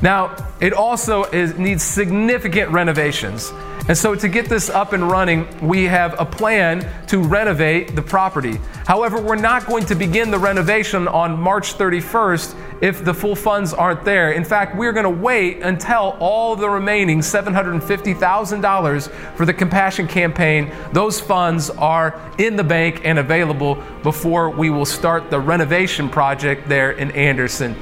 Now, 0.00 0.34
it 0.60 0.72
also 0.72 1.24
is, 1.24 1.56
needs 1.58 1.82
significant 1.82 2.70
renovations. 2.70 3.52
And 3.88 3.98
so, 3.98 4.14
to 4.14 4.28
get 4.28 4.48
this 4.48 4.70
up 4.70 4.92
and 4.92 5.10
running, 5.10 5.44
we 5.60 5.84
have 5.84 6.14
a 6.20 6.24
plan 6.24 6.88
to 7.08 7.18
renovate 7.18 7.96
the 7.96 8.02
property. 8.02 8.60
However, 8.86 9.20
we're 9.20 9.34
not 9.34 9.66
going 9.66 9.84
to 9.86 9.96
begin 9.96 10.30
the 10.30 10.38
renovation 10.38 11.08
on 11.08 11.36
March 11.36 11.74
31st 11.74 12.54
if 12.80 13.04
the 13.04 13.12
full 13.12 13.34
funds 13.34 13.74
aren't 13.74 14.04
there. 14.04 14.30
In 14.32 14.44
fact, 14.44 14.76
we're 14.76 14.92
going 14.92 15.02
to 15.04 15.10
wait 15.10 15.62
until 15.62 16.16
all 16.20 16.54
the 16.54 16.70
remaining 16.70 17.18
$750,000 17.18 19.10
for 19.36 19.46
the 19.46 19.54
Compassion 19.54 20.06
Campaign, 20.06 20.72
those 20.92 21.20
funds 21.20 21.68
are 21.70 22.20
in 22.38 22.54
the 22.54 22.64
bank 22.64 23.00
and 23.04 23.18
available 23.18 23.82
before 24.04 24.48
we 24.48 24.70
will 24.70 24.86
start 24.86 25.28
the 25.28 25.40
renovation 25.40 26.08
project 26.08 26.68
there 26.68 26.92
in 26.92 27.10
Anderson. 27.12 27.74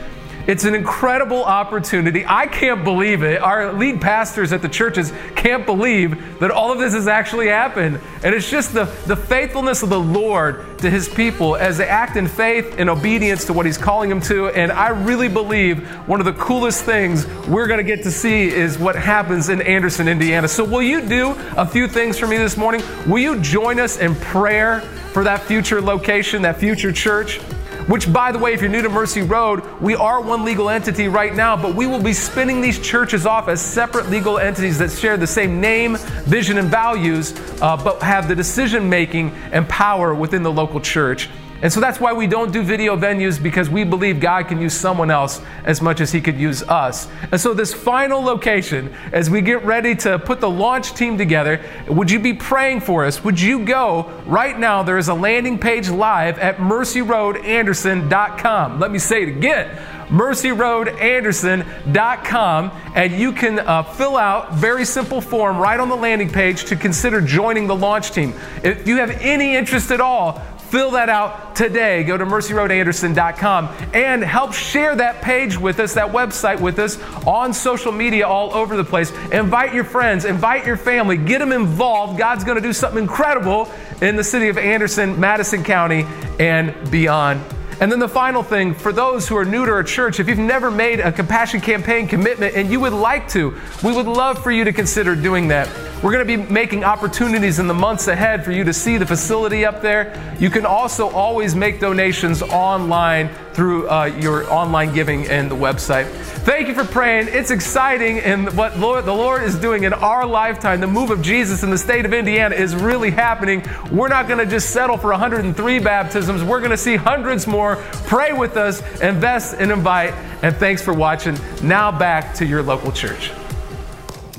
It's 0.46 0.64
an 0.64 0.74
incredible 0.74 1.44
opportunity. 1.44 2.24
I 2.26 2.46
can't 2.46 2.82
believe 2.84 3.22
it. 3.22 3.42
Our 3.42 3.72
lead 3.72 4.00
pastors 4.00 4.52
at 4.52 4.62
the 4.62 4.68
churches 4.68 5.12
can't 5.36 5.66
believe 5.66 6.40
that 6.40 6.50
all 6.50 6.72
of 6.72 6.78
this 6.78 6.94
has 6.94 7.08
actually 7.08 7.48
happened. 7.48 8.00
And 8.22 8.34
it's 8.34 8.50
just 8.50 8.72
the, 8.72 8.84
the 9.06 9.16
faithfulness 9.16 9.82
of 9.82 9.90
the 9.90 10.00
Lord 10.00 10.78
to 10.78 10.90
his 10.90 11.08
people 11.08 11.56
as 11.56 11.78
they 11.78 11.86
act 11.86 12.16
in 12.16 12.26
faith 12.26 12.74
and 12.78 12.88
obedience 12.88 13.44
to 13.46 13.52
what 13.52 13.66
he's 13.66 13.78
calling 13.78 14.08
them 14.08 14.20
to. 14.22 14.48
And 14.48 14.72
I 14.72 14.88
really 14.88 15.28
believe 15.28 15.86
one 16.08 16.20
of 16.20 16.26
the 16.26 16.32
coolest 16.32 16.84
things 16.84 17.26
we're 17.46 17.66
going 17.66 17.78
to 17.78 17.84
get 17.84 18.02
to 18.04 18.10
see 18.10 18.48
is 18.48 18.78
what 18.78 18.96
happens 18.96 19.48
in 19.48 19.60
Anderson, 19.62 20.08
Indiana. 20.08 20.48
So, 20.48 20.64
will 20.64 20.82
you 20.82 21.06
do 21.06 21.34
a 21.56 21.66
few 21.66 21.86
things 21.86 22.18
for 22.18 22.26
me 22.26 22.36
this 22.36 22.56
morning? 22.56 22.82
Will 23.06 23.18
you 23.18 23.40
join 23.40 23.78
us 23.78 23.98
in 23.98 24.14
prayer 24.14 24.80
for 25.12 25.24
that 25.24 25.42
future 25.42 25.80
location, 25.80 26.42
that 26.42 26.58
future 26.58 26.92
church? 26.92 27.40
Which, 27.86 28.12
by 28.12 28.30
the 28.30 28.38
way, 28.38 28.52
if 28.52 28.60
you're 28.60 28.70
new 28.70 28.82
to 28.82 28.88
Mercy 28.88 29.22
Road, 29.22 29.64
we 29.80 29.94
are 29.94 30.20
one 30.20 30.44
legal 30.44 30.70
entity 30.70 31.08
right 31.08 31.34
now, 31.34 31.56
but 31.56 31.74
we 31.74 31.86
will 31.86 32.02
be 32.02 32.12
spinning 32.12 32.60
these 32.60 32.78
churches 32.78 33.26
off 33.26 33.48
as 33.48 33.60
separate 33.60 34.10
legal 34.10 34.38
entities 34.38 34.78
that 34.78 34.90
share 34.90 35.16
the 35.16 35.26
same 35.26 35.60
name, 35.60 35.96
vision, 36.24 36.58
and 36.58 36.68
values, 36.68 37.34
uh, 37.60 37.76
but 37.82 38.02
have 38.02 38.28
the 38.28 38.36
decision 38.36 38.88
making 38.88 39.30
and 39.52 39.68
power 39.68 40.14
within 40.14 40.42
the 40.42 40.52
local 40.52 40.80
church. 40.80 41.28
And 41.62 41.72
so 41.72 41.80
that's 41.80 42.00
why 42.00 42.12
we 42.12 42.26
don't 42.26 42.52
do 42.52 42.62
video 42.62 42.96
venues 42.96 43.40
because 43.42 43.68
we 43.68 43.84
believe 43.84 44.18
God 44.18 44.48
can 44.48 44.60
use 44.60 44.74
someone 44.74 45.10
else 45.10 45.42
as 45.64 45.82
much 45.82 46.00
as 46.00 46.10
He 46.10 46.20
could 46.20 46.38
use 46.38 46.62
us. 46.62 47.06
And 47.30 47.40
so, 47.40 47.54
this 47.54 47.72
final 47.74 48.22
location, 48.22 48.94
as 49.12 49.28
we 49.28 49.42
get 49.42 49.64
ready 49.64 49.96
to 49.96 50.18
put 50.18 50.40
the 50.40 50.50
launch 50.50 50.94
team 50.94 51.18
together, 51.18 51.60
would 51.88 52.10
you 52.10 52.18
be 52.18 52.32
praying 52.32 52.80
for 52.80 53.04
us? 53.04 53.22
Would 53.24 53.38
you 53.40 53.64
go 53.64 54.10
right 54.26 54.58
now? 54.58 54.82
There 54.82 54.98
is 54.98 55.08
a 55.08 55.14
landing 55.14 55.58
page 55.58 55.90
live 55.90 56.38
at 56.38 56.56
mercyroadanderson.com. 56.56 58.80
Let 58.80 58.90
me 58.90 58.98
say 58.98 59.24
it 59.24 59.28
again 59.28 59.78
mercyroadanderson.com 60.10 62.72
and 62.96 63.12
you 63.12 63.32
can 63.32 63.60
uh, 63.60 63.84
fill 63.84 64.16
out 64.16 64.52
very 64.54 64.84
simple 64.84 65.20
form 65.20 65.56
right 65.56 65.78
on 65.78 65.88
the 65.88 65.94
landing 65.94 66.28
page 66.28 66.64
to 66.64 66.74
consider 66.74 67.20
joining 67.20 67.68
the 67.68 67.76
launch 67.76 68.10
team 68.10 68.34
if 68.64 68.88
you 68.88 68.96
have 68.96 69.10
any 69.20 69.54
interest 69.54 69.92
at 69.92 70.00
all 70.00 70.42
Fill 70.70 70.92
that 70.92 71.08
out 71.08 71.56
today. 71.56 72.04
Go 72.04 72.16
to 72.16 72.24
mercyroadanderson.com 72.24 73.68
and 73.92 74.22
help 74.22 74.54
share 74.54 74.94
that 74.94 75.20
page 75.20 75.58
with 75.58 75.80
us, 75.80 75.94
that 75.94 76.12
website 76.12 76.60
with 76.60 76.78
us 76.78 76.96
on 77.26 77.52
social 77.52 77.90
media 77.90 78.28
all 78.28 78.54
over 78.54 78.76
the 78.76 78.84
place. 78.84 79.10
Invite 79.32 79.74
your 79.74 79.82
friends, 79.82 80.24
invite 80.24 80.64
your 80.64 80.76
family, 80.76 81.16
get 81.16 81.40
them 81.40 81.50
involved. 81.50 82.16
God's 82.16 82.44
going 82.44 82.54
to 82.54 82.62
do 82.62 82.72
something 82.72 83.02
incredible 83.02 83.68
in 84.00 84.14
the 84.14 84.22
city 84.22 84.48
of 84.48 84.58
Anderson, 84.58 85.18
Madison 85.18 85.64
County, 85.64 86.06
and 86.38 86.88
beyond. 86.88 87.42
And 87.80 87.90
then 87.90 87.98
the 87.98 88.08
final 88.08 88.44
thing 88.44 88.72
for 88.72 88.92
those 88.92 89.26
who 89.26 89.36
are 89.38 89.44
new 89.44 89.66
to 89.66 89.72
our 89.72 89.82
church, 89.82 90.20
if 90.20 90.28
you've 90.28 90.38
never 90.38 90.70
made 90.70 91.00
a 91.00 91.10
compassion 91.10 91.60
campaign 91.60 92.06
commitment 92.06 92.54
and 92.54 92.70
you 92.70 92.78
would 92.78 92.92
like 92.92 93.28
to, 93.30 93.58
we 93.82 93.92
would 93.92 94.06
love 94.06 94.40
for 94.40 94.52
you 94.52 94.62
to 94.62 94.72
consider 94.72 95.16
doing 95.16 95.48
that. 95.48 95.89
We're 96.02 96.12
going 96.12 96.26
to 96.26 96.36
be 96.44 96.50
making 96.50 96.82
opportunities 96.82 97.58
in 97.58 97.66
the 97.66 97.74
months 97.74 98.08
ahead 98.08 98.42
for 98.42 98.52
you 98.52 98.64
to 98.64 98.72
see 98.72 98.96
the 98.96 99.04
facility 99.04 99.66
up 99.66 99.82
there. 99.82 100.36
You 100.40 100.48
can 100.48 100.64
also 100.64 101.10
always 101.10 101.54
make 101.54 101.78
donations 101.78 102.40
online 102.40 103.28
through 103.52 103.86
uh, 103.90 104.06
your 104.06 104.50
online 104.50 104.94
giving 104.94 105.26
and 105.26 105.50
the 105.50 105.54
website. 105.54 106.06
Thank 106.06 106.68
you 106.68 106.74
for 106.74 106.86
praying. 106.86 107.28
It's 107.28 107.50
exciting, 107.50 108.18
and 108.20 108.50
what 108.56 108.78
Lord, 108.78 109.04
the 109.04 109.12
Lord 109.12 109.42
is 109.42 109.56
doing 109.56 109.84
in 109.84 109.92
our 109.92 110.24
lifetime, 110.24 110.80
the 110.80 110.86
move 110.86 111.10
of 111.10 111.20
Jesus 111.20 111.62
in 111.62 111.68
the 111.68 111.76
state 111.76 112.06
of 112.06 112.14
Indiana 112.14 112.54
is 112.54 112.74
really 112.74 113.10
happening. 113.10 113.62
We're 113.92 114.08
not 114.08 114.26
going 114.26 114.38
to 114.38 114.46
just 114.46 114.70
settle 114.70 114.96
for 114.96 115.10
103 115.10 115.78
baptisms, 115.80 116.42
we're 116.42 116.60
going 116.60 116.70
to 116.70 116.78
see 116.78 116.96
hundreds 116.96 117.46
more. 117.46 117.76
Pray 118.06 118.32
with 118.32 118.56
us, 118.56 118.80
invest, 119.02 119.56
and 119.58 119.70
invite. 119.70 120.14
And 120.42 120.56
thanks 120.56 120.80
for 120.80 120.94
watching. 120.94 121.38
Now 121.62 121.92
back 121.92 122.34
to 122.36 122.46
your 122.46 122.62
local 122.62 122.90
church. 122.90 123.32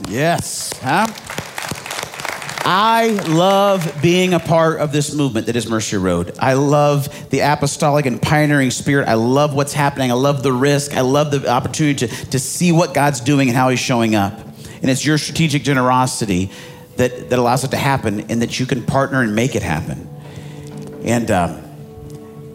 Yes. 0.07 0.73
Huh? 0.79 1.05
I 2.63 3.09
love 3.27 4.01
being 4.03 4.35
a 4.35 4.39
part 4.39 4.79
of 4.79 4.91
this 4.91 5.15
movement 5.15 5.47
that 5.47 5.55
is 5.55 5.67
Mercy 5.67 5.97
Road. 5.97 6.37
I 6.39 6.53
love 6.53 7.29
the 7.31 7.39
apostolic 7.39 8.05
and 8.05 8.21
pioneering 8.21 8.69
spirit. 8.69 9.07
I 9.07 9.15
love 9.15 9.55
what's 9.55 9.73
happening. 9.73 10.11
I 10.11 10.13
love 10.13 10.43
the 10.43 10.53
risk. 10.53 10.95
I 10.95 11.01
love 11.01 11.31
the 11.31 11.49
opportunity 11.49 12.07
to, 12.07 12.25
to 12.27 12.39
see 12.39 12.71
what 12.71 12.93
God's 12.93 13.19
doing 13.19 13.49
and 13.49 13.57
how 13.57 13.69
He's 13.69 13.79
showing 13.79 14.13
up. 14.13 14.33
And 14.81 14.91
it's 14.91 15.03
your 15.03 15.17
strategic 15.17 15.63
generosity 15.63 16.51
that, 16.97 17.31
that 17.31 17.39
allows 17.39 17.63
it 17.63 17.71
to 17.71 17.77
happen 17.77 18.31
and 18.31 18.43
that 18.43 18.59
you 18.59 18.67
can 18.67 18.83
partner 18.83 19.21
and 19.21 19.35
make 19.35 19.55
it 19.55 19.63
happen. 19.63 20.07
And 21.03 21.31
um, 21.31 21.63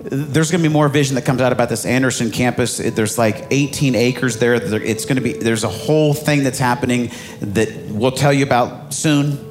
there's 0.04 0.52
going 0.52 0.62
to 0.62 0.68
be 0.68 0.72
more 0.72 0.88
vision 0.88 1.16
that 1.16 1.24
comes 1.24 1.40
out 1.40 1.50
about 1.50 1.68
this 1.68 1.84
Anderson 1.84 2.30
campus. 2.30 2.78
There's 2.78 3.18
like 3.18 3.48
18 3.50 3.96
acres 3.96 4.38
there. 4.38 4.54
It's 4.54 5.04
going 5.04 5.16
to 5.16 5.22
be, 5.22 5.32
there's 5.32 5.64
a 5.64 5.68
whole 5.68 6.14
thing 6.14 6.44
that's 6.44 6.60
happening 6.60 7.10
that 7.40 7.72
we'll 7.88 8.12
tell 8.12 8.32
you 8.32 8.44
about 8.44 8.94
soon 8.94 9.45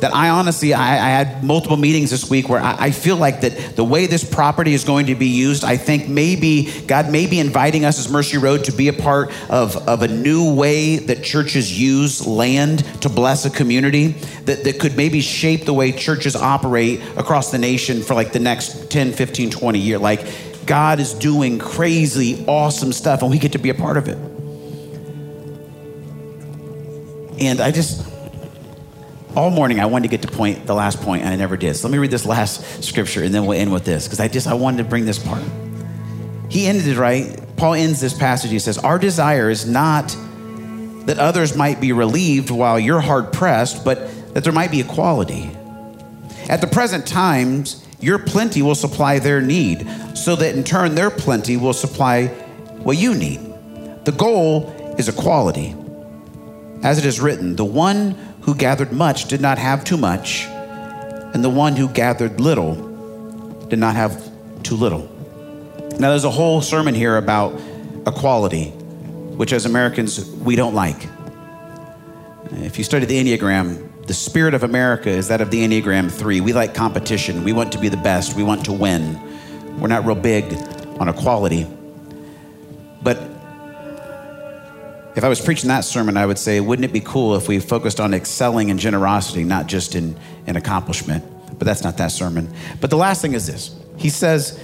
that 0.00 0.14
I 0.14 0.30
honestly, 0.30 0.74
I, 0.74 0.92
I, 0.92 1.08
had 1.10 1.42
multiple 1.42 1.76
meetings 1.76 2.10
this 2.10 2.30
week 2.30 2.48
where 2.48 2.60
I, 2.60 2.76
I, 2.78 2.90
feel 2.90 3.16
like 3.16 3.40
that 3.40 3.76
the 3.76 3.84
way 3.84 4.06
this 4.06 4.22
property 4.22 4.72
is 4.72 4.84
going 4.84 5.06
to 5.06 5.14
be 5.14 5.26
used, 5.26 5.64
I 5.64 5.76
think 5.76 6.08
maybe 6.08 6.70
God 6.86 7.10
may 7.10 7.26
be 7.26 7.40
inviting 7.40 7.84
us 7.84 7.98
as 7.98 8.10
Mercy 8.10 8.38
Road 8.38 8.64
to 8.64 8.72
be 8.72 8.88
a 8.88 8.92
part 8.92 9.30
of, 9.50 9.76
of 9.88 10.02
a 10.02 10.08
new 10.08 10.54
way 10.54 10.96
that 10.98 11.24
churches 11.24 11.78
use 11.78 12.26
land 12.26 12.84
to 13.02 13.08
bless 13.08 13.44
a 13.44 13.50
community 13.50 14.08
that, 14.44 14.64
that 14.64 14.78
could 14.78 14.96
maybe 14.96 15.20
shape 15.20 15.64
the 15.64 15.74
way 15.74 15.92
churches 15.92 16.36
operate 16.36 17.00
across 17.16 17.50
the 17.50 17.58
nation 17.58 18.02
for 18.02 18.14
like 18.14 18.32
the 18.32 18.38
next 18.38 18.90
10, 18.90 19.12
15, 19.12 19.50
20 19.50 19.78
years. 19.78 20.00
Like 20.00 20.26
God 20.66 21.00
is 21.00 21.14
doing 21.14 21.58
crazy, 21.58 22.44
awesome 22.46 22.92
stuff 22.92 23.22
and 23.22 23.30
we 23.30 23.38
get 23.38 23.52
to 23.52 23.58
be 23.58 23.70
a 23.70 23.74
part 23.74 23.96
of 23.96 24.08
it. 24.08 24.18
And 27.40 27.60
I 27.60 27.70
just, 27.70 28.07
all 29.36 29.50
morning 29.50 29.80
I 29.80 29.86
wanted 29.86 30.10
to 30.10 30.16
get 30.16 30.28
to 30.28 30.34
point 30.36 30.66
the 30.66 30.74
last 30.74 31.00
point 31.00 31.22
and 31.22 31.30
I 31.30 31.36
never 31.36 31.56
did. 31.56 31.74
So 31.76 31.88
let 31.88 31.92
me 31.92 31.98
read 31.98 32.10
this 32.10 32.26
last 32.26 32.82
scripture 32.82 33.22
and 33.22 33.34
then 33.34 33.46
we'll 33.46 33.58
end 33.58 33.72
with 33.72 33.84
this 33.84 34.06
because 34.06 34.20
I 34.20 34.28
just 34.28 34.46
I 34.46 34.54
wanted 34.54 34.78
to 34.78 34.84
bring 34.84 35.04
this 35.04 35.18
part. 35.18 35.42
He 36.48 36.66
ended 36.66 36.86
it 36.86 36.96
right. 36.96 37.40
Paul 37.56 37.74
ends 37.74 38.00
this 38.00 38.16
passage. 38.16 38.50
He 38.50 38.58
says, 38.58 38.78
"Our 38.78 38.98
desire 38.98 39.50
is 39.50 39.66
not 39.66 40.16
that 41.08 41.18
others 41.18 41.56
might 41.56 41.80
be 41.80 41.92
relieved 41.92 42.50
while 42.50 42.78
you're 42.78 43.00
hard 43.00 43.32
pressed, 43.32 43.82
but 43.84 44.10
that 44.34 44.44
there 44.44 44.52
might 44.52 44.70
be 44.70 44.80
equality. 44.80 45.50
At 46.50 46.60
the 46.60 46.66
present 46.66 47.06
times, 47.06 47.82
your 47.98 48.18
plenty 48.18 48.60
will 48.60 48.74
supply 48.74 49.18
their 49.18 49.40
need, 49.40 49.88
so 50.14 50.36
that 50.36 50.54
in 50.54 50.64
turn 50.64 50.94
their 50.94 51.10
plenty 51.10 51.56
will 51.56 51.72
supply 51.72 52.26
what 52.82 52.98
you 52.98 53.14
need. 53.14 53.40
The 54.04 54.12
goal 54.12 54.94
is 54.98 55.08
equality. 55.08 55.74
As 56.82 56.98
it 56.98 57.06
is 57.06 57.20
written, 57.20 57.56
the 57.56 57.64
one 57.64 58.14
who 58.48 58.54
gathered 58.54 58.92
much 58.92 59.26
did 59.26 59.42
not 59.42 59.58
have 59.58 59.84
too 59.84 59.98
much, 59.98 60.46
and 60.46 61.44
the 61.44 61.50
one 61.50 61.76
who 61.76 61.86
gathered 61.86 62.40
little 62.40 62.74
did 63.68 63.78
not 63.78 63.94
have 63.94 64.26
too 64.62 64.74
little. 64.74 65.02
Now, 66.00 66.08
there's 66.08 66.24
a 66.24 66.30
whole 66.30 66.62
sermon 66.62 66.94
here 66.94 67.18
about 67.18 67.60
equality, 68.06 68.70
which 69.36 69.52
as 69.52 69.66
Americans, 69.66 70.30
we 70.30 70.56
don't 70.56 70.74
like. 70.74 70.96
If 72.52 72.78
you 72.78 72.84
study 72.84 73.04
the 73.04 73.22
Enneagram, 73.22 74.06
the 74.06 74.14
spirit 74.14 74.54
of 74.54 74.62
America 74.62 75.10
is 75.10 75.28
that 75.28 75.42
of 75.42 75.50
the 75.50 75.62
Enneagram 75.62 76.10
3. 76.10 76.40
We 76.40 76.54
like 76.54 76.74
competition. 76.74 77.44
We 77.44 77.52
want 77.52 77.70
to 77.72 77.78
be 77.78 77.90
the 77.90 77.98
best. 77.98 78.34
We 78.34 78.44
want 78.44 78.64
to 78.64 78.72
win. 78.72 79.78
We're 79.78 79.88
not 79.88 80.06
real 80.06 80.14
big 80.14 80.54
on 80.98 81.10
equality. 81.10 81.66
But 83.02 83.20
if 85.18 85.24
I 85.24 85.28
was 85.28 85.40
preaching 85.40 85.66
that 85.66 85.80
sermon, 85.80 86.16
I 86.16 86.24
would 86.24 86.38
say, 86.38 86.60
wouldn't 86.60 86.84
it 86.84 86.92
be 86.92 87.00
cool 87.00 87.34
if 87.34 87.48
we 87.48 87.58
focused 87.58 87.98
on 87.98 88.14
excelling 88.14 88.68
in 88.68 88.78
generosity, 88.78 89.42
not 89.42 89.66
just 89.66 89.96
in, 89.96 90.16
in 90.46 90.54
accomplishment? 90.54 91.24
But 91.58 91.64
that's 91.64 91.82
not 91.82 91.96
that 91.96 92.12
sermon. 92.12 92.48
But 92.80 92.90
the 92.90 92.96
last 92.96 93.20
thing 93.20 93.32
is 93.32 93.44
this 93.44 93.76
He 93.96 94.10
says, 94.10 94.62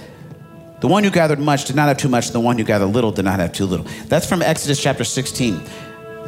the 0.79 0.87
one 0.87 1.03
who 1.03 1.11
gathered 1.11 1.39
much 1.39 1.65
did 1.65 1.75
not 1.75 1.89
have 1.89 1.97
too 1.97 2.07
much, 2.07 2.27
and 2.27 2.35
the 2.35 2.39
one 2.39 2.57
who 2.57 2.63
gathered 2.63 2.87
little 2.87 3.11
did 3.11 3.25
not 3.25 3.37
have 3.37 3.51
too 3.51 3.65
little. 3.65 3.85
That's 4.07 4.29
from 4.29 4.41
Exodus 4.41 4.81
chapter 4.81 5.03
16, 5.03 5.59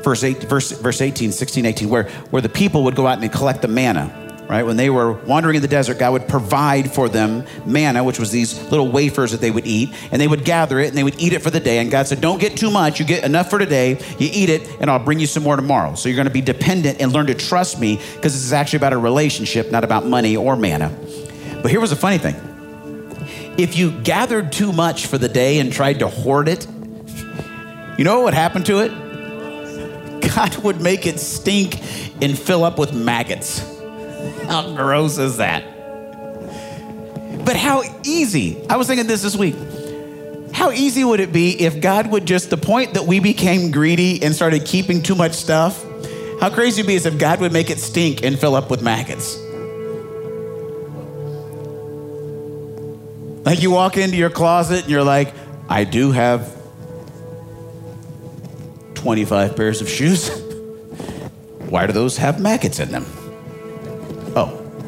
verse, 0.03 0.25
8, 0.25 0.43
verse, 0.43 0.71
verse 0.71 0.99
18, 0.99 1.31
16, 1.31 1.65
18, 1.65 1.87
where, 1.87 2.09
where 2.29 2.41
the 2.41 2.49
people 2.49 2.83
would 2.83 2.97
go 2.97 3.07
out 3.07 3.23
and 3.23 3.31
collect 3.31 3.61
the 3.61 3.69
manna 3.69 4.26
right? 4.49 4.63
When 4.63 4.77
they 4.77 4.89
were 4.89 5.11
wandering 5.11 5.55
in 5.55 5.61
the 5.61 5.67
desert, 5.67 5.99
God 5.99 6.13
would 6.13 6.27
provide 6.27 6.93
for 6.93 7.09
them 7.09 7.45
manna, 7.65 8.03
which 8.03 8.19
was 8.19 8.31
these 8.31 8.61
little 8.71 8.89
wafers 8.89 9.31
that 9.31 9.41
they 9.41 9.51
would 9.51 9.65
eat, 9.65 9.93
and 10.11 10.21
they 10.21 10.27
would 10.27 10.45
gather 10.45 10.79
it 10.79 10.87
and 10.87 10.97
they 10.97 11.03
would 11.03 11.19
eat 11.19 11.33
it 11.33 11.41
for 11.41 11.49
the 11.49 11.59
day. 11.59 11.79
And 11.79 11.91
God 11.91 12.07
said, 12.07 12.21
Don't 12.21 12.39
get 12.39 12.57
too 12.57 12.71
much. 12.71 12.99
You 12.99 13.05
get 13.05 13.23
enough 13.23 13.49
for 13.49 13.59
today. 13.59 13.99
You 14.19 14.29
eat 14.31 14.49
it, 14.49 14.67
and 14.79 14.89
I'll 14.89 15.03
bring 15.03 15.19
you 15.19 15.27
some 15.27 15.43
more 15.43 15.55
tomorrow. 15.55 15.95
So 15.95 16.09
you're 16.09 16.15
going 16.15 16.27
to 16.27 16.33
be 16.33 16.41
dependent 16.41 17.01
and 17.01 17.11
learn 17.11 17.27
to 17.27 17.35
trust 17.35 17.79
me 17.79 17.97
because 18.15 18.33
this 18.33 18.43
is 18.43 18.53
actually 18.53 18.77
about 18.77 18.93
a 18.93 18.97
relationship, 18.97 19.71
not 19.71 19.83
about 19.83 20.05
money 20.05 20.37
or 20.37 20.55
manna. 20.55 20.95
But 21.61 21.71
here 21.71 21.79
was 21.79 21.91
a 21.91 21.97
funny 21.97 22.17
thing 22.17 22.35
if 23.57 23.75
you 23.75 23.91
gathered 24.01 24.51
too 24.51 24.71
much 24.71 25.07
for 25.07 25.17
the 25.17 25.27
day 25.27 25.59
and 25.59 25.73
tried 25.73 25.99
to 25.99 26.07
hoard 26.07 26.47
it, 26.47 26.67
you 27.97 28.03
know 28.03 28.17
what 28.17 28.25
would 28.25 28.33
happen 28.35 28.63
to 28.65 28.79
it? 28.79 28.91
God 30.35 30.55
would 30.57 30.79
make 30.79 31.07
it 31.07 31.19
stink 31.19 31.81
and 32.21 32.37
fill 32.37 32.63
up 32.63 32.77
with 32.77 32.93
maggots. 32.93 33.76
How 34.47 34.75
gross 34.75 35.17
is 35.17 35.37
that? 35.37 35.63
But 37.45 37.55
how 37.55 37.83
easy, 38.03 38.61
I 38.69 38.75
was 38.77 38.87
thinking 38.87 39.07
this 39.07 39.21
this 39.21 39.35
week. 39.35 39.55
How 40.53 40.71
easy 40.71 41.03
would 41.03 41.19
it 41.19 41.31
be 41.31 41.61
if 41.61 41.79
God 41.81 42.11
would 42.11 42.25
just, 42.25 42.49
the 42.49 42.57
point 42.57 42.95
that 42.95 43.05
we 43.05 43.19
became 43.19 43.71
greedy 43.71 44.21
and 44.23 44.35
started 44.35 44.65
keeping 44.65 45.01
too 45.01 45.15
much 45.15 45.33
stuff, 45.33 45.83
how 46.41 46.49
crazy 46.49 46.81
would 46.81 46.87
be 46.87 46.95
is 46.95 47.05
if 47.05 47.17
God 47.17 47.39
would 47.39 47.53
make 47.53 47.69
it 47.69 47.79
stink 47.79 48.23
and 48.23 48.37
fill 48.37 48.55
up 48.55 48.69
with 48.69 48.81
maggots? 48.81 49.37
Like 53.45 53.61
you 53.61 53.71
walk 53.71 53.97
into 53.97 54.17
your 54.17 54.29
closet 54.29 54.81
and 54.81 54.91
you're 54.91 55.03
like, 55.03 55.33
I 55.69 55.85
do 55.85 56.11
have 56.11 56.53
25 58.95 59.55
pairs 59.55 59.79
of 59.79 59.87
shoes. 59.87 60.29
Why 61.69 61.87
do 61.87 61.93
those 61.93 62.17
have 62.17 62.41
maggots 62.41 62.79
in 62.79 62.91
them? 62.91 63.05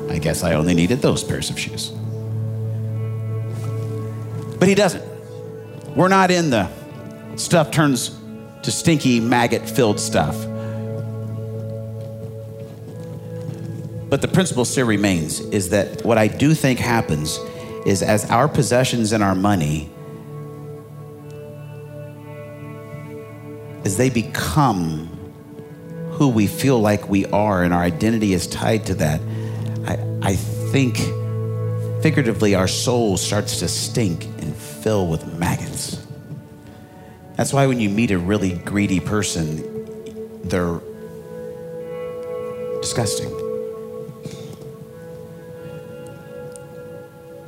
I 0.10 0.18
guess 0.18 0.44
I 0.44 0.54
only 0.54 0.74
needed 0.74 1.02
those 1.02 1.24
pairs 1.24 1.50
of 1.50 1.60
shoes. 1.60 1.92
But 4.60 4.68
he 4.68 4.76
doesn't. 4.76 5.04
We're 5.96 6.08
not 6.08 6.32
in 6.32 6.50
the 6.50 6.70
stuff 7.36 7.72
turns 7.72 8.20
to 8.64 8.72
stinky, 8.72 9.20
maggot 9.20 9.68
filled 9.70 10.00
stuff. 10.00 10.36
But 14.10 14.22
the 14.22 14.28
principle 14.28 14.66
still 14.66 14.88
remains 14.88 15.40
is 15.40 15.70
that 15.70 16.04
what 16.04 16.18
I 16.18 16.28
do 16.28 16.54
think 16.54 16.80
happens 16.80 17.40
is 17.86 18.02
as 18.02 18.30
our 18.30 18.48
possessions 18.48 19.12
and 19.14 19.24
our 19.24 19.36
money, 19.36 19.90
as 23.86 23.98
they 23.98 24.10
become 24.10 25.08
who 26.12 26.28
we 26.28 26.48
feel 26.48 26.80
like 26.80 27.08
we 27.08 27.26
are 27.28 27.64
and 27.64 27.74
our 27.74 27.84
identity 27.84 28.34
is 28.34 28.48
tied 28.48 28.86
to 28.88 28.96
that, 28.96 29.22
I 30.22 30.36
think 30.36 30.98
figuratively 32.04 32.56
our 32.56 32.68
soul 32.68 33.18
starts 33.18 33.60
to 33.60 33.68
stink 33.68 34.26
and 34.26 34.56
fill 34.56 35.08
with 35.08 35.38
maggots. 35.40 36.06
That's 37.36 37.54
why 37.54 37.68
when 37.68 37.80
you 37.80 37.90
meet 37.90 38.12
a 38.12 38.18
really 38.18 38.54
greedy 38.54 39.00
person, 39.00 39.64
they're 40.44 40.82
disgusting. 42.82 43.30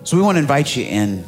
So 0.03 0.17
we 0.17 0.23
want 0.23 0.35
to 0.35 0.39
invite 0.39 0.75
you 0.75 0.85
in 0.85 1.25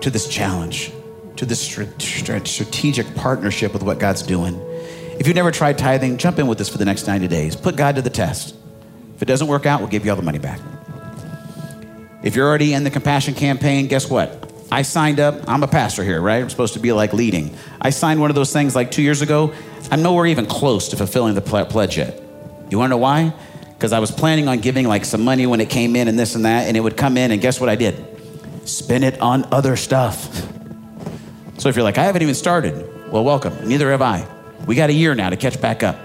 to 0.00 0.10
this 0.10 0.28
challenge, 0.28 0.92
to 1.36 1.44
this 1.44 1.60
strategic 1.60 3.14
partnership 3.16 3.72
with 3.72 3.82
what 3.82 3.98
God's 3.98 4.22
doing. 4.22 4.60
If 5.18 5.26
you've 5.26 5.36
never 5.36 5.50
tried 5.50 5.78
tithing, 5.78 6.18
jump 6.18 6.38
in 6.38 6.46
with 6.46 6.60
us 6.60 6.68
for 6.68 6.78
the 6.78 6.84
next 6.84 7.06
90 7.06 7.26
days. 7.28 7.56
Put 7.56 7.76
God 7.76 7.96
to 7.96 8.02
the 8.02 8.10
test. 8.10 8.54
If 9.16 9.22
it 9.22 9.24
doesn't 9.24 9.48
work 9.48 9.64
out, 9.64 9.80
we'll 9.80 9.88
give 9.88 10.04
you 10.04 10.10
all 10.10 10.16
the 10.16 10.22
money 10.22 10.38
back. 10.38 10.60
If 12.22 12.36
you're 12.36 12.46
already 12.46 12.74
in 12.74 12.84
the 12.84 12.90
compassion 12.90 13.32
campaign, 13.34 13.86
guess 13.86 14.10
what? 14.10 14.52
I 14.70 14.82
signed 14.82 15.20
up. 15.20 15.48
I'm 15.48 15.62
a 15.62 15.68
pastor 15.68 16.04
here, 16.04 16.20
right? 16.20 16.42
I'm 16.42 16.50
supposed 16.50 16.74
to 16.74 16.80
be 16.80 16.92
like 16.92 17.14
leading. 17.14 17.56
I 17.80 17.90
signed 17.90 18.20
one 18.20 18.30
of 18.30 18.36
those 18.36 18.52
things 18.52 18.74
like 18.74 18.90
two 18.90 19.00
years 19.00 19.22
ago. 19.22 19.54
I'm 19.90 20.02
nowhere 20.02 20.26
even 20.26 20.44
close 20.44 20.88
to 20.88 20.96
fulfilling 20.96 21.34
the 21.34 21.40
pledge 21.40 21.96
yet. 21.96 22.20
You 22.68 22.78
want 22.78 22.90
to 22.90 22.90
know 22.90 22.98
why? 22.98 23.32
Because 23.72 23.92
I 23.92 24.00
was 24.00 24.10
planning 24.10 24.48
on 24.48 24.58
giving 24.58 24.86
like 24.86 25.04
some 25.06 25.24
money 25.24 25.46
when 25.46 25.60
it 25.60 25.70
came 25.70 25.96
in 25.96 26.08
and 26.08 26.18
this 26.18 26.34
and 26.34 26.44
that, 26.44 26.66
and 26.66 26.76
it 26.76 26.80
would 26.80 26.96
come 26.96 27.16
in, 27.16 27.30
and 27.30 27.40
guess 27.40 27.58
what 27.58 27.70
I 27.70 27.76
did? 27.76 28.04
Spend 28.68 29.02
it 29.04 29.20
on 29.20 29.44
other 29.52 29.76
stuff. 29.76 30.34
So 31.58 31.70
if 31.70 31.76
you're 31.76 31.84
like, 31.84 31.96
I 31.96 32.04
haven't 32.04 32.22
even 32.22 32.34
started, 32.34 33.10
well, 33.10 33.24
welcome. 33.24 33.66
Neither 33.66 33.90
have 33.92 34.02
I. 34.02 34.26
We 34.66 34.74
got 34.74 34.90
a 34.90 34.92
year 34.92 35.14
now 35.14 35.30
to 35.30 35.36
catch 35.36 35.58
back 35.60 35.82
up. 35.82 35.96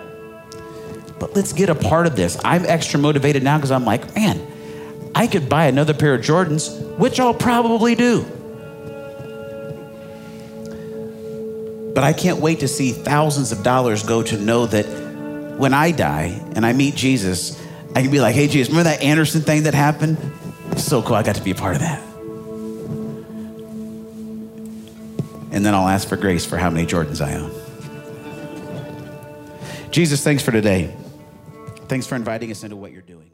But 1.22 1.36
let's 1.36 1.54
get 1.54 1.70
a 1.70 1.76
part 1.76 2.08
of 2.08 2.16
this. 2.16 2.36
I'm 2.44 2.66
extra 2.66 3.00
motivated 3.00 3.44
now 3.44 3.56
because 3.56 3.70
I'm 3.70 3.86
like, 3.86 4.16
man, 4.16 4.42
I 5.14 5.28
could 5.28 5.48
buy 5.48 5.68
another 5.68 5.94
pair 5.94 6.16
of 6.16 6.22
Jordans, 6.22 6.98
which 6.98 7.20
I'll 7.20 7.36
probably 7.36 7.94
do. 7.94 8.24
But 11.94 12.04
I 12.04 12.14
can't 12.14 12.40
wait 12.40 12.62
to 12.62 12.68
see 12.68 12.92
thousands 12.92 13.52
of 13.52 13.62
dollars 13.62 14.02
go 14.02 14.24
to 14.24 14.36
know 14.36 14.66
that 14.66 14.86
when 15.60 15.76
I 15.76 15.92
die 15.92 16.42
and 16.56 16.66
I 16.66 16.74
meet 16.74 16.96
Jesus, 16.96 17.62
I 17.96 18.02
can 18.02 18.10
be 18.10 18.20
like, 18.20 18.34
hey, 18.34 18.48
Jesus, 18.48 18.70
remember 18.70 18.90
that 18.90 19.04
Anderson 19.04 19.42
thing 19.42 19.64
that 19.64 19.76
happened? 19.76 20.18
So 20.78 21.04
cool. 21.04 21.18
I 21.18 21.22
got 21.22 21.36
to 21.36 21.44
be 21.44 21.52
a 21.52 21.56
part 21.56 21.76
of 21.76 21.82
that. 21.82 22.02
And 25.52 25.64
then 25.64 25.76
I'll 25.76 25.88
ask 25.88 26.08
for 26.08 26.16
grace 26.16 26.48
for 26.48 26.58
how 26.58 26.72
many 26.72 26.88
Jordans 26.88 27.24
I 27.24 27.36
own. 27.36 27.52
Jesus, 29.92 30.24
thanks 30.24 30.42
for 30.42 30.52
today. 30.52 30.96
Thanks 31.92 32.08
for 32.08 32.16
inviting 32.16 32.52
us 32.52 32.64
into 32.64 32.78
what 32.78 32.94
you're 32.94 33.02
doing. 33.02 33.31